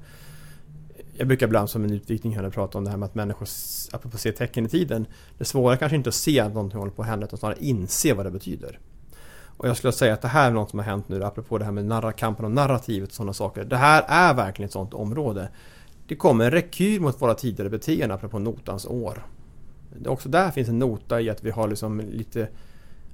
jag 1.17 1.29
brukar 1.29 1.47
ibland 1.47 1.71
som 1.71 1.85
en 1.85 1.93
utvikning 1.93 2.37
här 2.37 2.51
prata 2.51 2.79
om 2.79 2.85
det 2.85 2.91
här 2.91 2.97
med 2.97 3.07
att 3.07 3.15
människor, 3.15 3.49
apropå 3.93 4.19
se 4.19 4.33
tecken 4.33 4.67
i 4.67 4.69
tiden, 4.69 5.07
det 5.39 5.45
svåra 5.45 5.77
kanske 5.77 5.97
inte 5.97 6.09
att 6.09 6.15
se 6.15 6.41
att 6.41 6.55
någonting 6.55 6.79
håller 6.79 6.93
på 6.93 7.03
att 7.03 7.09
hända, 7.09 7.27
utan 7.27 7.39
snarare 7.39 7.59
inse 7.61 8.15
vad 8.15 8.27
det 8.27 8.31
betyder. 8.31 8.79
Och 9.57 9.69
jag 9.69 9.77
skulle 9.77 9.93
säga 9.93 10.15
att 10.15 10.23
det 10.23 10.29
här 10.29 10.51
är 10.51 10.55
något 10.55 10.71
som 10.71 10.79
har 10.79 10.87
hänt 10.87 11.09
nu, 11.09 11.25
apropå 11.25 11.59
det 11.59 11.65
här 11.65 11.73
med 11.73 11.85
narra, 11.85 12.13
kampen 12.13 12.45
om 12.45 12.55
narrativet 12.55 13.09
och 13.09 13.15
sådana 13.15 13.33
saker. 13.33 13.65
Det 13.65 13.77
här 13.77 14.05
är 14.09 14.35
verkligen 14.35 14.67
ett 14.67 14.73
sådant 14.73 14.95
område 14.95 15.49
det 16.13 16.17
kommer 16.17 16.45
en 16.45 16.51
rekyl 16.51 17.01
mot 17.01 17.23
våra 17.23 17.35
tidigare 17.35 17.71
beteenden 17.71 18.11
apropå 18.11 18.39
notans 18.39 18.87
år. 18.87 19.27
Det 19.99 20.09
också 20.09 20.29
där 20.29 20.51
finns 20.51 20.69
en 20.69 20.79
nota 20.79 21.21
i 21.21 21.31
att 21.31 21.45
vi 21.45 21.51
har 21.51 21.69
liksom 21.69 22.01
lite 22.01 22.49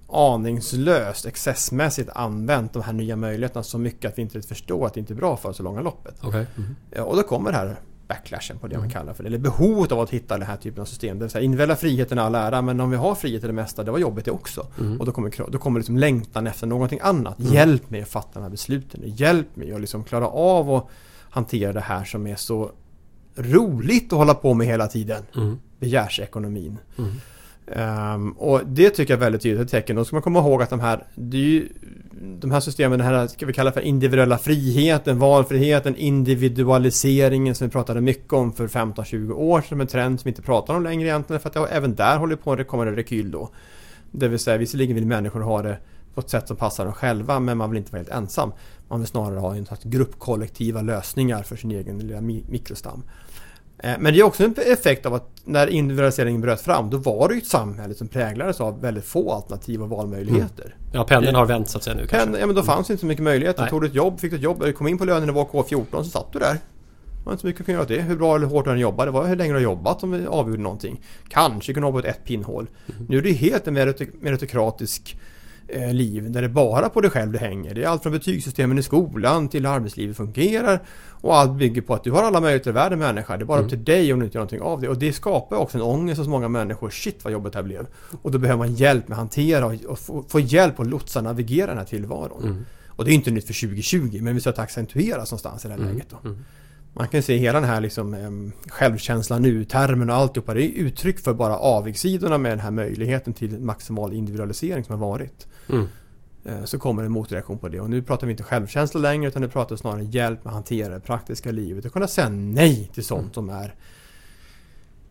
aningslöst, 0.08 1.26
excessmässigt 1.26 2.10
använt 2.14 2.72
de 2.72 2.82
här 2.82 2.92
nya 2.92 3.16
möjligheterna 3.16 3.62
så 3.62 3.78
mycket 3.78 4.10
att 4.10 4.18
vi 4.18 4.22
inte 4.22 4.42
förstår 4.42 4.86
att 4.86 4.94
det 4.94 5.00
inte 5.00 5.12
är 5.12 5.16
bra 5.16 5.36
för 5.36 5.48
oss 5.48 5.60
i 5.60 5.62
långa 5.62 5.80
loppet. 5.80 6.24
Okay. 6.24 6.46
Mm. 6.56 7.06
Och 7.06 7.16
då 7.16 7.22
kommer 7.22 7.52
det 7.52 7.56
här 7.56 7.76
backlashen 8.08 8.58
på 8.58 8.66
det 8.66 8.74
mm. 8.74 8.86
man 8.86 8.90
kallar 8.90 9.14
för 9.14 9.22
det. 9.22 9.28
Eller 9.28 9.38
behovet 9.38 9.92
av 9.92 10.00
att 10.00 10.10
hitta 10.10 10.38
den 10.38 10.46
här 10.46 10.56
typen 10.56 10.80
av 10.80 10.84
system. 10.84 11.18
Det 11.18 11.24
vill 11.24 11.30
säga 11.30 11.44
individuella 11.44 11.76
friheten 11.76 12.18
är 12.18 12.22
all 12.22 12.34
ära 12.34 12.62
men 12.62 12.80
om 12.80 12.90
vi 12.90 12.96
har 12.96 13.14
frihet 13.14 13.44
i 13.44 13.46
det 13.46 13.52
mesta, 13.52 13.82
det 13.82 13.90
var 13.90 13.98
jobbigt 13.98 14.24
det 14.24 14.30
också. 14.30 14.66
Mm. 14.80 15.00
Och 15.00 15.06
då 15.06 15.12
kommer, 15.12 15.50
då 15.50 15.58
kommer 15.58 15.80
liksom 15.80 15.96
längtan 15.96 16.46
efter 16.46 16.66
någonting 16.66 16.98
annat. 17.02 17.38
Mm. 17.38 17.52
Hjälp 17.52 17.90
mig 17.90 18.02
att 18.02 18.08
fatta 18.08 18.30
de 18.34 18.42
här 18.42 18.50
besluten. 18.50 19.00
Hjälp 19.04 19.56
mig 19.56 19.72
att 19.72 19.80
liksom 19.80 20.04
klara 20.04 20.28
av 20.28 20.74
att 20.74 20.86
hantera 21.30 21.72
det 21.72 21.80
här 21.80 22.04
som 22.04 22.26
är 22.26 22.36
så 22.36 22.70
roligt 23.38 24.12
att 24.12 24.18
hålla 24.18 24.34
på 24.34 24.54
med 24.54 24.66
hela 24.66 24.86
tiden. 24.86 25.22
Mm. 25.36 25.58
Begärsekonomin. 25.78 26.78
Mm. 26.98 27.10
Um, 27.76 28.32
och 28.32 28.60
det 28.66 28.90
tycker 28.90 29.12
jag 29.12 29.18
är 29.18 29.24
väldigt 29.24 29.42
tydligt 29.42 29.60
ett 29.60 29.70
tecken. 29.70 29.96
Då 29.96 30.04
ska 30.04 30.16
man 30.16 30.22
komma 30.22 30.38
ihåg 30.38 30.62
att 30.62 30.70
de 30.70 30.80
här, 30.80 31.04
ju, 31.14 31.68
de 32.40 32.50
här 32.50 32.60
systemen, 32.60 32.98
den 32.98 33.08
här 33.08 33.26
ska 33.26 33.46
vi 33.46 33.52
kalla 33.52 33.72
för 33.72 33.80
individuella 33.80 34.38
friheten, 34.38 35.18
valfriheten, 35.18 35.96
individualiseringen 35.96 37.54
som 37.54 37.66
vi 37.66 37.70
pratade 37.70 38.00
mycket 38.00 38.32
om 38.32 38.52
för 38.52 38.68
15-20 38.68 39.32
år 39.32 39.60
sedan, 39.60 39.80
en 39.80 39.86
trend 39.86 40.20
som 40.20 40.24
vi 40.24 40.30
inte 40.30 40.42
pratar 40.42 40.74
om 40.74 40.82
längre 40.82 41.08
egentligen 41.08 41.40
för 41.40 41.48
att 41.48 41.54
det, 41.54 41.66
även 41.76 41.94
där 41.94 42.16
håller 42.16 42.36
på 42.36 42.52
att 42.52 42.68
komma 42.68 42.82
en 42.82 42.96
rekyl 42.96 43.30
då. 43.30 43.50
Det 44.10 44.28
vill 44.28 44.38
säga 44.38 44.56
visserligen 44.56 44.94
vill 44.94 45.06
människor 45.06 45.40
ha 45.40 45.62
det 45.62 45.78
på 46.14 46.20
ett 46.20 46.30
sätt 46.30 46.48
som 46.48 46.56
passar 46.56 46.84
dem 46.84 46.94
själva 46.94 47.40
men 47.40 47.58
man 47.58 47.70
vill 47.70 47.78
inte 47.78 47.92
vara 47.92 47.98
helt 47.98 48.12
ensam. 48.12 48.52
Man 48.88 49.00
vill 49.00 49.08
snarare 49.08 49.38
ha 49.38 49.56
en 49.56 49.66
slags 49.66 49.84
gruppkollektiva 49.84 50.82
lösningar 50.82 51.42
för 51.42 51.56
sin 51.56 51.70
egen 51.70 51.98
lilla 51.98 52.20
mikrostam. 52.20 53.02
Eh, 53.78 53.94
men 53.98 54.12
det 54.12 54.20
är 54.20 54.22
också 54.22 54.44
en 54.44 54.54
effekt 54.66 55.06
av 55.06 55.14
att 55.14 55.30
när 55.44 55.66
individualiseringen 55.66 56.40
bröt 56.40 56.60
fram 56.60 56.90
då 56.90 56.96
var 56.96 57.28
det 57.28 57.34
ju 57.34 57.40
ett 57.40 57.46
samhälle 57.46 57.94
som 57.94 58.08
präglades 58.08 58.60
av 58.60 58.80
väldigt 58.80 59.04
få 59.04 59.32
alternativa 59.32 59.86
valmöjligheter. 59.86 60.64
Mm. 60.64 60.76
Ja, 60.92 61.04
pendeln 61.04 61.36
har 61.36 61.46
vänt 61.46 61.68
så 61.68 61.78
att 61.78 61.84
säga 61.84 61.96
nu 61.96 62.06
kanske. 62.06 62.26
Pen, 62.26 62.40
ja, 62.40 62.46
men 62.46 62.56
då 62.56 62.62
fanns 62.62 62.88
mm. 62.88 62.94
inte 62.94 63.00
så 63.00 63.06
mycket 63.06 63.24
möjligheter. 63.24 63.60
Nej. 63.62 63.70
Tog 63.70 63.80
du 63.80 63.86
ett 63.86 63.94
jobb, 63.94 64.20
fick 64.20 64.30
du 64.30 64.36
ett 64.36 64.42
jobb, 64.42 64.74
kom 64.74 64.88
in 64.88 64.98
på 64.98 65.04
lönenivå 65.04 65.48
K14 65.52 65.84
så 66.02 66.04
satt 66.04 66.32
du 66.32 66.38
där. 66.38 66.52
Det 66.52 67.24
var 67.24 67.32
inte 67.32 67.40
så 67.40 67.46
mycket 67.46 67.60
att 67.60 67.66
kunna 67.66 67.78
göra 67.78 67.88
det. 67.88 68.00
Hur 68.00 68.16
bra 68.16 68.36
eller 68.36 68.46
hårt 68.46 68.64
du 68.64 68.70
än 68.70 68.78
jobbade, 68.78 69.10
det 69.10 69.14
var 69.14 69.26
hur 69.26 69.36
länge 69.36 69.50
du 69.50 69.56
har 69.56 69.62
jobbat 69.62 70.00
som 70.00 70.26
avgjorde 70.28 70.62
någonting. 70.62 71.00
Kanske 71.28 71.74
kunde 71.74 71.86
ha 71.86 71.92
på 71.92 72.06
ett 72.06 72.24
pinnhål. 72.24 72.70
Mm. 72.86 73.06
Nu 73.08 73.18
är 73.18 73.22
det 73.22 73.32
helt 73.32 73.66
en 73.66 73.74
meritokratisk 74.20 75.16
Eh, 75.16 75.37
liv 75.92 76.32
där 76.32 76.42
det 76.42 76.48
bara 76.48 76.88
på 76.88 77.00
dig 77.00 77.10
själv 77.10 77.32
det 77.32 77.38
hänger. 77.38 77.74
Det 77.74 77.84
är 77.84 77.88
allt 77.88 78.02
från 78.02 78.12
betygssystemen 78.12 78.78
i 78.78 78.82
skolan 78.82 79.48
till 79.48 79.66
hur 79.66 79.74
arbetslivet 79.74 80.16
fungerar 80.16 80.82
och 81.20 81.36
allt 81.36 81.52
bygger 81.52 81.82
på 81.82 81.94
att 81.94 82.04
du 82.04 82.10
har 82.10 82.22
alla 82.22 82.40
möjligheter 82.40 82.70
i 82.70 82.72
världen 82.72 82.98
människa. 82.98 83.36
Det 83.36 83.42
är 83.42 83.46
bara 83.46 83.58
mm. 83.58 83.64
upp 83.64 83.70
till 83.70 83.84
dig 83.84 84.12
om 84.12 84.18
du 84.18 84.24
inte 84.24 84.38
gör 84.38 84.40
någonting 84.40 84.60
av 84.60 84.80
det. 84.80 84.88
Och 84.88 84.98
det 84.98 85.12
skapar 85.12 85.56
också 85.56 85.78
en 85.78 85.82
ångest 85.82 86.18
hos 86.18 86.28
många 86.28 86.48
människor. 86.48 86.90
Shit 86.90 87.24
vad 87.24 87.32
jobbet 87.32 87.54
här 87.54 87.62
blev. 87.62 87.86
Och 88.22 88.30
då 88.30 88.38
behöver 88.38 88.58
man 88.58 88.74
hjälp 88.74 89.08
med 89.08 89.14
att 89.14 89.18
hantera 89.18 89.66
och, 89.66 89.98
få, 89.98 90.24
få, 90.28 90.40
hjälp 90.40 90.80
att 90.80 90.86
lotsa 90.86 91.20
navigera 91.20 91.66
den 91.66 91.78
här 91.78 91.84
tillvaron. 91.84 92.42
Mm. 92.42 92.64
Och 92.88 93.04
det 93.04 93.10
är 93.10 93.14
inte 93.14 93.30
nytt 93.30 93.46
för 93.46 93.66
2020 93.66 94.18
men 94.22 94.34
vi 94.34 94.40
ska 94.40 94.50
att 94.50 94.58
accentueras 94.58 95.30
någonstans 95.30 95.64
i 95.64 95.68
det 95.68 95.74
här 95.74 95.80
mm. 95.80 95.92
läget. 95.92 96.08
Då. 96.10 96.28
Man 96.98 97.08
kan 97.08 97.22
se 97.22 97.36
hela 97.36 97.60
den 97.60 97.68
här 97.68 97.80
liksom, 97.80 98.14
eh, 98.14 98.70
självkänsla 98.70 99.38
nu-termen 99.38 100.10
och 100.10 100.16
alltihopa. 100.16 100.54
Det 100.54 100.62
är 100.62 100.72
uttryck 100.72 101.18
för 101.18 101.34
bara 101.34 101.58
avigsidorna 101.58 102.38
med 102.38 102.52
den 102.52 102.60
här 102.60 102.70
möjligheten 102.70 103.32
till 103.32 103.58
maximal 103.60 104.12
individualisering 104.12 104.84
som 104.84 105.00
har 105.00 105.08
varit. 105.08 105.46
Mm. 105.68 105.86
Eh, 106.44 106.64
så 106.64 106.78
kommer 106.78 107.02
en 107.02 107.12
motreaktion 107.12 107.58
på 107.58 107.68
det. 107.68 107.80
Och 107.80 107.90
nu 107.90 108.02
pratar 108.02 108.26
vi 108.26 108.30
inte 108.30 108.42
självkänsla 108.42 109.00
längre 109.00 109.28
utan 109.28 109.42
nu 109.42 109.48
pratar 109.48 109.74
vi 109.74 109.80
snarare 109.80 110.04
hjälp 110.04 110.44
med 110.44 110.50
att 110.50 110.54
hantera 110.54 110.94
det 110.94 111.00
praktiska 111.00 111.50
livet 111.50 111.84
och 111.84 111.92
kunna 111.92 112.08
säga 112.08 112.28
nej 112.28 112.90
till 112.94 113.04
sånt 113.04 113.22
mm. 113.22 113.34
som 113.34 113.50
är 113.50 113.74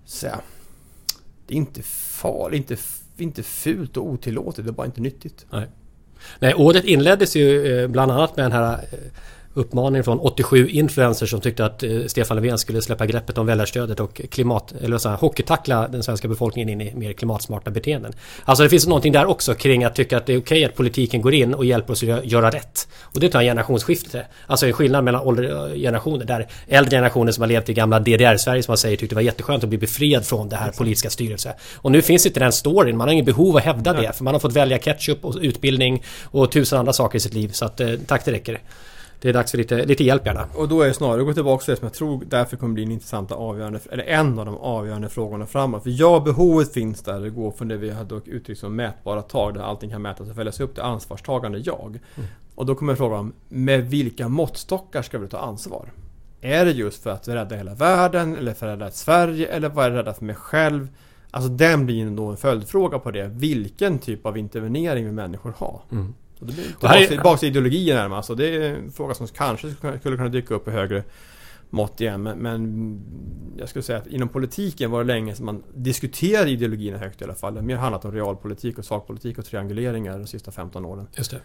så, 0.06 0.28
Det 1.48 1.54
är 1.54 1.58
inte 1.58 1.82
farligt, 1.84 2.72
inte, 2.72 2.84
inte 3.18 3.44
fult 3.44 3.98
och 3.98 4.08
otillåtet, 4.08 4.66
det 4.66 4.72
är 4.72 4.74
bara 4.74 4.86
inte 4.86 5.02
nyttigt. 5.02 5.46
Nej. 5.50 5.68
Nej, 6.40 6.54
året 6.54 6.86
inleddes 6.86 7.36
ju 7.36 7.80
eh, 7.82 7.88
bland 7.88 8.12
annat 8.12 8.38
med 8.38 8.46
den 8.46 8.52
här 8.52 8.80
uppmaning 9.58 10.04
från 10.04 10.20
87 10.20 10.68
influencers 10.70 11.30
som 11.30 11.42
tyckte 11.42 11.66
att 11.66 11.84
eh, 11.84 12.06
Stefan 12.08 12.38
Löfven 12.38 12.58
skulle 12.58 12.82
släppa 12.82 13.06
greppet 13.06 13.38
om 13.38 13.46
väljarstödet 13.46 14.00
och 14.00 14.22
klimat, 14.32 14.74
eller 14.82 14.98
så 14.98 15.10
här, 15.10 15.16
hockeytackla 15.16 15.88
den 15.88 16.04
svenska 16.04 16.28
befolkningen 16.28 16.70
in 16.70 16.82
i 16.82 16.96
mer 16.96 17.14
klimatsmarta 17.14 17.72
beteenden. 17.72 18.14
Alltså 18.46 18.64
det 18.64 18.70
finns 18.70 18.88
någonting 18.88 19.14
där 19.14 19.26
också 19.26 19.54
kring 19.54 19.84
att 19.84 19.96
tycka 19.96 20.18
att 20.18 20.26
det 20.26 20.34
är 20.34 20.40
okej 20.40 20.66
att 20.66 20.76
politiken 20.76 21.22
går 21.22 21.34
in 21.34 21.54
och 21.54 21.66
hjälper 21.66 21.94
oss 21.94 22.04
att 22.04 22.26
göra 22.26 22.50
rätt. 22.50 22.88
Och 23.02 23.20
det 23.20 23.30
tar 23.30 23.40
en 23.40 23.46
generationsskifte. 23.46 24.26
Alltså 24.48 24.68
en 24.68 24.74
skillnad 24.74 25.04
mellan 25.04 25.36
generationer 25.76 26.26
där 26.26 26.48
äldre 26.68 26.92
generationer 26.92 27.32
som 27.32 27.42
har 27.42 27.48
levt 27.48 27.70
i 27.70 27.74
gamla 27.74 28.00
DDR-Sverige 28.00 28.64
som 28.64 28.72
man 28.72 28.78
säger 28.78 28.98
tyckte 28.98 29.14
det 29.14 29.16
var 29.16 29.22
jätteskönt 29.22 29.64
att 29.64 29.70
bli 29.70 29.78
befriad 29.78 30.26
från 30.26 30.50
det 30.50 30.56
här 30.56 30.72
politiska 30.72 31.10
styrelse. 31.10 31.54
Och 31.76 31.92
nu 31.92 32.02
finns 32.02 32.26
inte 32.26 32.40
den 32.40 32.52
storyn, 32.52 32.98
man 32.98 33.08
har 33.08 33.14
ingen 33.14 33.26
behov 33.26 33.58
att 33.58 33.64
hävda 33.64 33.94
det 33.94 34.14
för 34.14 34.24
man 34.24 34.34
har 34.34 34.40
fått 34.40 34.54
välja 34.54 34.78
ketchup 34.78 35.26
och 35.26 35.36
utbildning 35.42 36.04
och 36.24 36.52
tusen 36.52 36.80
andra 36.80 36.94
saker 36.94 37.18
i 37.18 37.20
sitt 37.20 37.34
liv. 37.34 37.50
Så 37.54 37.66
att 37.66 37.80
eh, 37.80 37.90
tack 38.08 38.26
det 38.26 38.32
räcker 38.32 38.60
det 39.22 39.30
är 39.30 39.34
dags 39.34 39.52
för 39.52 39.58
lite, 39.58 39.86
lite 39.86 40.04
hjälp 40.04 40.26
gärna. 40.26 40.46
Och 40.56 40.68
då 40.70 40.82
är 40.82 40.88
det 40.88 40.94
snarare 40.94 41.20
att 41.22 41.28
gå 41.28 41.34
tillbaka 41.34 41.64
till 41.64 41.72
det 41.72 41.78
som 41.78 41.86
jag 41.86 41.94
tror 41.94 42.24
därför 42.30 42.58
kommer 42.58 42.74
bli 42.74 42.84
en 42.84 42.92
intressanta 42.92 43.36
avgörande, 43.36 43.80
eller 43.92 44.04
en 44.04 44.40
av 44.40 44.46
de 44.46 44.58
avgörande 44.58 45.10
frågorna 45.10 45.46
framåt. 45.46 45.84
För 45.84 45.90
ja, 45.90 46.20
behovet 46.20 46.74
finns 46.74 47.02
där. 47.02 47.20
Det 47.20 47.30
går 47.30 47.52
från 47.52 47.68
det 47.68 47.78
vi 47.78 47.90
hade 47.90 48.16
uttryckt 48.26 48.60
som 48.60 48.76
mätbara 48.76 49.22
tag, 49.22 49.54
där 49.54 49.62
allting 49.62 49.90
kan 49.90 50.02
mätas 50.02 50.30
och 50.30 50.36
följas 50.36 50.60
upp, 50.60 50.74
till 50.74 50.84
ansvarstagande 50.84 51.58
jag. 51.58 52.00
Mm. 52.16 52.30
Och 52.56 52.66
då 52.66 52.76
kommer 52.76 52.96
frågan, 52.96 53.34
med 53.50 53.90
vilka 53.90 54.28
måttstockar 54.28 55.02
ska 55.02 55.20
vi 55.20 55.28
ta 55.28 55.38
ansvar? 55.38 55.92
Är 56.42 56.66
det 56.66 56.72
just 56.72 57.04
för 57.04 57.10
att 57.10 57.28
rädda 57.28 57.56
hela 57.56 57.74
världen, 57.74 58.36
eller 58.36 58.54
för 58.54 58.68
att 58.68 58.80
rädda 58.80 58.92
Sverige, 58.92 59.48
eller 59.48 59.70
vad 59.70 59.86
är 59.86 59.90
det 59.90 59.98
rädda 59.98 60.14
för 60.14 60.26
mig 60.26 60.36
själv? 60.36 60.88
Alltså 61.32 61.50
den 61.50 61.86
blir 61.86 62.06
då 62.06 62.26
en 62.26 62.38
följdfråga 62.38 63.00
på 63.00 63.12
det. 63.12 63.28
Vilken 63.28 64.00
typ 64.00 64.26
av 64.26 64.38
intervenering 64.38 65.06
vill 65.06 65.14
människor 65.14 65.54
ha? 65.58 65.84
Mm. 65.92 66.14
Och 66.40 66.48
det 66.48 66.54
blir 66.54 66.66
tillbaka, 66.66 67.08
tillbaka 67.08 67.38
till 67.38 67.50
ideologin 67.50 67.96
närmast. 67.96 68.30
Och 68.30 68.38
det 68.38 68.56
är 68.56 68.62
en 68.62 68.92
fråga 68.92 69.14
som 69.14 69.28
kanske 69.28 69.72
skulle 70.00 70.18
kunna 70.18 70.30
dyka 70.30 70.54
upp 70.54 70.68
i 70.68 70.72
högre 70.72 71.04
mått 71.70 72.02
igen. 72.02 72.24
Men, 72.24 72.38
men, 72.38 73.02
jag 73.58 73.70
skulle 73.70 73.84
säga 73.84 73.98
att 73.98 74.08
inom 74.08 74.30
politiken 74.30 74.92
var 74.92 75.04
det 75.04 75.08
länge 75.08 75.36
som 75.36 75.46
man 75.46 75.64
diskuterade 75.76 76.50
ideologierna 76.50 76.98
högt 76.98 77.22
i 77.22 77.24
alla 77.24 77.36
fall. 77.36 77.54
Det 77.54 77.60
har 77.60 77.66
mer 77.66 77.76
handlat 77.76 78.06
om 78.06 78.12
realpolitik 78.12 78.78
och 78.78 78.86
sakpolitik 78.86 79.38
och 79.38 79.46
trianguleringar 79.46 80.18
de 80.18 80.28
sista 80.28 80.52
15 80.52 80.86
åren. 80.86 81.08
Just 81.16 81.32
det. 81.32 81.40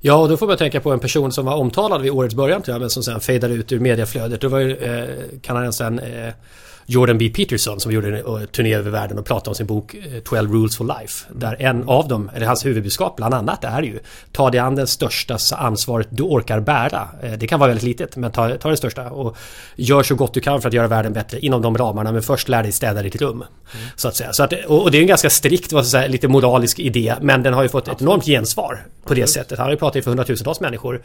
Ja, 0.00 0.14
och 0.22 0.28
då 0.28 0.36
får 0.36 0.46
man 0.46 0.56
tänka 0.56 0.80
på 0.80 0.92
en 0.92 1.00
person 1.00 1.32
som 1.32 1.44
var 1.44 1.56
omtalad 1.56 2.02
vid 2.02 2.10
årets 2.10 2.34
början 2.34 2.62
tror 2.62 2.74
jag, 2.74 2.80
men 2.80 2.90
som 2.90 3.02
sen 3.02 3.20
fejdade 3.20 3.54
ut 3.54 3.72
ur 3.72 3.80
mediaflödet. 3.80 4.40
Det 4.40 4.48
var 4.48 4.58
ju 4.58 4.76
eh, 4.76 5.08
kanadensaren 5.42 5.98
eh, 5.98 6.34
Jordan 6.90 7.18
B. 7.18 7.28
Peterson 7.28 7.80
som 7.80 7.92
gjorde 7.92 8.18
en 8.18 8.46
turné 8.46 8.74
över 8.74 8.90
världen 8.90 9.18
och 9.18 9.24
pratade 9.24 9.50
om 9.50 9.54
sin 9.54 9.66
bok 9.66 9.96
12 10.24 10.52
Rules 10.52 10.76
for 10.76 10.84
Life. 11.00 11.26
Där 11.34 11.56
en 11.58 11.88
av 11.88 12.08
dem, 12.08 12.30
eller 12.34 12.46
hans 12.46 12.66
huvudbudskap 12.66 13.16
bland 13.16 13.34
annat, 13.34 13.64
är 13.64 13.82
ju 13.82 13.98
ta 14.32 14.50
dig 14.50 14.60
an 14.60 14.74
det 14.74 14.86
största 14.86 15.38
ansvaret 15.56 16.08
du 16.10 16.22
orkar 16.22 16.60
bära. 16.60 17.08
Det 17.38 17.46
kan 17.46 17.60
vara 17.60 17.68
väldigt 17.68 17.84
litet, 17.84 18.16
men 18.16 18.32
ta, 18.32 18.56
ta 18.56 18.70
det 18.70 18.76
största 18.76 19.10
och 19.10 19.36
gör 19.76 20.02
så 20.02 20.14
gott 20.14 20.34
du 20.34 20.40
kan 20.40 20.62
för 20.62 20.68
att 20.68 20.74
göra 20.74 20.88
världen 20.88 21.12
bättre 21.12 21.38
inom 21.38 21.62
de 21.62 21.78
ramarna. 21.78 22.12
Men 22.12 22.22
först 22.22 22.48
lär 22.48 22.62
dig 22.62 22.72
städa 22.72 23.02
ditt 23.02 23.16
rum. 23.16 23.30
Mm. 23.32 23.46
Så 23.96 24.08
att 24.08 24.16
säga. 24.16 24.32
Så 24.32 24.42
att, 24.42 24.52
och 24.66 24.90
det 24.90 24.98
är 24.98 25.02
en 25.02 25.08
ganska 25.08 25.30
strikt, 25.30 25.72
vad 25.72 25.86
säga, 25.86 26.08
lite 26.08 26.28
moralisk 26.28 26.78
idé, 26.78 27.14
men 27.20 27.42
den 27.42 27.54
har 27.54 27.62
ju 27.62 27.68
fått 27.68 27.88
ett 27.88 28.02
enormt 28.02 28.24
gensvar 28.24 28.86
på 29.04 29.14
det 29.14 29.26
sättet. 29.26 29.58
Han 29.58 29.64
har 29.64 29.72
ju 29.72 29.78
pratat 29.78 29.96
inför 29.96 30.10
hundratusentals 30.10 30.60
människor. 30.60 31.02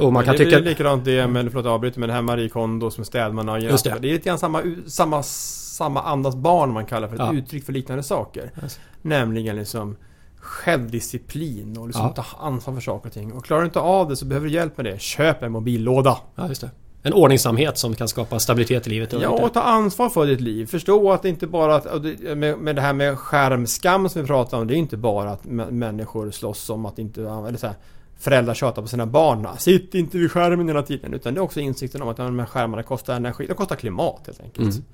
och 0.00 0.12
man 0.12 0.24
kan 0.24 0.32
det 0.32 0.38
tycka... 0.38 0.50
Det 0.50 0.56
är 0.56 0.68
likadant 0.68 1.04
det 1.04 1.26
med, 1.26 1.46
förlåt 1.50 1.64
jag 1.64 1.74
avbryter, 1.74 2.00
med 2.00 2.08
det 2.08 2.12
här 2.12 2.22
Marie 2.22 2.48
Kondo 2.48 2.90
som 2.90 3.04
städman 3.04 3.62
Just 3.62 3.84
det. 3.84 3.96
det 4.00 4.08
är 4.08 4.12
lite 4.12 4.28
grann 4.28 4.38
samma, 4.38 4.62
samma, 4.90 5.22
samma 5.22 6.02
andas 6.02 6.34
barn 6.34 6.72
man 6.72 6.86
kallar 6.86 7.08
för 7.08 7.14
ett 7.14 7.20
ja. 7.20 7.32
uttryck 7.32 7.64
för 7.64 7.72
liknande 7.72 8.02
saker. 8.02 8.52
Yes. 8.62 8.80
Nämligen 9.02 9.56
liksom 9.56 9.96
självdisciplin 10.36 11.78
och 11.78 11.86
liksom 11.86 12.12
ja. 12.16 12.22
ta 12.22 12.38
ansvar 12.38 12.74
för 12.74 12.80
saker 12.80 13.08
och 13.08 13.14
ting. 13.14 13.32
Och 13.32 13.44
klarar 13.44 13.60
du 13.60 13.66
inte 13.66 13.80
av 13.80 14.08
det 14.08 14.16
så 14.16 14.24
behöver 14.24 14.46
du 14.46 14.54
hjälp 14.54 14.76
med 14.76 14.86
det. 14.86 15.00
Köp 15.00 15.42
en 15.42 15.52
mobillåda. 15.52 16.18
Ja, 16.34 16.48
just 16.48 16.60
det. 16.60 16.70
En 17.02 17.12
ordningsamhet 17.12 17.78
som 17.78 17.94
kan 17.94 18.08
skapa 18.08 18.38
stabilitet 18.38 18.86
i 18.86 18.90
livet. 18.90 19.12
Ja, 19.12 19.28
och 19.28 19.52
ta 19.52 19.62
ansvar 19.62 20.08
för 20.08 20.26
ditt 20.26 20.40
liv. 20.40 20.66
Förstå 20.66 21.12
att 21.12 21.22
det 21.22 21.28
inte 21.28 21.46
bara 21.46 21.74
att, 21.74 22.02
med, 22.36 22.76
det 22.76 22.82
här 22.82 22.92
med 22.92 23.18
skärmskam 23.18 24.08
som 24.08 24.22
vi 24.22 24.26
pratar 24.26 24.58
om. 24.58 24.66
Det 24.66 24.74
är 24.74 24.76
inte 24.76 24.96
bara 24.96 25.30
att 25.30 25.44
människor 25.70 26.30
slåss 26.30 26.70
om 26.70 26.86
att 26.86 26.98
inte... 26.98 27.22
Eller 27.22 27.58
så 27.58 27.66
här, 27.66 27.76
föräldrar 28.20 28.54
tjatar 28.54 28.82
på 28.82 28.88
sina 28.88 29.06
barn. 29.06 29.48
Sitt 29.58 29.94
inte 29.94 30.18
vid 30.18 30.32
skärmen 30.32 30.68
hela 30.68 30.82
tiden. 30.82 31.14
Utan 31.14 31.34
det 31.34 31.38
är 31.38 31.42
också 31.42 31.60
insikten 31.60 32.02
om 32.02 32.08
att 32.08 32.16
de 32.16 32.38
här 32.38 32.46
skärmarna 32.46 32.82
kostar 32.82 33.14
energi. 33.14 33.46
De 33.46 33.54
kostar 33.54 33.76
klimat 33.76 34.22
helt 34.26 34.40
enkelt. 34.40 34.74
Mm. 34.74 34.84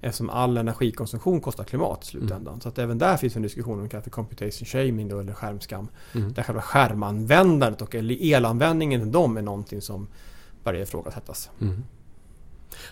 Eftersom 0.00 0.30
all 0.30 0.56
energikonsumtion 0.56 1.40
kostar 1.40 1.64
klimat 1.64 2.04
i 2.04 2.06
slutändan. 2.06 2.46
Mm. 2.46 2.60
Så 2.60 2.68
att 2.68 2.78
även 2.78 2.98
där 2.98 3.16
finns 3.16 3.36
en 3.36 3.42
diskussion 3.42 3.80
om 3.80 3.88
det 3.88 4.02
för 4.02 4.10
computation 4.10 4.66
shaming 4.66 5.08
då, 5.08 5.18
eller 5.18 5.32
skärmskam. 5.32 5.88
Mm. 6.14 6.32
Där 6.32 6.42
själva 6.42 6.62
skärmanvändandet 6.62 7.82
och 7.82 7.94
elanvändningen 7.94 9.02
i 9.02 9.10
dem 9.10 9.36
är 9.36 9.42
någonting 9.42 9.82
som 9.82 10.08
börjar 10.64 10.82
ifrågasättas. 10.82 11.50
Mm. 11.60 11.84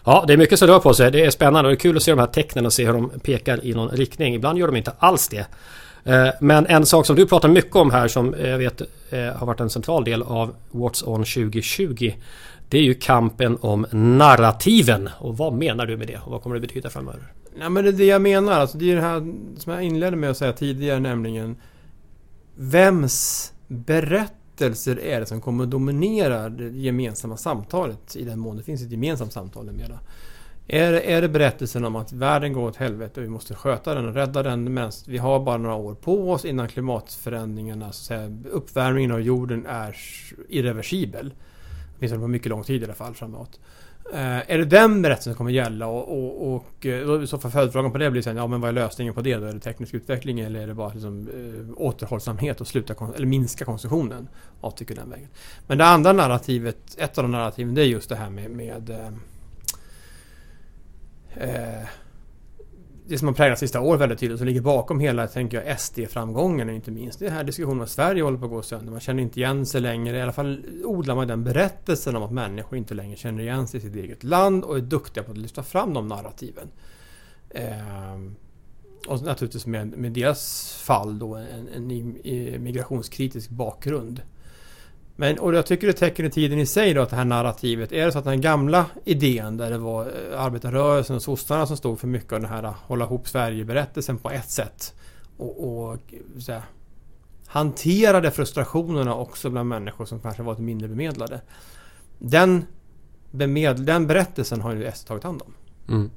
Ja, 0.04 0.24
det 0.26 0.32
är 0.32 0.36
mycket 0.36 0.58
som 0.58 0.68
rör 0.68 0.78
på 0.78 0.94
sig. 0.94 1.10
Det 1.10 1.24
är 1.24 1.30
spännande 1.30 1.68
och 1.68 1.70
det 1.70 1.76
är 1.76 1.80
kul 1.80 1.96
att 1.96 2.02
se 2.02 2.10
de 2.10 2.18
här 2.18 2.26
tecknen 2.26 2.66
och 2.66 2.72
se 2.72 2.86
hur 2.86 2.92
de 2.92 3.10
pekar 3.10 3.64
i 3.64 3.74
någon 3.74 3.88
riktning. 3.88 4.34
Ibland 4.34 4.58
gör 4.58 4.66
de 4.66 4.76
inte 4.76 4.92
alls 4.98 5.28
det. 5.28 5.46
Eh, 6.08 6.28
men 6.40 6.66
en 6.66 6.86
sak 6.86 7.06
som 7.06 7.16
du 7.16 7.26
pratar 7.26 7.48
mycket 7.48 7.76
om 7.76 7.90
här 7.90 8.08
som 8.08 8.34
eh, 8.34 8.48
jag 8.48 8.58
vet 8.58 8.80
eh, 9.10 9.20
har 9.20 9.46
varit 9.46 9.60
en 9.60 9.70
central 9.70 10.04
del 10.04 10.22
av 10.22 10.54
What's 10.70 11.04
On 11.08 11.24
2020 11.24 12.12
det 12.68 12.78
är 12.78 12.82
ju 12.82 12.94
kampen 12.94 13.58
om 13.60 13.86
narrativen. 13.92 15.08
Och 15.18 15.36
vad 15.36 15.52
menar 15.52 15.86
du 15.86 15.96
med 15.96 16.06
det? 16.06 16.20
Och 16.24 16.30
vad 16.30 16.42
kommer 16.42 16.56
det 16.56 16.60
betyda 16.60 16.90
framöver? 16.90 17.32
Ja, 17.60 17.68
men 17.68 17.84
det 17.84 17.90
är 17.90 17.92
det 17.92 18.04
jag 18.04 18.22
menar. 18.22 18.52
Alltså, 18.52 18.78
det 18.78 18.90
är 18.90 18.96
det 18.96 19.02
här 19.02 19.32
som 19.56 19.72
jag 19.72 19.82
inledde 19.82 20.16
med 20.16 20.30
att 20.30 20.36
säga 20.36 20.52
tidigare 20.52 21.00
nämligen 21.00 21.56
Vems 22.54 23.52
berättelser 23.66 25.00
är 25.00 25.20
det 25.20 25.26
som 25.26 25.40
kommer 25.40 25.64
att 25.64 25.70
dominera 25.70 26.48
det 26.48 26.68
gemensamma 26.68 27.36
samtalet 27.36 28.16
i 28.16 28.24
den 28.24 28.38
mån 28.38 28.56
det 28.56 28.62
finns 28.62 28.82
ett 28.82 28.90
gemensamt 28.90 29.32
samtal 29.32 29.66
numera? 29.66 29.98
Är, 30.70 30.92
är 30.92 31.22
det 31.22 31.28
berättelsen 31.28 31.84
om 31.84 31.96
att 31.96 32.12
världen 32.12 32.52
går 32.52 32.68
åt 32.68 32.76
helvete 32.76 33.20
och 33.20 33.26
vi 33.26 33.30
måste 33.30 33.54
sköta 33.54 33.94
den 33.94 34.08
och 34.08 34.14
rädda 34.14 34.42
den 34.42 34.74
medan 34.74 34.92
vi 35.06 35.18
har 35.18 35.40
bara 35.40 35.56
några 35.56 35.74
år 35.74 35.94
på 35.94 36.32
oss 36.32 36.44
innan 36.44 36.68
klimatförändringarna, 36.68 37.92
så 37.92 38.14
att 38.14 38.20
säga, 38.20 38.38
uppvärmningen 38.50 39.12
av 39.12 39.20
jorden 39.20 39.66
är 39.66 39.96
irreversibel. 40.48 41.34
Åtminstone 41.98 42.22
på 42.22 42.28
mycket 42.28 42.48
lång 42.48 42.64
tid 42.64 42.82
i 42.82 42.84
alla 42.84 42.94
fall 42.94 43.14
framåt. 43.14 43.60
Eh, 44.12 44.50
är 44.52 44.58
det 44.58 44.64
den 44.64 45.02
berättelsen 45.02 45.32
som 45.32 45.38
kommer 45.38 45.50
gälla 45.50 45.86
och, 45.86 46.18
och, 46.18 46.54
och 46.54 46.86
eh, 46.86 47.10
och 47.10 47.28
så 47.28 47.38
får 47.38 47.50
följdfrågan 47.50 47.92
på 47.92 47.98
det 47.98 48.10
blir 48.10 48.22
sen, 48.22 48.36
ja 48.36 48.46
men 48.46 48.60
vad 48.60 48.68
är 48.68 48.72
lösningen 48.72 49.14
på 49.14 49.20
det 49.20 49.36
då? 49.36 49.46
Är 49.46 49.52
det 49.52 49.60
teknisk 49.60 49.94
utveckling 49.94 50.40
eller 50.40 50.60
är 50.60 50.66
det 50.66 50.74
bara 50.74 50.92
liksom, 50.92 51.28
eh, 51.28 51.82
återhållsamhet 51.82 52.60
och 52.60 52.66
sluta 52.66 52.94
eller 53.16 53.26
minska 53.26 53.64
konsumtionen? 53.64 54.28
Jag 54.62 54.76
tycker 54.76 54.94
den 54.94 55.10
vägen. 55.10 55.28
Men 55.66 55.78
det 55.78 55.84
andra 55.84 56.12
narrativet, 56.12 56.96
ett 56.98 57.18
av 57.18 57.24
de 57.24 57.30
narrativen, 57.30 57.74
det 57.74 57.82
är 57.82 57.86
just 57.86 58.08
det 58.08 58.16
här 58.16 58.30
med, 58.30 58.50
med 58.50 58.90
eh, 58.90 59.10
eh, 61.40 61.88
det 63.08 63.18
som 63.18 63.28
har 63.28 63.34
präglat 63.34 63.58
sista 63.58 63.80
året 63.80 64.00
väldigt 64.00 64.18
tydligt, 64.18 64.38
som 64.38 64.46
ligger 64.46 64.60
bakom 64.60 65.00
hela, 65.00 65.26
tänker 65.26 65.62
jag, 65.62 65.80
SD-framgången 65.80 66.70
inte 66.70 66.90
minst. 66.90 67.18
Det 67.18 67.30
här 67.30 67.44
diskussionen 67.44 67.78
om 67.78 67.84
att 67.84 67.90
Sverige 67.90 68.22
håller 68.22 68.38
på 68.38 68.44
att 68.44 68.50
gå 68.50 68.62
sönder. 68.62 68.92
Man 68.92 69.00
känner 69.00 69.22
inte 69.22 69.40
igen 69.40 69.66
sig 69.66 69.80
längre. 69.80 70.18
I 70.18 70.20
alla 70.20 70.32
fall 70.32 70.64
odlar 70.84 71.14
man 71.14 71.28
den 71.28 71.44
berättelsen 71.44 72.16
om 72.16 72.22
att 72.22 72.32
människor 72.32 72.78
inte 72.78 72.94
längre 72.94 73.16
känner 73.16 73.42
igen 73.42 73.66
sig 73.66 73.78
i 73.78 73.80
sitt 73.80 73.96
eget 73.96 74.24
land 74.24 74.64
och 74.64 74.76
är 74.76 74.80
duktiga 74.80 75.24
på 75.24 75.30
att 75.30 75.38
lyfta 75.38 75.62
fram 75.62 75.94
de 75.94 76.08
narrativen. 76.08 76.68
Eh, 77.50 78.18
och 79.08 79.22
naturligtvis 79.22 79.66
med, 79.66 79.88
med 79.88 80.12
deras 80.12 80.72
fall 80.82 81.18
då 81.18 81.34
en, 81.34 81.68
en 81.68 82.62
migrationskritisk 82.62 83.50
bakgrund. 83.50 84.22
Men, 85.20 85.38
och 85.38 85.54
jag 85.54 85.66
tycker 85.66 85.86
det 85.86 85.92
täcker 85.92 86.24
i 86.24 86.30
tiden 86.30 86.58
i 86.58 86.66
sig 86.66 86.94
då 86.94 87.02
att 87.02 87.10
det 87.10 87.16
här 87.16 87.24
narrativet. 87.24 87.92
Är 87.92 88.06
det 88.06 88.12
så 88.12 88.18
att 88.18 88.24
den 88.24 88.40
gamla 88.40 88.86
idén 89.04 89.56
där 89.56 89.70
det 89.70 89.78
var 89.78 90.06
eh, 90.06 90.40
arbetarrörelsen 90.40 91.16
och 91.16 91.22
sossarna 91.22 91.66
som 91.66 91.76
stod 91.76 92.00
för 92.00 92.06
mycket 92.06 92.32
av 92.32 92.40
den 92.40 92.50
här 92.50 92.62
eh, 92.62 92.74
hålla 92.86 93.04
ihop 93.04 93.28
Sverige-berättelsen 93.28 94.18
på 94.18 94.30
ett 94.30 94.50
sätt. 94.50 94.94
Och, 95.36 95.68
och 95.68 95.94
eh, 95.94 96.38
så 96.40 96.52
här, 96.52 96.62
hanterade 97.46 98.30
frustrationerna 98.30 99.14
också 99.14 99.50
bland 99.50 99.68
människor 99.68 100.04
som 100.04 100.20
kanske 100.20 100.42
varit 100.42 100.58
mindre 100.58 100.88
bemedlade. 100.88 101.40
Den, 102.18 102.66
bemed, 103.30 103.80
den 103.80 104.06
berättelsen 104.06 104.60
har 104.60 104.74
ju 104.74 104.90
SD 104.94 105.06
tagit 105.06 105.24
hand 105.24 105.42
om. 105.42 105.54
Mm. 105.94 106.10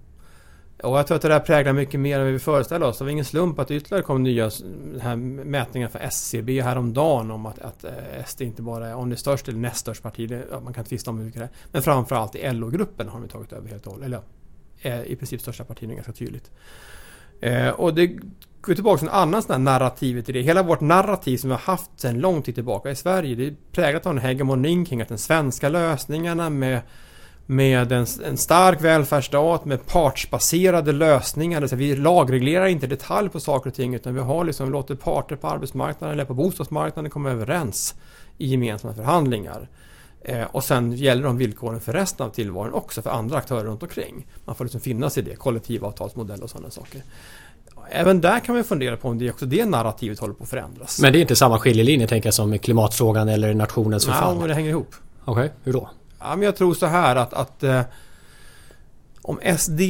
Och 0.84 0.98
jag 0.98 1.08
tror 1.08 1.16
att 1.16 1.22
det 1.22 1.28
där 1.28 1.40
präglar 1.40 1.74
mycket 1.74 2.00
mer 2.00 2.20
än 2.20 2.34
vi 2.34 2.40
föreställer 2.40 2.86
oss. 2.86 2.98
Det 2.98 3.04
var 3.04 3.12
ingen 3.12 3.26
slump 3.26 3.60
att 3.60 3.68
det 3.68 3.76
ytterligare 3.76 4.04
kom 4.04 4.24
nya 4.24 4.52
här 5.02 5.16
mätningar 5.16 5.88
för 5.88 6.00
SCB 6.00 6.62
häromdagen 6.62 7.32
om 7.32 7.46
att, 7.46 7.60
att 7.60 7.84
eh, 7.84 8.26
SD 8.26 8.42
inte 8.42 8.62
bara 8.62 8.88
är 8.88 8.96
om 8.96 9.10
det 9.10 9.16
är 9.16 9.18
störst 9.18 9.48
eller 9.48 9.60
näst 9.60 9.78
störst 9.78 10.04
parti. 10.04 10.30
Det, 10.30 10.62
man 10.64 10.74
kan 10.74 10.86
tvista 10.86 11.12
om 11.12 11.18
hur 11.18 11.26
mycket 11.26 11.40
det 11.40 11.46
är. 11.46 11.52
Men 11.72 11.82
framförallt 11.82 12.36
i 12.36 12.54
LO-gruppen 12.54 13.10
har 13.10 13.20
de 13.20 13.28
tagit 13.28 13.54
över 13.54 13.70
helt 13.70 13.86
och 13.86 13.92
hållet. 13.92 14.06
Eller 14.06 14.22
ja, 14.82 15.04
i 15.04 15.16
princip 15.16 15.42
största 15.42 15.64
partierna 15.64 15.94
ganska 15.94 16.12
tydligt. 16.14 16.52
Eh, 17.42 17.70
och 17.70 17.94
det 17.94 18.08
går 18.62 18.74
tillbaka 18.74 19.00
till 19.00 19.08
en 19.08 19.14
annan 19.14 19.42
sån 19.42 19.52
här 19.52 19.60
narrativ 19.60 20.22
till 20.22 20.34
det. 20.34 20.42
Hela 20.42 20.64
vårt 20.64 20.82
narrativ 20.82 21.38
som 21.38 21.50
vi 21.50 21.54
har 21.54 21.62
haft 21.62 21.92
sedan 21.96 22.20
lång 22.20 22.42
tid 22.42 22.56
tillbaka 22.56 22.92
i 22.92 22.96
Sverige. 22.96 23.36
Det 23.36 23.48
är 23.48 23.56
präglat 23.72 24.06
av 24.06 24.12
en 24.12 24.18
hegemonin 24.18 24.86
kring 24.86 25.02
att 25.02 25.10
den 25.10 25.18
svenska 25.18 25.70
lösningarna 25.70 26.50
med 26.50 26.82
med 27.52 27.92
en, 27.92 28.06
en 28.26 28.38
stark 28.38 28.82
välfärdsstat 28.82 29.66
med 29.66 29.86
partsbaserade 29.86 30.92
lösningar. 30.92 31.68
Så 31.68 31.76
vi 31.76 31.96
lagreglerar 31.96 32.66
inte 32.66 32.88
detalj 32.88 33.30
på 33.30 33.40
saker 33.40 33.70
och 33.70 33.76
ting 33.76 33.94
utan 33.94 34.14
vi 34.14 34.20
har 34.20 34.44
liksom 34.44 34.72
låter 34.72 34.96
parter 34.96 35.36
på 35.36 35.48
arbetsmarknaden 35.48 36.14
eller 36.14 36.26
på 36.26 36.34
bostadsmarknaden 36.34 37.12
komma 37.12 37.30
överens 37.30 37.96
i 38.38 38.48
gemensamma 38.48 38.94
förhandlingar. 38.94 39.70
Eh, 40.22 40.44
och 40.52 40.64
sen 40.64 40.92
gäller 40.92 41.24
de 41.24 41.38
villkoren 41.38 41.80
för 41.80 41.94
resten 41.94 42.26
av 42.26 42.30
tillvaron 42.30 42.74
också 42.74 43.02
för 43.02 43.10
andra 43.10 43.38
aktörer 43.38 43.64
runt 43.64 43.84
omkring. 43.84 44.28
Man 44.46 44.56
får 44.56 44.66
liksom 44.66 44.82
finnas 44.82 45.18
i 45.18 45.22
det, 45.22 45.36
kollektivavtalsmodell 45.36 46.44
och 46.44 46.50
sådana 46.50 46.70
saker. 46.70 47.04
Även 47.90 48.22
där 48.22 48.40
kan 48.40 48.56
man 48.56 48.64
fundera 48.64 48.98
på 48.98 49.08
om 49.08 49.20
det 49.20 49.32
också 49.32 49.46
det 49.46 49.66
narrativet 49.66 50.20
håller 50.20 50.34
på 50.34 50.44
att 50.44 50.50
förändras. 50.50 51.02
Men 51.02 51.14
det 51.14 51.20
är 51.20 51.22
inte 51.22 51.36
samma 51.36 51.60
skiljelinje 51.60 52.08
tänker 52.08 52.28
jag 52.28 52.34
som 52.34 52.60
klimatfrågan 52.60 53.30
eller 53.30 53.54
nationens 53.54 54.06
förfall? 54.06 54.38
Men 54.38 54.48
det 54.48 54.54
hänger 54.54 54.70
ihop. 54.70 54.96
Okej, 55.26 55.46
okay, 55.46 55.50
hur 55.64 55.74
då? 55.74 55.90
Ja, 56.24 56.36
men 56.36 56.42
jag 56.42 56.56
tror 56.56 56.74
så 56.74 56.86
här 56.86 57.16
att, 57.16 57.34
att 57.34 57.64
eh, 57.64 57.82
om 59.22 59.40
SD 59.58 59.82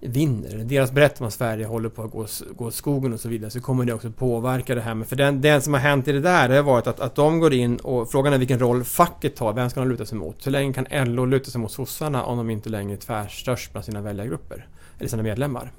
vinner, 0.00 0.64
deras 0.64 0.92
berättelse 0.92 1.24
om 1.24 1.28
att 1.28 1.34
Sverige 1.34 1.66
håller 1.66 1.88
på 1.88 2.02
att 2.02 2.10
gå, 2.10 2.26
gå 2.56 2.70
skogen 2.70 3.12
och 3.12 3.20
så 3.20 3.28
vidare, 3.28 3.50
så 3.50 3.60
kommer 3.60 3.84
det 3.84 3.92
också 3.92 4.10
påverka 4.10 4.74
det 4.74 4.80
här. 4.80 4.94
Men 4.94 5.06
för 5.06 5.16
den, 5.16 5.40
det 5.40 5.60
som 5.60 5.72
har 5.72 5.80
hänt 5.80 6.08
i 6.08 6.12
det 6.12 6.20
där, 6.20 6.48
det 6.48 6.56
har 6.56 6.62
varit 6.62 6.86
att, 6.86 7.00
att 7.00 7.14
de 7.14 7.40
går 7.40 7.54
in 7.54 7.76
och 7.76 8.10
frågan 8.10 8.32
är 8.32 8.38
vilken 8.38 8.58
roll 8.58 8.84
facket 8.84 9.36
tar, 9.36 9.52
vem 9.52 9.70
ska 9.70 9.80
de 9.80 9.88
luta 9.88 10.06
sig 10.06 10.18
mot? 10.18 10.46
Hur 10.46 10.50
länge 10.50 10.72
kan 10.72 11.14
LO 11.14 11.24
luta 11.24 11.50
sig 11.50 11.60
mot 11.60 11.72
sossarna 11.72 12.24
om 12.24 12.38
de 12.38 12.50
inte 12.50 12.68
längre 12.68 12.92
är 12.92 12.96
tvärstörst 12.96 13.72
bland 13.72 13.84
sina 13.84 14.00
väljargrupper? 14.00 14.66
Eller 14.98 15.08
sina 15.08 15.22
medlemmar? 15.22 15.72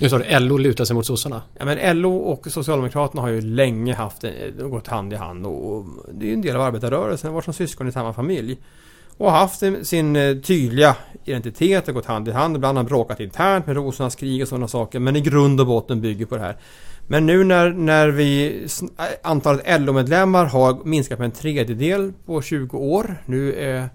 Nu 0.00 0.08
sa 0.08 0.18
du 0.18 0.38
LO 0.38 0.58
lutar 0.58 0.84
sig 0.84 0.96
mot 0.96 1.06
sossarna? 1.06 1.42
Ja 1.58 1.64
men 1.64 2.00
LO 2.02 2.16
och 2.16 2.46
Socialdemokraterna 2.50 3.22
har 3.22 3.28
ju 3.28 3.40
länge 3.40 3.94
haft, 3.94 4.24
eh, 4.24 4.30
gått 4.68 4.86
hand 4.86 5.12
i 5.12 5.16
hand 5.16 5.46
och 5.46 5.84
det 6.12 6.26
är 6.26 6.28
ju 6.28 6.34
en 6.34 6.42
del 6.42 6.56
av 6.56 6.62
arbetarrörelsen, 6.62 7.32
varit 7.32 7.44
som 7.44 7.54
syskon 7.54 7.88
i 7.88 7.92
samma 7.92 8.12
familj. 8.12 8.58
Och 9.16 9.32
haft 9.32 9.62
sin 9.82 10.16
eh, 10.16 10.36
tydliga 10.36 10.96
identitet 11.24 11.88
och 11.88 11.94
gått 11.94 12.06
hand 12.06 12.28
i 12.28 12.30
hand. 12.30 12.56
Ibland 12.56 12.78
har 12.78 12.84
bråkat 12.84 13.20
internt 13.20 13.66
med 13.66 13.76
rosornas 13.76 14.16
krig 14.16 14.42
och 14.42 14.48
sådana 14.48 14.68
saker. 14.68 14.98
Men 14.98 15.16
i 15.16 15.20
grund 15.20 15.60
och 15.60 15.66
botten 15.66 16.00
bygger 16.00 16.26
på 16.26 16.36
det 16.36 16.42
här. 16.42 16.56
Men 17.06 17.26
nu 17.26 17.44
när, 17.44 17.70
när 17.70 18.08
vi 18.08 18.62
eh, 18.98 19.04
antalet 19.22 19.80
LO-medlemmar 19.80 20.44
har 20.44 20.84
minskat 20.84 21.18
med 21.18 21.26
en 21.26 21.32
tredjedel 21.32 22.12
på 22.26 22.42
20 22.42 22.78
år. 22.78 23.22
Nu 23.26 23.54
är 23.54 23.88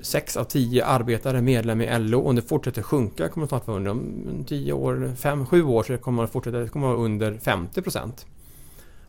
6 0.00 0.36
av 0.36 0.44
10 0.44 0.84
arbetare 0.84 1.42
medlem 1.42 1.80
i 1.80 1.98
LO. 1.98 2.28
Om 2.28 2.36
det 2.36 2.42
fortsätter 2.42 2.82
sjunka 2.82 3.28
kommer 3.28 3.46
det 3.46 3.48
snart 3.48 3.66
vara 3.66 3.76
under 3.76 3.90
om 3.90 4.44
10 4.48 4.72
år, 4.72 5.12
5-7 5.16 5.62
år 5.62 5.82
så 5.82 5.98
kommer 5.98 6.22
det 6.22 6.28
fortsätta, 6.28 6.58
det 6.58 6.68
kommer 6.68 6.86
vara 6.86 6.96
under 6.96 7.38
50 7.38 7.82
procent. 7.82 8.26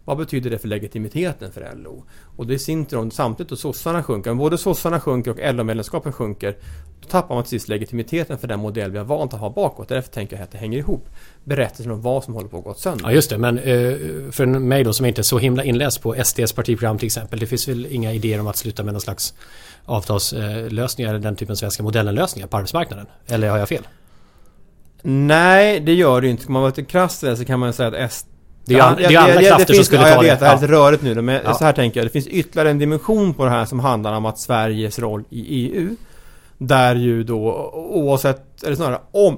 Vad 0.06 0.18
betyder 0.18 0.50
det 0.50 0.60
för 0.60 0.68
legitimiteten 0.68 1.52
för 1.52 1.76
LO? 1.76 2.04
Och 2.38 2.48
det 2.48 2.54
är 2.54 2.58
sin 2.58 2.86
tur, 2.86 3.10
samtidigt 3.10 3.52
att 3.52 3.60
sossarna 3.60 4.04
sjunker, 4.04 4.32
om 4.32 4.38
både 4.38 4.58
sossarna 4.58 5.00
sjunker 5.00 5.32
och 5.32 5.56
LO-medlemskapen 5.56 6.14
sjunker, 6.14 6.56
då 7.02 7.08
tappar 7.08 7.36
man 7.36 7.44
till 7.44 7.50
sist 7.50 7.68
legitimiteten 7.68 8.38
för 8.38 8.48
den 8.48 8.60
modell 8.60 8.92
vi 8.92 8.98
har 8.98 9.06
valt 9.06 9.34
att 9.34 9.40
ha 9.40 9.50
bakåt. 9.50 9.88
Därför 9.88 10.12
tänker 10.12 10.36
jag 10.36 10.44
att 10.44 10.52
det 10.52 10.58
hänger 10.58 10.78
ihop. 10.78 11.10
Berättelsen 11.44 11.92
om 11.92 12.02
vad 12.02 12.24
som 12.24 12.34
håller 12.34 12.48
på 12.48 12.58
att 12.58 12.64
gå 12.64 12.74
sönder. 12.74 13.06
Ja 13.06 13.12
just 13.12 13.30
det, 13.30 13.38
men 13.38 13.58
eh, 13.58 13.64
för 14.32 14.46
mig 14.46 14.84
då 14.84 14.94
som 14.94 15.06
inte 15.06 15.22
är 15.22 15.24
så 15.24 15.38
himla 15.38 15.64
inläst 15.64 16.02
på 16.02 16.16
SDs 16.24 16.54
partiprogram 16.54 16.98
till 16.98 17.06
exempel. 17.06 17.40
Det 17.40 17.48
finns 17.48 17.68
väl 17.68 17.88
inga 17.90 18.14
idéer 18.14 18.40
om 18.40 18.48
att 18.48 18.58
sluta 18.58 18.84
med 18.84 18.94
någon 18.94 19.02
slags 19.02 19.34
avtalslösningar, 19.90 21.14
den 21.14 21.36
typen 21.36 21.52
av 21.52 21.56
svenska 21.56 21.84
modellen-lösningar 21.84 22.48
på 22.48 22.58
arbetsmarknaden? 22.58 23.06
Eller 23.28 23.50
har 23.50 23.58
jag 23.58 23.70
fel? 23.70 23.88
Nej, 25.02 25.80
det 25.80 25.94
gör 25.94 26.22
det 26.22 26.28
inte. 26.28 26.48
Om 26.48 26.54
man 26.54 26.62
vara 26.62 26.70
lite 26.70 26.84
krasst 26.84 27.20
så 27.20 27.46
kan 27.46 27.60
man 27.60 27.74
säga 27.74 27.88
att 27.88 27.94
S 27.94 28.26
det 28.66 28.76
är 28.76 28.78
ja, 28.78 28.86
andra 28.86 29.36
det, 29.40 29.48
krafter 29.48 29.66
det, 29.68 29.76
som 29.76 29.86
skulle 29.86 30.02
ja, 30.02 30.08
ta 30.08 30.14
jag 30.14 30.22
vet, 30.22 30.40
det. 30.40 30.46
det 30.46 30.50
här 30.50 30.58
är 30.58 30.62
lite 30.62 30.74
rörigt 30.74 31.04
nu 31.04 31.22
men 31.22 31.42
ja. 31.46 31.54
så 31.54 31.64
här 31.64 31.74
tänker 31.74 32.00
jag. 32.00 32.08
Det 32.08 32.12
finns 32.12 32.28
ytterligare 32.28 32.70
en 32.70 32.80
dimension 32.80 33.34
på 33.34 33.46
det 33.46 33.52
här 33.52 33.66
som 33.66 33.80
handlar 33.80 34.14
om 34.14 34.26
att 34.26 34.40
Sveriges 34.40 35.00
roll 35.00 35.24
i 35.30 35.42
EU 35.42 35.96
Där 36.58 36.96
ju 36.96 37.24
då 37.24 37.72
oavsett, 37.74 38.64
eller 38.64 38.76
snarare 38.76 39.00
om 39.12 39.38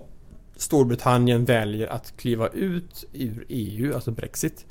Storbritannien 0.57 1.45
väljer 1.45 1.87
att 1.87 2.13
kliva 2.17 2.47
ut 2.47 3.05
ur 3.13 3.45
EU, 3.49 3.95
alltså 3.95 4.11
Brexit 4.11 4.65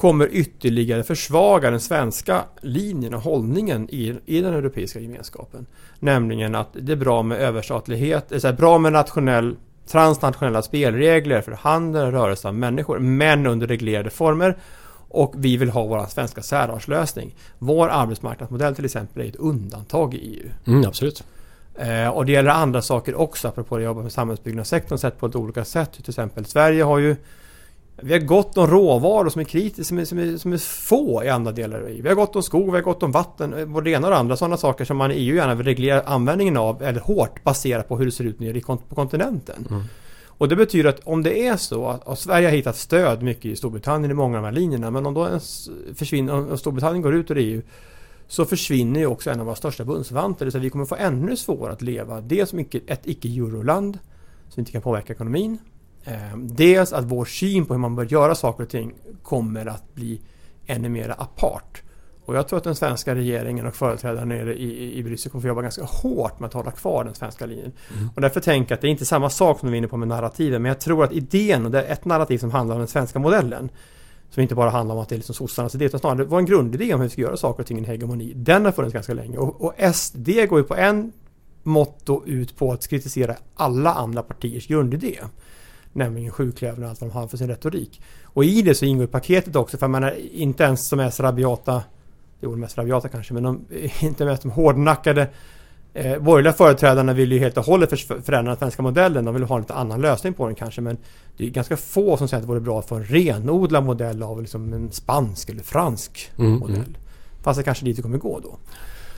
kommer 0.00 0.28
ytterligare 0.32 1.02
försvaga 1.02 1.70
den 1.70 1.80
svenska 1.80 2.44
linjen 2.60 3.14
och 3.14 3.20
hållningen 3.20 3.90
i, 3.90 4.14
i 4.26 4.40
den 4.40 4.54
europeiska 4.54 5.00
gemenskapen. 5.00 5.66
Nämligen 5.98 6.54
att 6.54 6.68
det 6.72 6.92
är 6.92 6.96
bra 6.96 7.22
med 7.22 7.38
överstatlighet, 7.38 8.28
det 8.28 8.44
är 8.44 8.52
bra 8.52 8.78
med 8.78 8.92
nationell 8.92 9.56
transnationella 9.86 10.62
spelregler 10.62 11.40
för 11.40 11.52
handel 11.52 12.06
och 12.06 12.12
rörelse 12.12 12.48
av 12.48 12.54
människor, 12.54 12.98
men 12.98 13.46
under 13.46 13.66
reglerade 13.66 14.10
former. 14.10 14.56
Och 15.08 15.34
vi 15.36 15.56
vill 15.56 15.70
ha 15.70 15.86
vår 15.86 16.06
svenska 16.06 16.42
särartslösning. 16.42 17.34
Vår 17.58 17.88
arbetsmarknadsmodell 17.88 18.74
till 18.74 18.84
exempel 18.84 19.22
är 19.22 19.28
ett 19.28 19.36
undantag 19.36 20.14
i 20.14 20.18
EU. 20.18 20.50
Mm, 20.66 20.88
absolut. 20.88 21.24
Eh, 21.74 22.08
och 22.08 22.26
det 22.26 22.32
gäller 22.32 22.50
andra 22.50 22.82
saker 22.82 23.14
också, 23.14 23.48
apropå 23.48 23.76
att 23.76 23.82
jobba 23.82 24.02
med 24.02 24.12
samhällsbyggnadssektorn 24.12 24.98
sett 24.98 25.18
på 25.18 25.26
ett 25.26 25.36
olika 25.36 25.64
sätt. 25.64 25.92
Till 25.92 26.08
exempel 26.10 26.44
Sverige 26.44 26.82
har 26.82 26.98
ju 26.98 27.16
vi 28.02 28.12
har 28.12 28.20
gott 28.20 28.58
om 28.58 28.66
råvaror 28.66 29.28
som 29.28 29.40
är 29.40 29.44
kritiska, 29.44 29.84
som 29.84 29.98
är, 29.98 30.04
som 30.04 30.18
är, 30.18 30.36
som 30.36 30.52
är 30.52 30.58
få 30.58 31.24
i 31.24 31.28
andra 31.28 31.52
delar 31.52 31.80
av 31.80 31.86
EU. 31.86 32.02
Vi 32.02 32.08
har 32.08 32.16
gott 32.16 32.36
om 32.36 32.42
skog, 32.42 32.64
vi 32.64 32.70
har 32.70 32.80
gott 32.80 33.02
om 33.02 33.12
vatten, 33.12 33.72
både 33.72 33.90
det 33.90 33.96
ena 33.96 34.06
och 34.06 34.10
det 34.10 34.18
andra. 34.18 34.36
Sådana 34.36 34.56
saker 34.56 34.84
som 34.84 34.96
man 34.96 35.12
i 35.12 35.14
EU 35.14 35.36
gärna 35.36 35.54
vill 35.54 35.66
reglera 35.66 36.00
användningen 36.00 36.56
av, 36.56 36.82
eller 36.82 37.00
hårt 37.00 37.44
baserat 37.44 37.88
på 37.88 37.98
hur 37.98 38.06
det 38.06 38.12
ser 38.12 38.24
ut 38.24 38.40
nere 38.40 38.60
på 38.60 38.94
kontinenten. 38.94 39.66
Mm. 39.70 39.82
Och 40.26 40.48
det 40.48 40.56
betyder 40.56 40.88
att 40.88 41.00
om 41.04 41.22
det 41.22 41.46
är 41.46 41.56
så 41.56 41.86
att 41.86 42.18
Sverige 42.18 42.46
har 42.46 42.52
hittat 42.56 42.76
stöd 42.76 43.22
mycket 43.22 43.44
i 43.44 43.56
Storbritannien 43.56 44.10
i 44.10 44.14
många 44.14 44.36
av 44.36 44.42
de 44.42 44.48
här 44.48 44.60
linjerna, 44.60 44.90
men 44.90 45.06
om 45.06 45.14
då 45.14 45.28
försvinner, 45.94 46.34
om 46.34 46.58
Storbritannien 46.58 47.02
går 47.02 47.14
ut 47.14 47.30
ur 47.30 47.38
EU 47.38 47.62
så 48.28 48.44
försvinner 48.44 49.00
ju 49.00 49.06
också 49.06 49.30
en 49.30 49.40
av 49.40 49.46
våra 49.46 49.56
största 49.56 49.84
bundsförvanter. 49.84 50.50
Så 50.50 50.58
vi 50.58 50.70
kommer 50.70 50.84
få 50.84 50.96
ännu 50.96 51.36
svårare 51.36 51.72
att 51.72 51.82
leva. 51.82 52.20
Dels 52.20 52.50
som 52.50 52.58
ett 52.86 53.00
icke-euroland 53.04 53.98
som 54.48 54.60
inte 54.60 54.72
kan 54.72 54.82
påverka 54.82 55.12
ekonomin. 55.12 55.58
Eh, 56.04 56.36
dels 56.36 56.92
att 56.92 57.04
vår 57.04 57.24
syn 57.24 57.66
på 57.66 57.74
hur 57.74 57.80
man 57.80 57.96
bör 57.96 58.04
göra 58.04 58.34
saker 58.34 58.62
och 58.64 58.70
ting 58.70 58.94
kommer 59.22 59.66
att 59.66 59.94
bli 59.94 60.20
ännu 60.66 60.88
mer 60.88 61.14
apart. 61.18 61.82
Och 62.24 62.36
jag 62.36 62.48
tror 62.48 62.56
att 62.56 62.64
den 62.64 62.74
svenska 62.74 63.14
regeringen 63.14 63.66
och 63.66 63.74
företrädare 63.74 64.24
nere 64.24 64.54
i, 64.54 64.98
i 64.98 65.02
Bryssel 65.02 65.32
kommer 65.32 65.44
att 65.44 65.48
jobba 65.48 65.62
ganska 65.62 65.84
hårt 65.84 66.40
med 66.40 66.46
att 66.46 66.54
hålla 66.54 66.70
kvar 66.70 67.04
den 67.04 67.14
svenska 67.14 67.46
linjen. 67.46 67.72
Mm. 67.96 68.08
Och 68.14 68.20
därför 68.20 68.40
tänker 68.40 68.72
jag 68.72 68.76
att 68.76 68.80
det 68.80 68.86
är 68.88 68.90
inte 68.90 69.06
samma 69.06 69.30
sak 69.30 69.60
som 69.60 69.68
vi 69.68 69.74
är 69.74 69.78
inne 69.78 69.88
på 69.88 69.96
med 69.96 70.08
narrativen. 70.08 70.62
Men 70.62 70.68
jag 70.68 70.80
tror 70.80 71.04
att 71.04 71.12
idén, 71.12 71.64
och 71.64 71.70
det 71.70 71.82
är 71.82 71.92
ett 71.92 72.04
narrativ 72.04 72.38
som 72.38 72.50
handlar 72.50 72.74
om 72.74 72.80
den 72.80 72.88
svenska 72.88 73.18
modellen. 73.18 73.70
Som 74.30 74.42
inte 74.42 74.54
bara 74.54 74.70
handlar 74.70 74.94
om 74.94 75.00
att 75.00 75.08
det 75.08 75.14
är 75.14 75.16
liksom 75.16 75.34
sossarnas 75.34 75.74
idé, 75.74 75.84
utan 75.84 76.00
snarare 76.00 76.18
det 76.18 76.24
var 76.24 76.38
en 76.38 76.46
grundidé 76.46 76.94
om 76.94 77.00
hur 77.00 77.08
vi 77.08 77.12
ska 77.12 77.22
göra 77.22 77.36
saker 77.36 77.62
och 77.62 77.66
ting 77.66 77.76
i 77.76 77.80
en 77.80 77.86
hegemoni. 77.86 78.32
Den 78.36 78.64
har 78.64 78.72
funnits 78.72 78.94
ganska 78.94 79.14
länge. 79.14 79.38
Och, 79.38 79.64
och 79.64 79.94
SD 79.94 80.28
går 80.48 80.58
ju 80.58 80.64
på 80.64 80.76
en 80.76 81.12
motto 81.62 82.22
ut 82.26 82.56
på 82.56 82.72
att 82.72 82.88
kritisera 82.88 83.36
alla 83.54 83.94
andra 83.94 84.22
partiers 84.22 84.66
grundidé. 84.66 85.18
Nämligen 85.92 86.30
sjuklövern 86.30 86.84
och 86.84 86.90
allt 86.90 87.00
de 87.00 87.10
har 87.10 87.26
för 87.26 87.36
sin 87.36 87.48
retorik. 87.48 88.00
Och 88.24 88.44
i 88.44 88.62
det 88.62 88.74
så 88.74 88.84
ingår 88.84 89.06
paketet 89.06 89.56
också, 89.56 89.78
för 89.78 89.88
man 89.88 90.04
är 90.04 90.34
inte 90.34 90.64
ens 90.64 90.88
som 90.88 90.96
mest 90.96 91.20
rabiata, 91.20 91.82
jo 92.40 92.56
mest 92.56 92.78
rabiata 92.78 93.08
kanske, 93.08 93.34
men 93.34 93.42
de 93.42 93.64
inte 94.00 94.24
mest 94.24 94.42
de 94.42 94.50
hårdnackade 94.50 95.28
eh, 95.94 96.18
borgerliga 96.18 96.52
företrädarna 96.52 97.12
vill 97.12 97.32
ju 97.32 97.38
helt 97.38 97.56
och 97.56 97.64
hållet 97.64 98.00
förändra 98.00 98.50
den 98.50 98.56
svenska 98.56 98.82
modellen. 98.82 99.24
De 99.24 99.34
vill 99.34 99.42
ha 99.42 99.56
en 99.56 99.62
lite 99.62 99.74
annan 99.74 100.00
lösning 100.00 100.34
på 100.34 100.46
den 100.46 100.54
kanske, 100.54 100.80
men 100.80 100.96
det 101.36 101.46
är 101.46 101.50
ganska 101.50 101.76
få 101.76 102.16
som 102.16 102.28
säger 102.28 102.38
att 102.38 102.46
det 102.46 102.48
vore 102.48 102.60
bra 102.60 102.78
att 102.78 102.88
få 102.88 102.94
en 102.94 103.04
renodlad 103.04 103.84
modell 103.84 104.22
av 104.22 104.40
liksom 104.40 104.72
en 104.72 104.92
spansk 104.92 105.48
eller 105.48 105.62
fransk 105.62 106.30
mm, 106.38 106.52
modell. 106.52 106.76
Mm. 106.76 106.94
Fast 107.42 107.58
det 107.58 107.64
kanske 107.64 107.84
dit 107.84 108.02
kommer 108.02 108.18
gå 108.18 108.40
då. 108.40 108.58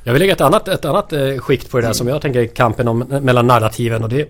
Jag 0.04 0.12
vill 0.12 0.20
lägga 0.20 0.32
ett 0.32 0.40
annat, 0.40 0.68
ett 0.68 0.84
annat 0.84 1.12
eh, 1.12 1.36
skikt 1.38 1.70
på 1.70 1.76
det 1.76 1.80
där 1.80 1.88
mm. 1.88 1.94
som 1.94 2.08
jag 2.08 2.22
tänker 2.22 2.46
kampen 2.46 2.88
om, 2.88 2.98
mellan 2.98 3.46
narrativen 3.46 4.02
och 4.02 4.08
det 4.08 4.28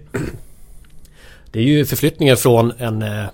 det 1.53 1.59
är 1.59 1.65
ju 1.65 1.85
förflyttningen 1.85 2.37
från 2.37 2.73
en 2.79 3.03
eh, 3.03 3.25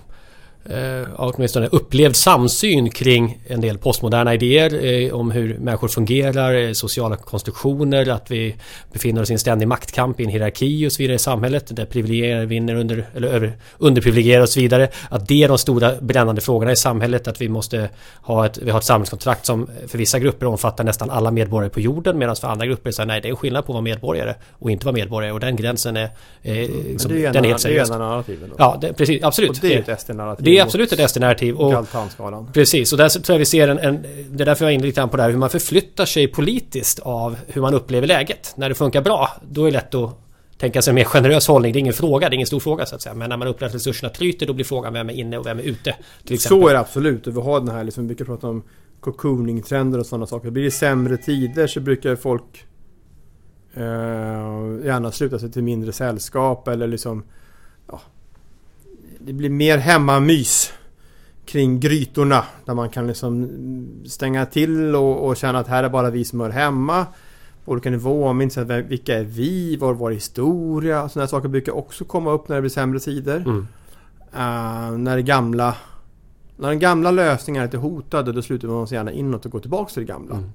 eh, 0.65 0.79
eh, 0.79 1.07
åtminstone 1.15 1.67
upplevd 1.67 2.15
samsyn 2.15 2.89
kring 2.89 3.41
en 3.47 3.61
del 3.61 3.77
postmoderna 3.77 4.33
idéer 4.33 4.85
eh, 4.85 5.13
om 5.13 5.31
hur 5.31 5.57
människor 5.57 5.87
fungerar, 5.87 6.53
eh, 6.53 6.71
sociala 6.71 7.15
konstruktioner, 7.15 8.09
att 8.09 8.31
vi 8.31 8.55
befinner 8.93 9.21
oss 9.21 9.29
i 9.29 9.33
en 9.33 9.39
ständig 9.39 9.67
maktkamp 9.67 10.19
i 10.19 10.23
en 10.23 10.29
hierarki 10.29 10.87
och 10.87 10.91
så 10.91 10.97
vidare 10.97 11.15
i 11.15 11.19
samhället 11.19 11.75
där 11.75 11.85
privilegierade 11.85 12.45
vinner 12.45 12.75
under, 12.75 13.05
eller 13.15 13.27
över, 13.27 13.53
underprivilegierade 13.77 14.43
och 14.43 14.49
så 14.49 14.59
vidare. 14.59 14.89
Att 15.09 15.27
det 15.27 15.43
är 15.43 15.47
de 15.47 15.57
stora 15.57 15.95
brännande 16.01 16.41
frågorna 16.41 16.71
i 16.71 16.75
samhället, 16.75 17.27
att 17.27 17.41
vi 17.41 17.49
måste 17.49 17.89
ha 18.21 18.45
ett, 18.45 18.57
vi 18.57 18.71
har 18.71 18.79
ett 18.79 18.85
samhällskontrakt 18.85 19.45
som 19.45 19.67
för 19.87 19.97
vissa 19.97 20.19
grupper 20.19 20.45
omfattar 20.45 20.83
nästan 20.83 21.09
alla 21.09 21.31
medborgare 21.31 21.69
på 21.69 21.79
jorden 21.79 22.17
medan 22.17 22.35
för 22.35 22.47
andra 22.47 22.65
grupper 22.65 22.91
så 22.91 23.05
nej 23.05 23.21
det 23.21 23.27
är 23.27 23.29
en 23.29 23.35
skillnad 23.35 23.65
på 23.65 23.71
att 23.71 23.73
vara 23.73 23.83
medborgare 23.83 24.35
och 24.51 24.71
inte 24.71 24.85
vara 24.85 24.93
medborgare 24.93 25.33
och 25.33 25.39
den 25.39 25.55
gränsen 25.55 25.97
är, 25.97 26.09
eh, 26.43 26.53
liksom, 26.53 27.11
är, 27.11 27.33
den 27.33 27.45
är 27.45 27.49
helt 27.49 27.61
seriös. 27.61 27.89
Det 27.89 27.93
är 27.93 27.99
en 27.99 28.07
narrativen. 28.07 28.53
Ja, 28.57 28.77
det, 28.81 28.93
precis, 28.93 29.23
absolut. 29.23 29.49
Och 29.49 29.57
det 29.61 29.73
är 29.73 29.93
ett 29.93 30.01
SD-narrativ 30.01 30.48
det 30.49 30.57
är 30.57 30.63
absolut 30.63 30.91
ett 30.91 31.11
SD-narrativ. 31.11 31.55
Och, 31.55 31.87
precis, 32.53 32.91
och 32.91 32.97
där 32.97 33.09
tror 33.09 33.33
jag 33.33 33.39
vi 33.39 33.45
ser 33.45 33.67
en, 33.67 33.79
en... 33.79 34.01
Det 34.29 34.43
är 34.43 34.45
därför 34.45 34.65
jag 34.65 34.71
är 34.71 34.75
inne 34.75 34.85
lite 34.85 35.07
på 35.07 35.17
det 35.17 35.23
här 35.23 35.29
hur 35.29 35.37
man 35.37 35.49
förflyttar 35.49 36.05
sig 36.05 36.27
politiskt 36.27 36.99
av 36.99 37.37
hur 37.47 37.61
man 37.61 37.73
upplever 37.73 38.07
läget. 38.07 38.53
När 38.55 38.69
det 38.69 38.75
funkar 38.75 39.01
bra, 39.01 39.29
då 39.49 39.61
är 39.61 39.65
det 39.65 39.71
lätt 39.71 39.95
att 39.95 40.19
tänka 40.57 40.81
sig 40.81 40.91
en 40.91 40.95
mer 40.95 41.03
generös 41.03 41.47
hållning. 41.47 41.73
Det 41.73 41.77
är 41.77 41.81
ingen 41.81 41.93
fråga, 41.93 42.29
det 42.29 42.33
är 42.33 42.35
ingen 42.35 42.47
stor 42.47 42.59
fråga 42.59 42.85
så 42.85 42.95
att 42.95 43.01
säga. 43.01 43.15
Men 43.15 43.29
när 43.29 43.37
man 43.37 43.47
upplever 43.47 43.69
att 43.69 43.75
resurserna 43.75 44.09
tryter 44.09 44.45
då 44.45 44.53
blir 44.53 44.65
frågan 44.65 44.93
vem 44.93 45.09
är 45.09 45.13
inne 45.13 45.37
och 45.37 45.45
vem 45.45 45.59
är 45.59 45.63
ute. 45.63 45.95
Så 46.39 46.67
är 46.67 46.73
det 46.73 46.79
absolut. 46.79 47.27
Och 47.27 47.35
vi 47.35 47.41
har 47.41 47.59
den 47.59 47.69
här 47.69 47.83
liksom, 47.83 48.03
vi 48.03 48.07
brukar 48.07 48.25
prata 48.25 48.47
om 48.47 48.63
cocooning-trender 48.99 49.99
och 49.99 50.05
sådana 50.05 50.27
saker. 50.27 50.49
Blir 50.49 50.63
det 50.63 50.71
sämre 50.71 51.17
tider 51.17 51.67
så 51.67 51.79
brukar 51.79 52.15
folk 52.15 52.65
eh, 53.73 53.81
gärna 54.85 55.11
sluta 55.11 55.39
sig 55.39 55.51
till 55.51 55.63
mindre 55.63 55.91
sällskap 55.91 56.67
eller 56.67 56.87
liksom 56.87 57.23
det 59.29 59.33
blir 59.33 59.49
mer 59.49 59.77
hemmamys 59.77 60.73
kring 61.45 61.79
grytorna. 61.79 62.43
Där 62.65 62.73
man 62.73 62.89
kan 62.89 63.07
liksom 63.07 63.49
stänga 64.05 64.45
till 64.45 64.95
och, 64.95 65.27
och 65.27 65.37
känna 65.37 65.59
att 65.59 65.67
här 65.67 65.83
är 65.83 65.89
bara 65.89 66.09
vi 66.09 66.25
som 66.25 66.39
hör 66.39 66.49
hemma. 66.49 67.05
På 67.65 67.71
olika 67.71 67.89
nivåer. 67.89 68.33
Minns 68.33 68.57
att 68.57 68.67
vilka 68.67 69.17
är 69.17 69.23
vi? 69.23 69.77
Var 69.77 69.93
vår 69.93 70.11
historia? 70.11 71.09
Sådana 71.09 71.27
saker 71.27 71.49
brukar 71.49 71.71
också 71.71 72.05
komma 72.05 72.31
upp 72.31 72.47
när 72.47 72.55
det 72.55 72.61
blir 72.61 72.69
sämre 72.69 72.99
tider. 72.99 73.37
Mm. 73.37 73.67
Uh, 74.33 74.97
när 74.97 75.15
det 75.15 75.21
gamla 75.21 75.75
när 76.57 76.69
den 76.69 76.79
gamla 76.79 77.11
lösningen 77.11 77.61
är 77.61 77.67
lite 77.67 77.77
hotade 77.77 78.31
då 78.31 78.41
slutar 78.41 78.67
man 78.67 78.85
gärna 78.85 79.11
inåt 79.11 79.45
och 79.45 79.51
går 79.51 79.59
tillbaka 79.59 79.93
till 79.93 80.05
det 80.05 80.13
gamla. 80.13 80.35
Mm. 80.35 80.49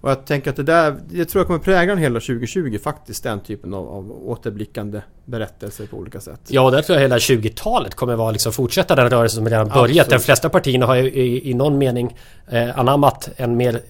Och 0.00 0.10
jag 0.10 0.26
tänker 0.26 0.50
att 0.50 0.56
det 0.56 0.62
där, 0.62 0.96
jag 1.12 1.28
tror 1.28 1.40
jag 1.40 1.46
kommer 1.46 1.58
prägla 1.58 1.94
hela 1.94 2.20
2020 2.20 2.78
faktiskt, 2.82 3.22
den 3.22 3.40
typen 3.40 3.74
av, 3.74 3.88
av 3.88 4.28
återblickande 4.28 5.00
berättelser 5.24 5.86
på 5.86 5.96
olika 5.96 6.20
sätt. 6.20 6.40
Ja, 6.48 6.62
och 6.62 6.72
där 6.72 6.82
tror 6.82 6.96
jag 6.96 7.02
hela 7.02 7.18
20-talet 7.18 7.94
kommer 7.94 8.16
vara 8.16 8.30
liksom 8.30 8.52
fortsätta 8.52 8.94
den 8.94 9.10
rörelse 9.10 9.36
som 9.36 9.48
redan 9.48 9.68
börjat. 9.68 10.06
Absolut. 10.06 10.08
De 10.08 10.18
flesta 10.18 10.48
partierna 10.48 10.86
har 10.86 10.94
ju 10.94 11.10
i, 11.10 11.50
i 11.50 11.54
någon 11.54 11.78
mening 11.78 12.16
eh, 12.48 12.78
anammat 12.78 13.28
en 13.36 13.56
mer 13.56 13.80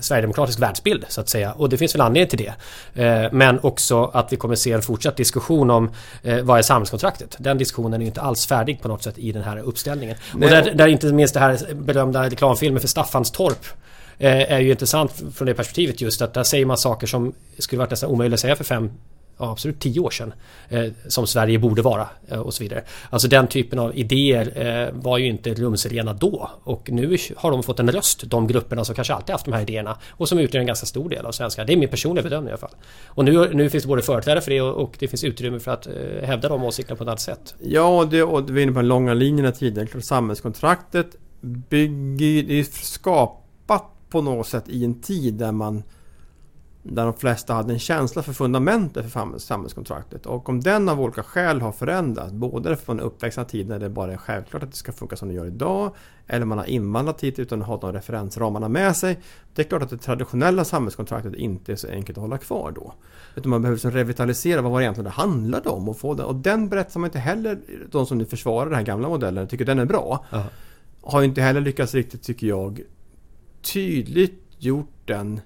sverigedemokratisk 0.00 0.60
världsbild 0.60 1.04
så 1.08 1.20
att 1.20 1.28
säga. 1.28 1.52
Och 1.52 1.68
det 1.68 1.76
finns 1.76 1.94
väl 1.94 2.00
anledning 2.00 2.30
till 2.30 2.52
det. 2.94 3.04
Eh, 3.04 3.32
men 3.32 3.60
också 3.62 4.04
att 4.04 4.32
vi 4.32 4.36
kommer 4.36 4.54
se 4.54 4.72
en 4.72 4.82
fortsatt 4.82 5.16
diskussion 5.16 5.70
om 5.70 5.90
eh, 6.22 6.42
vad 6.42 6.58
är 6.58 6.62
samhällskontraktet? 6.62 7.36
Den 7.38 7.58
diskussionen 7.58 8.02
är 8.02 8.06
inte 8.06 8.20
alls 8.20 8.46
färdig 8.46 8.82
på 8.82 8.88
något 8.88 9.02
sätt 9.02 9.18
i 9.18 9.32
den 9.32 9.42
här 9.42 9.58
uppställningen. 9.58 10.16
Nej. 10.34 10.44
Och 10.44 10.64
där, 10.64 10.74
där 10.74 10.86
inte 10.86 11.12
minst 11.12 11.34
det 11.34 11.40
här 11.40 11.74
berömda 11.74 12.30
reklamfilmen 12.30 12.80
för 12.80 12.88
Staffanstorp 12.88 13.66
Eh, 13.66 13.87
Eh, 14.18 14.52
är 14.52 14.58
ju 14.60 14.70
intressant 14.70 15.22
från 15.34 15.46
det 15.46 15.54
perspektivet 15.54 16.00
just 16.00 16.22
att 16.22 16.34
där 16.34 16.42
säger 16.42 16.66
man 16.66 16.78
saker 16.78 17.06
som 17.06 17.32
skulle 17.58 17.78
varit 17.78 17.90
nästan 17.90 18.10
omöjligt 18.10 18.34
att 18.34 18.40
säga 18.40 18.56
för 18.56 18.64
fem 18.64 18.90
ja, 19.38 19.50
absolut 19.50 19.80
tio 19.80 20.00
år 20.00 20.10
sedan 20.10 20.32
eh, 20.68 20.84
som 21.08 21.26
Sverige 21.26 21.58
borde 21.58 21.82
vara 21.82 22.08
eh, 22.28 22.38
och 22.38 22.54
så 22.54 22.62
vidare. 22.62 22.84
Alltså 23.10 23.28
den 23.28 23.46
typen 23.46 23.78
av 23.78 23.98
idéer 23.98 24.52
eh, 24.66 25.00
var 25.02 25.18
ju 25.18 25.26
inte 25.26 25.54
rumsrena 25.54 26.12
då 26.12 26.50
och 26.64 26.90
nu 26.90 27.16
har 27.36 27.50
de 27.50 27.62
fått 27.62 27.80
en 27.80 27.92
röst, 27.92 28.22
de 28.22 28.46
grupperna 28.46 28.84
som 28.84 28.94
kanske 28.94 29.14
alltid 29.14 29.32
haft 29.32 29.44
de 29.44 29.54
här 29.54 29.62
idéerna 29.62 29.98
och 30.08 30.28
som 30.28 30.38
utgör 30.38 30.60
en 30.60 30.66
ganska 30.66 30.86
stor 30.86 31.08
del 31.08 31.26
av 31.26 31.32
svenska. 31.32 31.64
Det 31.64 31.72
är 31.72 31.76
min 31.76 31.88
personliga 31.88 32.22
bedömning 32.22 32.48
i 32.48 32.52
alla 32.52 32.58
fall. 32.58 32.74
Och 33.06 33.24
nu, 33.24 33.54
nu 33.54 33.70
finns 33.70 33.84
det 33.84 33.88
både 33.88 34.02
företrädare 34.02 34.40
för 34.40 34.50
det 34.50 34.60
och, 34.60 34.82
och 34.82 34.96
det 34.98 35.08
finns 35.08 35.24
utrymme 35.24 35.60
för 35.60 35.70
att 35.70 35.86
eh, 35.86 35.92
hävda 36.22 36.48
de 36.48 36.64
åsikterna 36.64 36.96
på 36.96 37.02
ett 37.04 37.08
annat 37.08 37.20
sätt. 37.20 37.54
Ja, 37.60 37.98
och, 37.98 38.08
det, 38.08 38.22
och 38.22 38.50
vi 38.50 38.60
är 38.60 38.62
inne 38.62 38.72
på 38.72 38.78
den 38.78 38.88
långa 38.88 39.14
linjen 39.14 39.52
tidigare. 39.52 40.02
Samhällskontraktet 40.02 41.06
bygger, 41.40 42.42
det 42.42 42.64
skapar 42.74 43.47
på 44.10 44.22
något 44.22 44.46
sätt 44.46 44.68
i 44.68 44.84
en 44.84 45.00
tid 45.00 45.34
där 45.34 45.52
man 45.52 45.82
där 46.82 47.04
de 47.04 47.14
flesta 47.14 47.54
hade 47.54 47.72
en 47.72 47.78
känsla 47.78 48.22
för 48.22 48.32
fundamentet 48.32 49.12
för 49.12 49.38
samhällskontraktet. 49.38 50.26
Och 50.26 50.48
om 50.48 50.60
den 50.60 50.88
av 50.88 51.00
olika 51.00 51.22
skäl 51.22 51.60
har 51.60 51.72
förändrats, 51.72 52.32
både 52.32 52.76
från 52.76 53.00
uppväxta 53.00 53.44
tid 53.44 53.68
när 53.68 53.78
det 53.78 53.88
bara 53.88 54.12
är 54.12 54.16
självklart 54.16 54.62
att 54.62 54.70
det 54.70 54.76
ska 54.76 54.92
funka 54.92 55.16
som 55.16 55.28
det 55.28 55.34
gör 55.34 55.46
idag, 55.46 55.94
eller 56.26 56.46
man 56.46 56.58
har 56.58 56.64
invandrat 56.64 57.24
hit 57.24 57.38
utan 57.38 57.62
att 57.62 57.68
ha 57.68 57.76
de 57.76 57.92
referensramarna 57.92 58.68
med 58.68 58.96
sig. 58.96 59.20
Det 59.54 59.62
är 59.62 59.66
klart 59.66 59.82
att 59.82 59.90
det 59.90 59.98
traditionella 59.98 60.64
samhällskontraktet 60.64 61.34
inte 61.34 61.72
är 61.72 61.76
så 61.76 61.88
enkelt 61.88 62.18
att 62.18 62.22
hålla 62.22 62.38
kvar 62.38 62.72
då. 62.72 62.94
Utan 63.34 63.50
man 63.50 63.62
behöver 63.62 63.76
liksom 63.76 63.90
revitalisera 63.90 64.62
vad 64.62 64.72
var 64.72 64.78
det 64.78 64.84
egentligen 64.84 65.04
det 65.04 65.10
handlade 65.10 65.68
om. 65.68 65.88
Och, 65.88 65.98
få 65.98 66.14
den. 66.14 66.26
och 66.26 66.34
den 66.34 66.68
berättar 66.68 67.00
man 67.00 67.08
inte 67.08 67.18
heller, 67.18 67.58
de 67.90 68.06
som 68.06 68.18
nu 68.18 68.24
försvarar 68.24 68.66
den 68.66 68.74
här 68.74 68.82
gamla 68.82 69.08
modellen, 69.08 69.48
tycker 69.48 69.64
den 69.64 69.78
är 69.78 69.84
bra. 69.84 70.24
Aha. 70.32 70.44
Har 71.02 71.22
inte 71.22 71.42
heller 71.42 71.60
lyckats 71.60 71.94
riktigt, 71.94 72.22
tycker 72.22 72.46
jag, 72.46 72.80
tydligt 73.62 74.42
gjort 74.58 74.90
den 75.04 75.40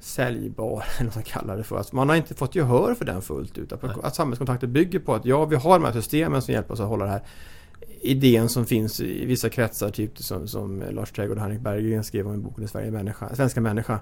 säljbar, 0.00 0.84
eller 0.98 1.10
vad 1.10 1.16
man 1.16 1.24
kallar 1.24 1.56
det 1.56 1.64
för. 1.64 1.76
Alltså 1.76 1.96
man 1.96 2.08
har 2.08 2.16
inte 2.16 2.34
fått 2.34 2.54
gehör 2.54 2.94
för 2.94 3.04
den 3.04 3.22
fullt 3.22 3.58
ut. 3.58 3.72
Att, 3.72 4.04
att 4.04 4.14
samhällskontraktet 4.14 4.68
bygger 4.70 4.98
på 4.98 5.14
att 5.14 5.24
ja, 5.24 5.44
vi 5.44 5.56
har 5.56 5.78
de 5.78 5.84
här 5.84 5.92
systemen 5.92 6.42
som 6.42 6.54
hjälper 6.54 6.74
oss 6.74 6.80
att 6.80 6.88
hålla 6.88 7.04
det 7.04 7.10
här 7.10 7.22
idén 8.00 8.48
som 8.48 8.66
finns 8.66 9.00
i 9.00 9.26
vissa 9.26 9.48
kretsar, 9.48 9.90
typ 9.90 10.18
som, 10.18 10.48
som 10.48 10.82
Lars 10.90 11.12
Trädgård 11.12 11.36
och 11.36 11.42
Henrik 11.42 11.60
Berggren 11.60 12.04
skrev 12.04 12.26
om 12.26 12.34
i 12.34 12.38
boken 12.38 12.68
Sverige 12.68 12.90
människa, 12.90 13.34
Svenska 13.34 13.60
människa. 13.60 14.00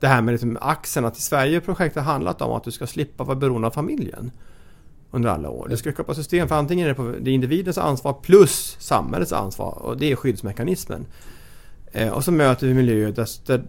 Det 0.00 0.06
här 0.06 0.22
med 0.22 0.32
liksom 0.32 0.58
axeln, 0.60 1.06
att 1.06 1.18
i 1.18 1.20
Sverige 1.20 1.60
projektet 1.60 2.02
handlat 2.02 2.42
om 2.42 2.52
att 2.52 2.64
du 2.64 2.70
ska 2.70 2.86
slippa 2.86 3.24
vara 3.24 3.36
beroende 3.36 3.66
av 3.66 3.70
familjen 3.70 4.30
under 5.10 5.30
alla 5.30 5.50
år. 5.50 5.68
Det 5.68 5.76
ska 5.76 5.92
skapa 5.92 6.14
system 6.14 6.48
för 6.48 6.54
antingen 6.54 6.84
är 6.84 6.88
det, 6.88 6.94
på, 6.94 7.14
det 7.20 7.30
är 7.30 7.34
individens 7.34 7.78
ansvar 7.78 8.12
plus 8.12 8.76
samhällets 8.80 9.32
ansvar 9.32 9.78
och 9.82 9.96
det 9.96 10.12
är 10.12 10.16
skyddsmekanismen. 10.16 11.06
Eh, 11.96 12.08
och 12.08 12.24
så 12.24 12.32
möter 12.32 12.66
vi 12.66 12.74
miljöer 12.74 13.12
där, 13.12 13.62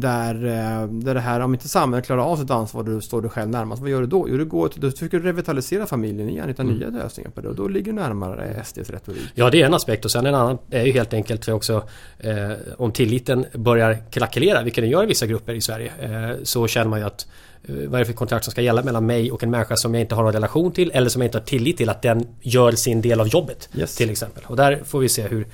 där, 0.00 0.34
eh, 0.34 0.88
där 0.88 1.14
det 1.14 1.20
här, 1.20 1.40
om 1.40 1.54
inte 1.54 1.68
samhället 1.68 2.06
klarar 2.06 2.22
av 2.22 2.36
sitt 2.36 2.50
ansvar, 2.50 2.82
då 2.82 3.00
står 3.00 3.22
du 3.22 3.28
själv 3.28 3.50
närmast. 3.50 3.82
Vad 3.82 3.90
gör 3.90 4.00
du 4.00 4.06
då? 4.06 4.26
Jo, 4.28 4.36
du 4.36 4.44
går 4.44 4.70
då 4.74 4.90
försöker 4.90 5.18
du 5.18 5.26
revitalisera 5.26 5.86
familjen 5.86 6.28
igen, 6.28 6.48
hitta 6.48 6.62
mm. 6.62 6.74
nya 6.74 6.88
lösningar 6.88 7.30
på 7.30 7.40
det. 7.40 7.48
Och 7.48 7.54
då 7.54 7.68
ligger 7.68 7.92
du 7.92 7.98
närmare 7.98 8.64
SDs 8.64 8.90
retorik. 8.90 9.22
Ja, 9.34 9.50
det 9.50 9.62
är 9.62 9.66
en 9.66 9.74
aspekt. 9.74 10.04
Och 10.04 10.10
sen 10.10 10.26
en 10.26 10.34
annan 10.34 10.58
är 10.70 10.84
ju 10.84 10.92
helt 10.92 11.14
enkelt 11.14 11.48
också 11.48 11.88
eh, 12.18 12.50
om 12.76 12.92
tilliten 12.92 13.46
börjar 13.54 13.98
krackelera, 14.10 14.62
vilket 14.62 14.82
den 14.82 14.90
gör 14.90 15.02
i 15.02 15.06
vissa 15.06 15.26
grupper 15.26 15.54
i 15.54 15.60
Sverige, 15.60 15.92
eh, 16.00 16.36
så 16.42 16.66
känner 16.66 16.90
man 16.90 16.98
ju 16.98 17.06
att 17.06 17.26
eh, 17.64 17.74
vad 17.74 17.94
är 17.94 17.98
det 17.98 18.04
för 18.04 18.12
kontrakt 18.12 18.44
som 18.44 18.50
ska 18.50 18.62
gälla 18.62 18.82
mellan 18.82 19.06
mig 19.06 19.32
och 19.32 19.42
en 19.42 19.50
människa 19.50 19.76
som 19.76 19.94
jag 19.94 20.00
inte 20.00 20.14
har 20.14 20.22
någon 20.22 20.32
relation 20.32 20.72
till 20.72 20.90
eller 20.94 21.08
som 21.08 21.22
jag 21.22 21.26
inte 21.26 21.38
har 21.38 21.44
tillit 21.44 21.76
till 21.76 21.88
att 21.88 22.02
den 22.02 22.26
gör 22.40 22.72
sin 22.72 23.00
del 23.00 23.20
av 23.20 23.28
jobbet. 23.28 23.68
Yes. 23.74 23.96
Till 23.96 24.10
exempel. 24.10 24.44
Och 24.46 24.56
där 24.56 24.80
får 24.84 25.00
vi 25.00 25.08
se 25.08 25.22
hur 25.22 25.46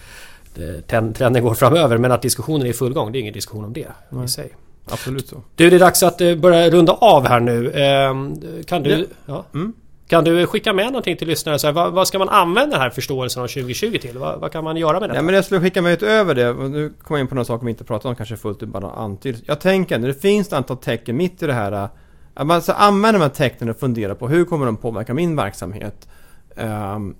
trenden 0.87 1.43
går 1.43 1.55
framöver. 1.55 1.99
Men 1.99 2.13
att 2.13 2.23
diskussionen 2.23 2.67
är 2.67 2.71
i 2.71 2.73
full 2.73 2.93
gång, 2.93 3.13
det 3.13 3.19
är 3.19 3.21
ingen 3.21 3.35
diskussion 3.35 3.65
om 3.65 3.73
det 3.73 3.89
Nej. 4.11 4.25
i 4.25 4.29
sig. 4.29 4.53
Absolut 4.91 5.29
så. 5.29 5.43
Du, 5.55 5.71
det 5.71 5.77
är 5.77 5.81
dags 5.81 6.03
att 6.03 6.21
eh, 6.21 6.35
börja 6.35 6.71
runda 6.71 6.93
av 6.93 7.27
här 7.27 7.41
nu. 7.41 7.73
Ehm, 7.73 8.35
kan 8.67 8.83
du... 8.83 8.91
Ja. 8.91 9.07
ja. 9.27 9.45
Mm. 9.55 9.73
Kan 10.09 10.25
du 10.25 10.47
skicka 10.47 10.73
med 10.73 10.87
någonting 10.87 11.17
till 11.17 11.29
lyssnare? 11.29 11.59
Så 11.59 11.67
här, 11.67 11.75
vad, 11.75 11.93
vad, 11.93 12.09
ska 12.09 12.19
man 12.19 12.29
använda 12.29 12.71
den 12.71 12.81
här 12.81 12.91
förståelsen 12.91 13.43
av 13.43 13.47
2020 13.47 13.99
till? 13.99 14.19
Vad, 14.19 14.41
vad 14.41 14.53
kan 14.53 14.65
man 14.65 14.77
göra 14.77 15.01
med 15.01 15.11
det? 15.11 15.17
Ja, 15.17 15.23
men 15.23 15.35
jag 15.35 15.45
skulle 15.45 15.61
skicka 15.61 15.83
med 15.83 15.93
utöver 15.93 16.35
det. 16.35 16.53
Nu 16.53 16.93
kommer 17.03 17.19
jag 17.19 17.25
in 17.25 17.29
på 17.29 17.35
några 17.35 17.45
saker 17.45 17.65
vi 17.65 17.71
inte 17.71 17.85
pratat 17.85 18.05
om 18.05 18.17
kanske 18.17 18.37
fullt 18.37 18.63
ut 18.63 18.69
bara 18.69 18.91
antyds. 18.91 19.43
Jag 19.47 19.61
tänker 19.61 19.99
när 19.99 20.09
det 20.09 20.15
finns 20.15 20.47
ett 20.47 20.53
antal 20.53 20.77
tecken 20.77 21.17
mitt 21.17 21.43
i 21.43 21.47
det 21.47 21.53
här. 21.53 21.89
Att 22.35 22.47
man 22.47 22.63
ska 22.63 22.73
använda 22.73 23.19
de 23.19 23.25
här 23.25 23.31
tecknen 23.31 23.71
och 23.71 23.77
fundera 23.77 24.15
på 24.15 24.29
hur 24.29 24.45
kommer 24.45 24.67
de 24.67 24.77
påverka 24.77 25.15
min 25.15 25.37
verksamhet? 25.37 26.09
Um, 26.57 27.17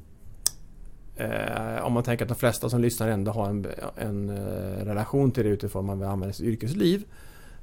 Eh, 1.17 1.85
om 1.85 1.93
man 1.93 2.03
tänker 2.03 2.25
att 2.25 2.29
de 2.29 2.35
flesta 2.35 2.71
som 2.71 2.81
lyssnar 2.81 3.09
ändå 3.09 3.33
har 3.33 3.49
en, 3.49 3.67
en 3.97 4.29
eh, 4.29 4.85
relation 4.85 5.31
till 5.31 5.45
det 5.45 5.51
utifrån 5.51 5.87
man 5.87 5.99
vill 5.99 6.09
använda 6.09 6.33
sitt 6.33 6.47
yrkesliv. 6.47 7.05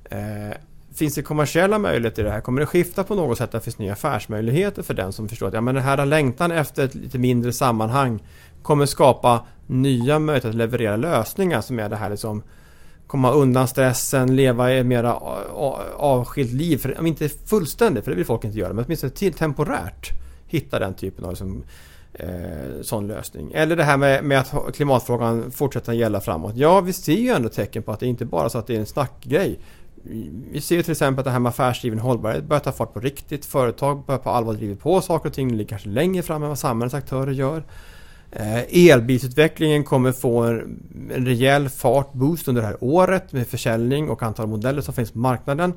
Eh, 0.06 0.58
finns 0.94 1.16
det 1.16 1.22
kommersiella 1.22 1.80
möjligheter 1.80 2.22
i 2.22 2.26
det 2.26 2.32
här? 2.32 2.42
Kommer 2.42 2.60
det 2.60 2.66
skifta 2.66 3.04
på 3.04 3.16
något 3.16 3.38
sätt? 3.38 3.44
Att 3.44 3.52
det 3.52 3.62
finns 3.62 3.80
nya 3.80 3.94
affärsmöjligheter 3.94 4.84
för 4.84 4.94
den 4.94 5.14
som 5.14 5.30
förstår 5.30 5.48
att 5.48 5.54
ja, 5.54 5.62
men 5.62 5.76
den 5.76 5.84
här 5.84 6.06
längtan 6.06 6.52
efter 6.52 6.86
ett 6.86 6.96
lite 6.96 7.18
mindre 7.18 7.54
sammanhang 7.54 8.24
kommer 8.62 8.86
skapa 8.86 9.46
nya 9.68 10.20
möjligheter 10.20 10.50
att 10.50 10.56
leverera 10.56 10.96
lösningar 10.96 11.62
som 11.62 11.80
är 11.80 11.90
det 11.90 11.96
här 11.96 12.10
liksom 12.10 12.44
komma 13.08 13.32
undan 13.32 13.68
stressen, 13.68 14.36
leva 14.36 14.72
ett 14.72 14.86
mera 14.86 15.14
avskilt 15.96 16.52
liv. 16.52 16.78
För, 16.78 17.00
om 17.00 17.06
inte 17.06 17.30
fullständigt, 17.30 18.04
för 18.04 18.12
det 18.12 18.18
vill 18.18 18.26
folk 18.26 18.44
inte 18.44 18.58
göra, 18.60 18.74
men 18.74 18.86
åtminstone 18.86 19.32
temporärt 19.32 20.10
hitta 20.48 20.80
den 20.80 20.94
typen 20.94 21.26
av 21.26 21.32
liksom, 21.32 21.64
eh, 22.14 22.82
sån 22.82 23.08
lösning. 23.08 23.52
Eller 23.54 23.76
det 23.76 23.84
här 23.84 23.98
med, 23.98 24.24
med 24.24 24.40
att 24.40 24.76
klimatfrågan 24.76 25.52
fortsätter 25.52 25.94
gälla 25.94 26.22
framåt. 26.22 26.56
Ja, 26.56 26.82
vi 26.82 26.94
ser 26.94 27.14
ju 27.14 27.30
ändå 27.30 27.50
tecken 27.50 27.84
på 27.84 27.92
att 27.92 28.00
det 28.00 28.08
inte 28.08 28.26
bara 28.26 28.46
är 28.46 28.50
så 28.50 28.58
att 28.58 28.68
det 28.68 28.76
är 28.76 28.80
en 28.80 28.86
snackgrej. 28.86 29.60
Vi 30.52 30.62
ser 30.62 30.82
till 30.82 30.92
exempel 30.92 31.20
att 31.20 31.26
det 31.26 31.32
här 31.32 31.40
med 31.40 31.50
affärsdriven 31.50 32.00
hållbarhet 32.00 32.44
börjar 32.44 32.62
ta 32.62 32.72
fart 32.72 32.94
på 32.94 33.00
riktigt. 33.00 33.46
Företag 33.46 34.06
börjar 34.06 34.20
på 34.20 34.30
allvar 34.30 34.54
driva 34.54 34.76
på 34.76 35.02
saker 35.02 35.30
och 35.30 35.36
ting. 35.36 35.48
Det 35.48 35.56
ligger 35.56 35.70
kanske 35.70 35.90
längre 35.90 36.24
fram 36.24 36.44
än 36.44 36.50
vad 36.50 36.60
samhällets 36.60 36.94
aktörer 36.94 37.32
gör. 37.32 37.64
Eh, 38.32 38.90
elbilsutvecklingen 38.90 39.84
kommer 39.84 40.12
få 40.12 40.42
en, 40.42 41.10
en 41.16 41.26
rejäl 41.26 41.70
fartboost 41.70 42.48
under 42.48 42.62
det 42.62 42.68
här 42.68 42.78
året 42.84 43.32
med 43.32 43.48
försäljning 43.48 44.10
och 44.10 44.24
antal 44.24 44.48
modeller 44.48 44.82
som 44.82 44.94
finns 44.94 45.12
på 45.12 45.20
marknaden 45.20 45.74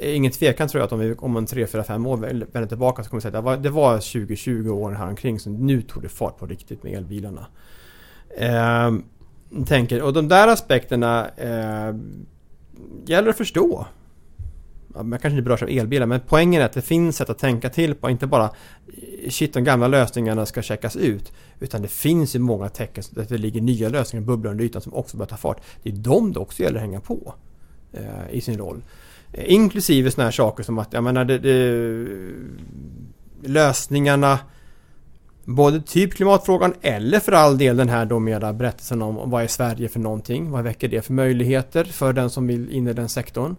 ingen 0.00 0.32
tvekan 0.32 0.68
tror 0.68 0.80
jag 0.80 0.86
att 0.86 0.92
om 0.92 0.98
vi 0.98 1.14
om 1.14 1.36
en 1.36 1.46
3, 1.46 1.66
4, 1.66 1.84
5 1.84 2.06
år 2.06 2.16
vänder 2.16 2.66
tillbaka 2.66 3.04
så 3.04 3.10
kommer 3.10 3.20
vi 3.20 3.22
säga 3.22 3.38
att 3.38 3.44
det 3.44 3.50
var, 3.50 3.56
det 3.56 3.70
var 3.70 3.98
20-20 3.98 4.94
här 4.94 5.08
omkring 5.08 5.40
som 5.40 5.66
nu 5.66 5.82
tog 5.82 6.02
det 6.02 6.08
fart 6.08 6.38
på 6.38 6.46
riktigt 6.46 6.82
med 6.82 6.92
elbilarna. 6.92 7.46
Eh, 8.36 8.92
tänker, 9.66 10.02
och 10.02 10.12
de 10.12 10.28
där 10.28 10.48
aspekterna 10.48 11.28
eh, 11.36 11.96
gäller 13.06 13.28
att 13.28 13.36
förstå. 13.36 13.86
Man 14.88 15.10
kanske 15.10 15.28
inte 15.28 15.42
berörs 15.42 15.62
av 15.62 15.68
elbilar 15.68 16.06
men 16.06 16.20
poängen 16.26 16.62
är 16.62 16.66
att 16.66 16.72
det 16.72 16.82
finns 16.82 17.16
sätt 17.16 17.30
att 17.30 17.38
tänka 17.38 17.70
till 17.70 17.94
på. 17.94 18.10
Inte 18.10 18.26
bara 18.26 18.50
shit 19.28 19.54
de 19.54 19.64
gamla 19.64 19.88
lösningarna 19.88 20.46
ska 20.46 20.62
checkas 20.62 20.96
ut. 20.96 21.32
Utan 21.60 21.82
det 21.82 21.88
finns 21.88 22.34
ju 22.36 22.38
många 22.38 22.68
tecken 22.68 23.04
att 23.16 23.28
det 23.28 23.38
ligger 23.38 23.60
nya 23.60 23.88
lösningar 23.88 24.26
bubblar 24.26 24.50
under 24.50 24.64
ytan 24.64 24.82
som 24.82 24.94
också 24.94 25.16
börjar 25.16 25.28
ta 25.28 25.36
fart. 25.36 25.60
Det 25.82 25.90
är 25.90 25.94
de 25.94 26.32
det 26.32 26.40
också 26.40 26.62
gäller 26.62 26.76
att 26.76 26.82
hänga 26.82 27.00
på 27.00 27.34
eh, 27.92 28.30
i 28.30 28.40
sin 28.40 28.58
roll. 28.58 28.82
Eh, 29.32 29.52
inklusive 29.52 30.10
sådana 30.10 30.26
här 30.26 30.32
saker 30.32 30.62
som 30.62 30.78
att, 30.78 30.92
jag 30.92 31.04
menar, 31.04 31.24
det, 31.24 31.38
det, 31.38 32.06
lösningarna 33.42 34.38
Både 35.50 35.80
typ 35.80 36.14
klimatfrågan 36.14 36.74
eller 36.82 37.20
för 37.20 37.32
all 37.32 37.58
del 37.58 37.76
den 37.76 37.88
här 37.88 38.04
då 38.04 38.18
mera 38.18 38.52
berättelsen 38.52 39.02
om 39.02 39.30
vad 39.30 39.42
är 39.42 39.46
Sverige 39.46 39.88
för 39.88 40.00
någonting? 40.00 40.50
Vad 40.50 40.64
väcker 40.64 40.88
det 40.88 41.02
för 41.02 41.12
möjligheter 41.12 41.84
för 41.84 42.12
den 42.12 42.30
som 42.30 42.46
vill 42.46 42.70
in 42.70 42.88
i 42.88 42.92
den 42.92 43.08
sektorn? 43.08 43.56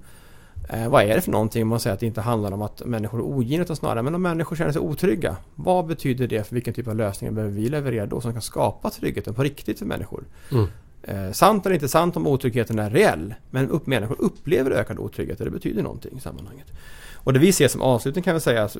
Eh, 0.70 0.90
vad 0.90 1.04
är 1.04 1.16
det 1.16 1.22
för 1.22 1.32
någonting 1.32 1.64
om 1.64 1.68
man 1.68 1.80
säger 1.80 1.94
att 1.94 2.00
det 2.00 2.06
inte 2.06 2.22
handlar 2.22 2.52
om 2.52 2.62
att 2.62 2.86
människor 2.86 3.20
är 3.20 3.24
ogina 3.24 3.64
utan 3.64 3.76
snarare 3.76 4.04
men 4.04 4.16
om 4.16 4.22
människor 4.22 4.56
känner 4.56 4.72
sig 4.72 4.82
otrygga. 4.82 5.36
Vad 5.56 5.86
betyder 5.86 6.28
det 6.28 6.48
för 6.48 6.56
vilken 6.56 6.74
typ 6.74 6.88
av 6.88 6.96
lösningar 6.96 7.34
behöver 7.34 7.54
vi 7.54 7.70
leverera 7.70 8.06
då 8.06 8.22
som 8.22 8.34
kan 8.34 8.42
skapa 8.42 8.90
tryggheten 8.90 9.34
på 9.34 9.44
riktigt 9.44 9.80
för 9.80 9.86
människor? 9.86 10.24
Mm. 10.52 10.68
Eh, 11.04 11.32
sant 11.32 11.66
eller 11.66 11.74
inte 11.74 11.88
sant 11.88 12.18
om 12.18 12.28
otryggheten 12.28 12.80
är 12.80 12.90
reell. 12.90 13.34
Men 13.50 13.70
upp, 13.70 13.88
människor 13.88 14.22
upplever 14.22 14.72
ökad 14.72 15.00
otrygghet 15.00 15.40
och 15.40 15.46
det 15.46 15.52
betyder 15.52 15.84
någonting 15.84 16.18
i 16.18 16.20
sammanhanget. 16.20 16.68
Och 17.16 17.34
det 17.34 17.40
vi 17.40 17.52
ser 17.52 17.68
som 17.68 17.82
avslutning 17.82 18.24
kan 18.24 18.34
vi 18.34 18.40
säga, 18.40 18.64
alltså, 18.64 18.80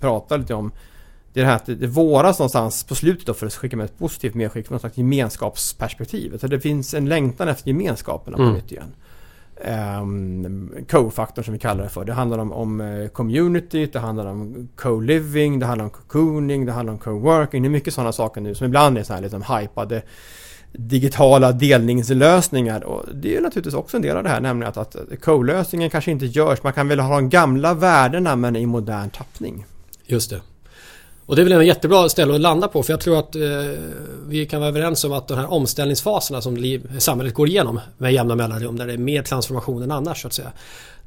prata 0.00 0.36
lite 0.36 0.54
om 0.54 0.72
det 1.32 1.40
är 1.40 1.44
det 1.44 1.50
här 1.50 1.56
att 1.56 1.80
det 1.80 1.86
våras 1.86 2.38
någonstans 2.38 2.84
på 2.84 2.94
slutet 2.94 3.26
då 3.26 3.34
för 3.34 3.46
att 3.46 3.54
skicka 3.54 3.76
med 3.76 3.84
ett 3.84 3.98
positivt 3.98 4.34
medskick, 4.34 4.70
något 4.70 4.80
slags 4.80 4.96
gemenskapsperspektiv. 4.96 6.38
Så 6.38 6.46
det 6.46 6.60
finns 6.60 6.94
en 6.94 7.08
längtan 7.08 7.48
efter 7.48 7.68
gemenskaperna 7.68 8.36
på 8.36 8.42
mm. 8.42 8.54
nytt 8.54 8.72
igen. 8.72 8.92
Um, 10.00 10.70
Co-faktorn 10.88 11.44
som 11.44 11.52
vi 11.52 11.58
kallar 11.58 11.84
det 11.84 11.90
för. 11.90 12.04
Det 12.04 12.12
handlar 12.12 12.38
om, 12.38 12.52
om 12.52 12.80
eh, 12.80 13.08
community, 13.08 13.86
det 13.86 13.98
handlar 13.98 14.26
om 14.26 14.68
co-living, 14.76 15.58
det 15.58 15.66
handlar 15.66 15.84
om 15.84 15.90
cocooning, 15.90 16.66
det 16.66 16.72
handlar 16.72 16.92
om 16.92 16.98
co-working. 16.98 17.62
Det 17.62 17.68
är 17.68 17.70
mycket 17.70 17.94
sådana 17.94 18.12
saker 18.12 18.40
nu 18.40 18.54
som 18.54 18.66
ibland 18.66 18.98
är 18.98 19.02
så 19.02 19.14
här 19.14 19.20
liksom 19.20 19.42
hypade 19.42 20.02
digitala 20.72 21.52
delningslösningar. 21.52 22.84
Och 22.84 23.04
det 23.14 23.36
är 23.36 23.40
naturligtvis 23.40 23.74
också 23.74 23.96
en 23.96 24.02
del 24.02 24.16
av 24.16 24.22
det 24.22 24.28
här, 24.28 24.40
nämligen 24.40 24.68
att, 24.68 24.96
att 24.96 25.20
co-lösningen 25.20 25.90
kanske 25.90 26.10
inte 26.10 26.26
görs. 26.26 26.62
Man 26.62 26.72
kan 26.72 26.88
väl 26.88 27.00
ha 27.00 27.14
de 27.14 27.28
gamla 27.28 27.74
värdena 27.74 28.36
men 28.36 28.56
i 28.56 28.66
modern 28.66 29.10
tappning. 29.10 29.64
Just 30.06 30.30
det. 30.30 30.40
Och 31.26 31.36
det 31.36 31.42
är 31.42 31.44
väl 31.44 31.52
en 31.52 31.66
jättebra 31.66 32.08
ställe 32.08 32.34
att 32.34 32.40
landa 32.40 32.68
på 32.68 32.82
för 32.82 32.92
jag 32.92 33.00
tror 33.00 33.18
att 33.18 33.34
eh, 33.34 33.42
vi 34.28 34.46
kan 34.46 34.60
vara 34.60 34.68
överens 34.68 35.04
om 35.04 35.12
att 35.12 35.28
de 35.28 35.38
här 35.38 35.52
omställningsfaserna 35.52 36.40
som 36.40 36.56
liv, 36.56 36.98
samhället 36.98 37.34
går 37.34 37.48
igenom 37.48 37.80
med 37.98 38.12
jämna 38.12 38.34
mellanrum 38.34 38.76
där 38.76 38.86
det 38.86 38.92
är 38.92 38.98
mer 38.98 39.22
transformation 39.22 39.82
än 39.82 39.90
annars 39.90 40.22
så 40.22 40.26
att 40.26 40.34
säga. 40.34 40.52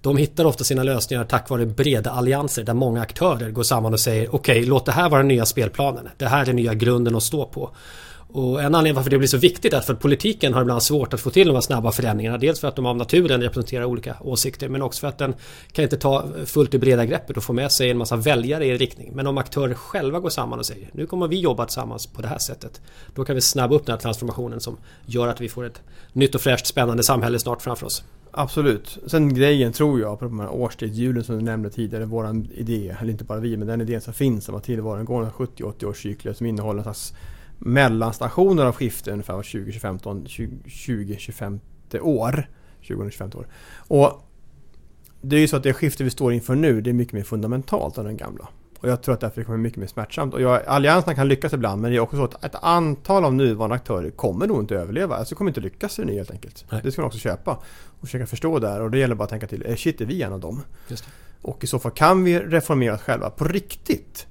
De 0.02 0.18
hittar 0.18 0.46
ofta 0.46 0.64
sina 0.64 0.84
lösningar 0.84 1.24
tack 1.24 1.50
vare 1.50 1.66
breda 1.66 2.12
allianser 2.12 2.64
där 2.64 2.74
många 2.74 3.02
aktörer 3.02 3.52
går 3.52 3.64
samman 3.64 3.94
och 3.94 4.00
säger 4.00 4.36
okej 4.36 4.60
okay, 4.60 4.70
låt 4.70 4.86
det 4.86 4.92
här 4.92 5.10
vara 5.10 5.20
den 5.20 5.28
nya 5.28 5.46
spelplanen. 5.46 6.10
Det 6.18 6.26
här 6.26 6.42
är 6.42 6.46
den 6.46 6.56
nya 6.56 6.74
grunden 6.74 7.16
att 7.16 7.24
stå 7.24 7.46
på. 7.46 7.72
Och 8.34 8.62
en 8.62 8.76
anledning 8.76 8.96
varför 8.96 9.10
det 9.10 9.18
blir 9.18 9.28
så 9.28 9.38
viktigt 9.38 9.74
är 9.74 9.82
för 9.82 9.94
att 9.94 10.00
politiken 10.00 10.54
har 10.54 10.62
ibland 10.62 10.84
svårt 10.84 11.14
att 11.14 11.22
få 11.22 11.30
till 11.30 11.48
de 11.48 11.54
här 11.54 11.62
snabba 11.62 11.92
förändringarna. 11.92 12.38
Dels 12.38 12.60
för 12.60 12.68
att 12.68 12.76
de 12.76 12.86
av 12.86 12.98
naturen 12.98 13.42
representerar 13.42 13.86
olika 13.86 14.16
åsikter 14.22 14.70
men 14.70 14.82
också 14.82 15.00
för 15.00 15.08
att 15.08 15.18
den 15.18 15.36
kan 15.72 15.84
inte 15.84 15.98
ta 15.98 16.26
fullt 16.46 16.72
det 16.72 16.80
breda 16.80 17.06
greppet 17.06 17.38
och 17.38 17.44
få 17.44 17.54
med 17.54 17.72
sig 17.72 17.90
en 17.90 17.98
massa 17.98 18.16
väljare 18.16 18.66
i 18.66 18.72
en 18.72 18.78
riktning. 18.78 19.12
Men 19.14 19.28
om 19.28 19.38
aktörer 19.38 19.74
själva 19.74 20.20
går 20.20 20.30
samman 20.30 20.60
och 20.60 20.66
säger 20.66 20.90
nu 20.94 21.06
kommer 21.06 21.28
vi 21.28 21.40
jobba 21.40 21.66
tillsammans 21.66 22.08
på 22.08 22.22
det 22.22 22.28
här 22.28 22.38
sättet. 22.38 22.82
Då 23.16 23.26
kan 23.26 23.36
vi 23.36 23.42
snabba 23.42 23.76
upp 23.76 23.86
den 23.86 23.94
här 23.94 24.02
transformationen 24.02 24.60
som 24.60 24.78
gör 25.06 25.28
att 25.28 25.42
vi 25.42 25.50
får 25.50 25.66
ett 25.66 25.82
nytt 26.14 26.36
och 26.36 26.42
fräscht 26.42 26.68
spännande 26.68 27.04
samhälle 27.04 27.40
snart 27.40 27.62
framför 27.62 27.86
oss. 27.86 28.04
Absolut. 28.32 28.98
Sen 29.08 29.34
grejen 29.34 29.74
tror 29.74 30.00
jag 30.00 30.20
på 30.20 30.26
de 30.26 30.40
här 30.40 30.50
årstidshjulen 30.50 31.24
som 31.24 31.36
du 31.36 31.42
nämnde 31.42 31.70
tidigare, 31.70 32.06
våran 32.06 32.50
idé, 32.54 32.96
eller 33.00 33.12
inte 33.12 33.24
bara 33.24 33.40
vi, 33.40 33.58
men 33.58 33.68
den 33.68 33.82
idén 33.82 34.02
som 34.02 34.14
finns 34.14 34.50
om 34.50 34.56
att 34.56 34.64
tillvaron 34.64 35.06
går 35.06 35.26
70-80 35.26 35.86
års 35.86 36.02
cykler 36.02 36.34
som 36.34 36.46
innehåller 36.46 36.78
en 36.78 36.84
slags 36.84 37.14
mellanstationer 37.64 38.66
av 38.66 38.76
skifte 38.76 39.12
ungefär 39.12 39.34
var 39.34 39.44
20-25 39.44 41.60
år. 42.00 42.50
20-25 42.82 43.38
år. 43.38 43.48
Och 43.78 44.28
det 45.22 45.36
är 45.36 45.40
ju 45.40 45.48
så 45.48 45.58
att 45.58 45.64
det 45.64 45.74
skifte 45.74 46.04
vi 46.04 46.10
står 46.10 46.34
inför 46.34 46.56
nu, 46.56 46.82
det 46.82 46.90
är 46.90 46.94
mycket 46.94 47.14
mer 47.14 47.24
fundamentalt 47.24 47.98
än 47.98 48.06
den 48.06 48.18
gamla. 48.18 48.48
Och 48.80 48.90
jag 48.90 49.04
tror 49.04 49.14
att 49.14 49.22
därför 49.22 49.44
kommer 49.44 49.58
mycket 49.58 49.80
mer 49.80 49.88
smärtsamt. 49.88 50.34
Och 50.34 50.42
jag, 50.42 50.66
allianserna 50.66 51.16
kan 51.16 51.28
lyckas 51.28 51.54
ibland 51.54 51.82
men 51.82 51.92
det 51.92 51.98
är 51.98 52.00
också 52.00 52.18
så 52.18 52.24
att 52.24 52.44
ett 52.44 52.56
antal 52.62 53.26
av 53.26 53.34
nuvarande 53.34 53.76
aktörer 53.76 54.10
kommer 54.10 54.48
nog 54.48 54.60
inte 54.60 54.76
överleva. 54.76 55.16
Alltså 55.16 55.36
kommer 55.36 55.52
inte 55.52 55.62
lyckas 55.62 56.00
i 56.00 56.04
det 56.04 56.14
helt 56.14 56.32
enkelt. 56.32 56.66
Nej. 56.72 56.82
Det 56.84 56.92
ska 56.92 57.02
man 57.02 57.08
också 57.08 57.20
köpa. 57.20 57.60
Och 58.00 58.08
försöka 58.08 58.26
förstå 58.26 58.60
det 58.60 58.70
här. 58.70 58.82
Och 58.82 58.92
det 58.92 58.98
gäller 58.98 59.16
bara 59.16 59.24
att 59.24 59.30
tänka 59.30 59.48
till, 59.48 59.66
eh, 59.66 59.76
shit 59.76 60.02
är 60.02 60.06
vi 60.06 60.22
en 60.22 60.34
av 60.34 60.40
dem? 60.40 60.62
Och 61.42 61.64
i 61.64 61.68
så 61.68 61.80
fall 61.80 61.92
kan 61.92 62.24
vi 62.24 62.40
reformera 62.40 62.94
oss 62.94 63.02
själva 63.02 63.30
på 63.30 63.46
riktigt? 63.46 64.28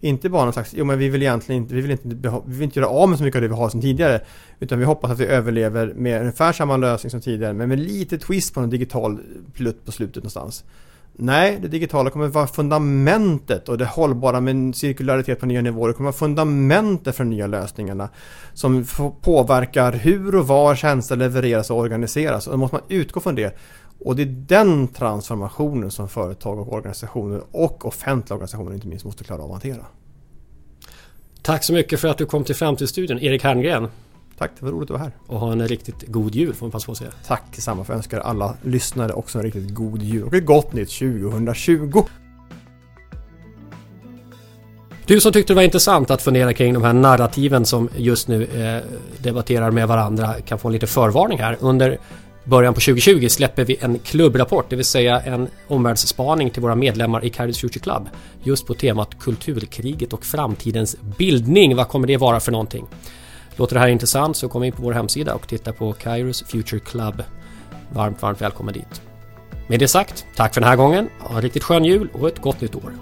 Inte 0.00 0.28
bara 0.28 0.44
någon 0.44 0.52
slags, 0.52 0.74
jo 0.76 0.84
men 0.84 0.98
vi 0.98 1.08
vill 1.08 1.22
egentligen 1.22 1.62
inte, 1.62 1.74
vi 1.74 1.80
vill 1.80 1.90
inte, 1.90 2.08
vi 2.46 2.54
vill 2.54 2.62
inte 2.62 2.80
göra 2.80 2.90
av 2.90 3.08
med 3.08 3.18
så 3.18 3.24
mycket 3.24 3.36
av 3.36 3.42
det 3.42 3.48
vi 3.48 3.54
har 3.54 3.68
sedan 3.68 3.80
tidigare. 3.80 4.20
Utan 4.60 4.78
vi 4.78 4.84
hoppas 4.84 5.10
att 5.10 5.20
vi 5.20 5.26
överlever 5.26 5.92
med 5.96 6.20
ungefär 6.20 6.52
samma 6.52 6.76
lösning 6.76 7.10
som 7.10 7.20
tidigare 7.20 7.52
men 7.52 7.68
med 7.68 7.78
lite 7.78 8.18
twist 8.18 8.54
på 8.54 8.60
en 8.60 8.70
digital 8.70 9.18
plutt 9.54 9.84
på 9.84 9.92
slutet 9.92 10.16
någonstans. 10.16 10.64
Nej, 11.12 11.58
det 11.62 11.68
digitala 11.68 12.10
kommer 12.10 12.28
vara 12.28 12.46
fundamentet 12.46 13.68
och 13.68 13.78
det 13.78 13.84
hållbara 13.84 14.40
med 14.40 14.76
cirkularitet 14.76 15.40
på 15.40 15.46
nya 15.46 15.62
nivåer 15.62 15.92
kommer 15.92 16.10
vara 16.10 16.18
fundamentet 16.18 17.16
för 17.16 17.24
de 17.24 17.30
nya 17.30 17.46
lösningarna 17.46 18.08
som 18.54 18.86
påverkar 19.20 19.92
hur 19.92 20.34
och 20.34 20.46
var 20.46 20.74
tjänster 20.74 21.16
levereras 21.16 21.70
och 21.70 21.78
organiseras. 21.78 22.46
Och 22.46 22.52
då 22.52 22.56
måste 22.56 22.76
man 22.76 22.84
utgå 22.88 23.20
från 23.20 23.34
det. 23.34 23.58
Och 24.00 24.16
det 24.16 24.22
är 24.22 24.26
den 24.26 24.88
transformationen 24.88 25.90
som 25.90 26.08
företag 26.08 26.58
och 26.58 26.72
organisationer 26.72 27.42
och 27.50 27.86
offentliga 27.86 28.34
organisationer 28.34 28.74
inte 28.74 28.88
minst 28.88 29.04
måste 29.04 29.24
klara 29.24 29.42
av 29.42 29.44
att 29.44 29.50
hantera. 29.50 29.86
Tack 31.42 31.64
så 31.64 31.72
mycket 31.72 32.00
för 32.00 32.08
att 32.08 32.18
du 32.18 32.26
kom 32.26 32.44
till 32.44 32.54
Framtidsstudion, 32.54 33.18
Erik 33.18 33.44
Herngren. 33.44 33.88
Tack, 34.38 34.50
det 34.58 34.64
var 34.64 34.72
roligt 34.72 34.90
att 34.90 35.00
vara 35.00 35.02
här. 35.02 35.12
Och 35.26 35.40
ha 35.40 35.52
en 35.52 35.68
riktigt 35.68 36.06
god 36.06 36.34
jul 36.34 36.54
får 36.54 36.66
man 36.66 36.70
passa 36.70 36.86
på 36.86 36.92
att 36.92 36.98
säga. 36.98 37.10
Tack 37.26 37.42
detsamma, 37.54 37.84
för 37.84 37.92
jag 37.92 37.96
önskar 37.96 38.20
alla 38.20 38.56
lyssnare 38.62 39.12
också 39.12 39.38
en 39.38 39.44
riktigt 39.44 39.74
god 39.74 40.02
jul 40.02 40.24
och 40.24 40.34
ett 40.34 40.46
gott 40.46 40.72
nytt 40.72 40.90
2020. 40.90 42.02
Du 45.06 45.20
som 45.20 45.32
tyckte 45.32 45.52
det 45.52 45.54
var 45.54 45.62
intressant 45.62 46.10
att 46.10 46.22
fundera 46.22 46.54
kring 46.54 46.74
de 46.74 46.82
här 46.82 46.92
narrativen 46.92 47.66
som 47.66 47.88
just 47.96 48.28
nu 48.28 48.44
eh, 48.44 48.82
debatterar 49.22 49.70
med 49.70 49.88
varandra 49.88 50.34
kan 50.34 50.58
få 50.58 50.68
en 50.68 50.72
lite 50.72 50.86
förvarning 50.86 51.38
här. 51.38 51.56
Under 51.60 51.98
början 52.50 52.74
på 52.74 52.80
2020 52.80 53.28
släpper 53.28 53.64
vi 53.64 53.76
en 53.80 53.98
klubbrapport, 53.98 54.70
det 54.70 54.76
vill 54.76 54.84
säga 54.84 55.20
en 55.20 55.48
omvärldsspaning 55.68 56.50
till 56.50 56.62
våra 56.62 56.74
medlemmar 56.74 57.24
i 57.24 57.30
Kairos 57.30 57.58
Future 57.58 57.80
Club. 57.80 58.08
Just 58.42 58.66
på 58.66 58.74
temat 58.74 59.18
kulturkriget 59.18 60.12
och 60.12 60.24
framtidens 60.24 60.96
bildning. 61.18 61.76
Vad 61.76 61.88
kommer 61.88 62.06
det 62.06 62.16
vara 62.16 62.40
för 62.40 62.52
någonting? 62.52 62.86
Låter 63.56 63.74
det 63.74 63.80
här 63.80 63.88
intressant 63.88 64.36
så 64.36 64.48
kom 64.48 64.64
in 64.64 64.72
på 64.72 64.82
vår 64.82 64.92
hemsida 64.92 65.34
och 65.34 65.48
titta 65.48 65.72
på 65.72 65.92
Kairos 65.92 66.44
Future 66.48 66.80
Club. 66.80 67.22
Varmt, 67.92 68.22
varmt 68.22 68.40
välkommen 68.40 68.74
dit. 68.74 69.02
Med 69.68 69.80
det 69.80 69.88
sagt, 69.88 70.24
tack 70.36 70.54
för 70.54 70.60
den 70.60 70.70
här 70.70 70.76
gången. 70.76 71.08
Ha 71.20 71.36
en 71.36 71.42
riktigt 71.42 71.64
skön 71.64 71.84
jul 71.84 72.08
och 72.12 72.28
ett 72.28 72.38
gott 72.38 72.60
nytt 72.60 72.74
år. 72.74 72.92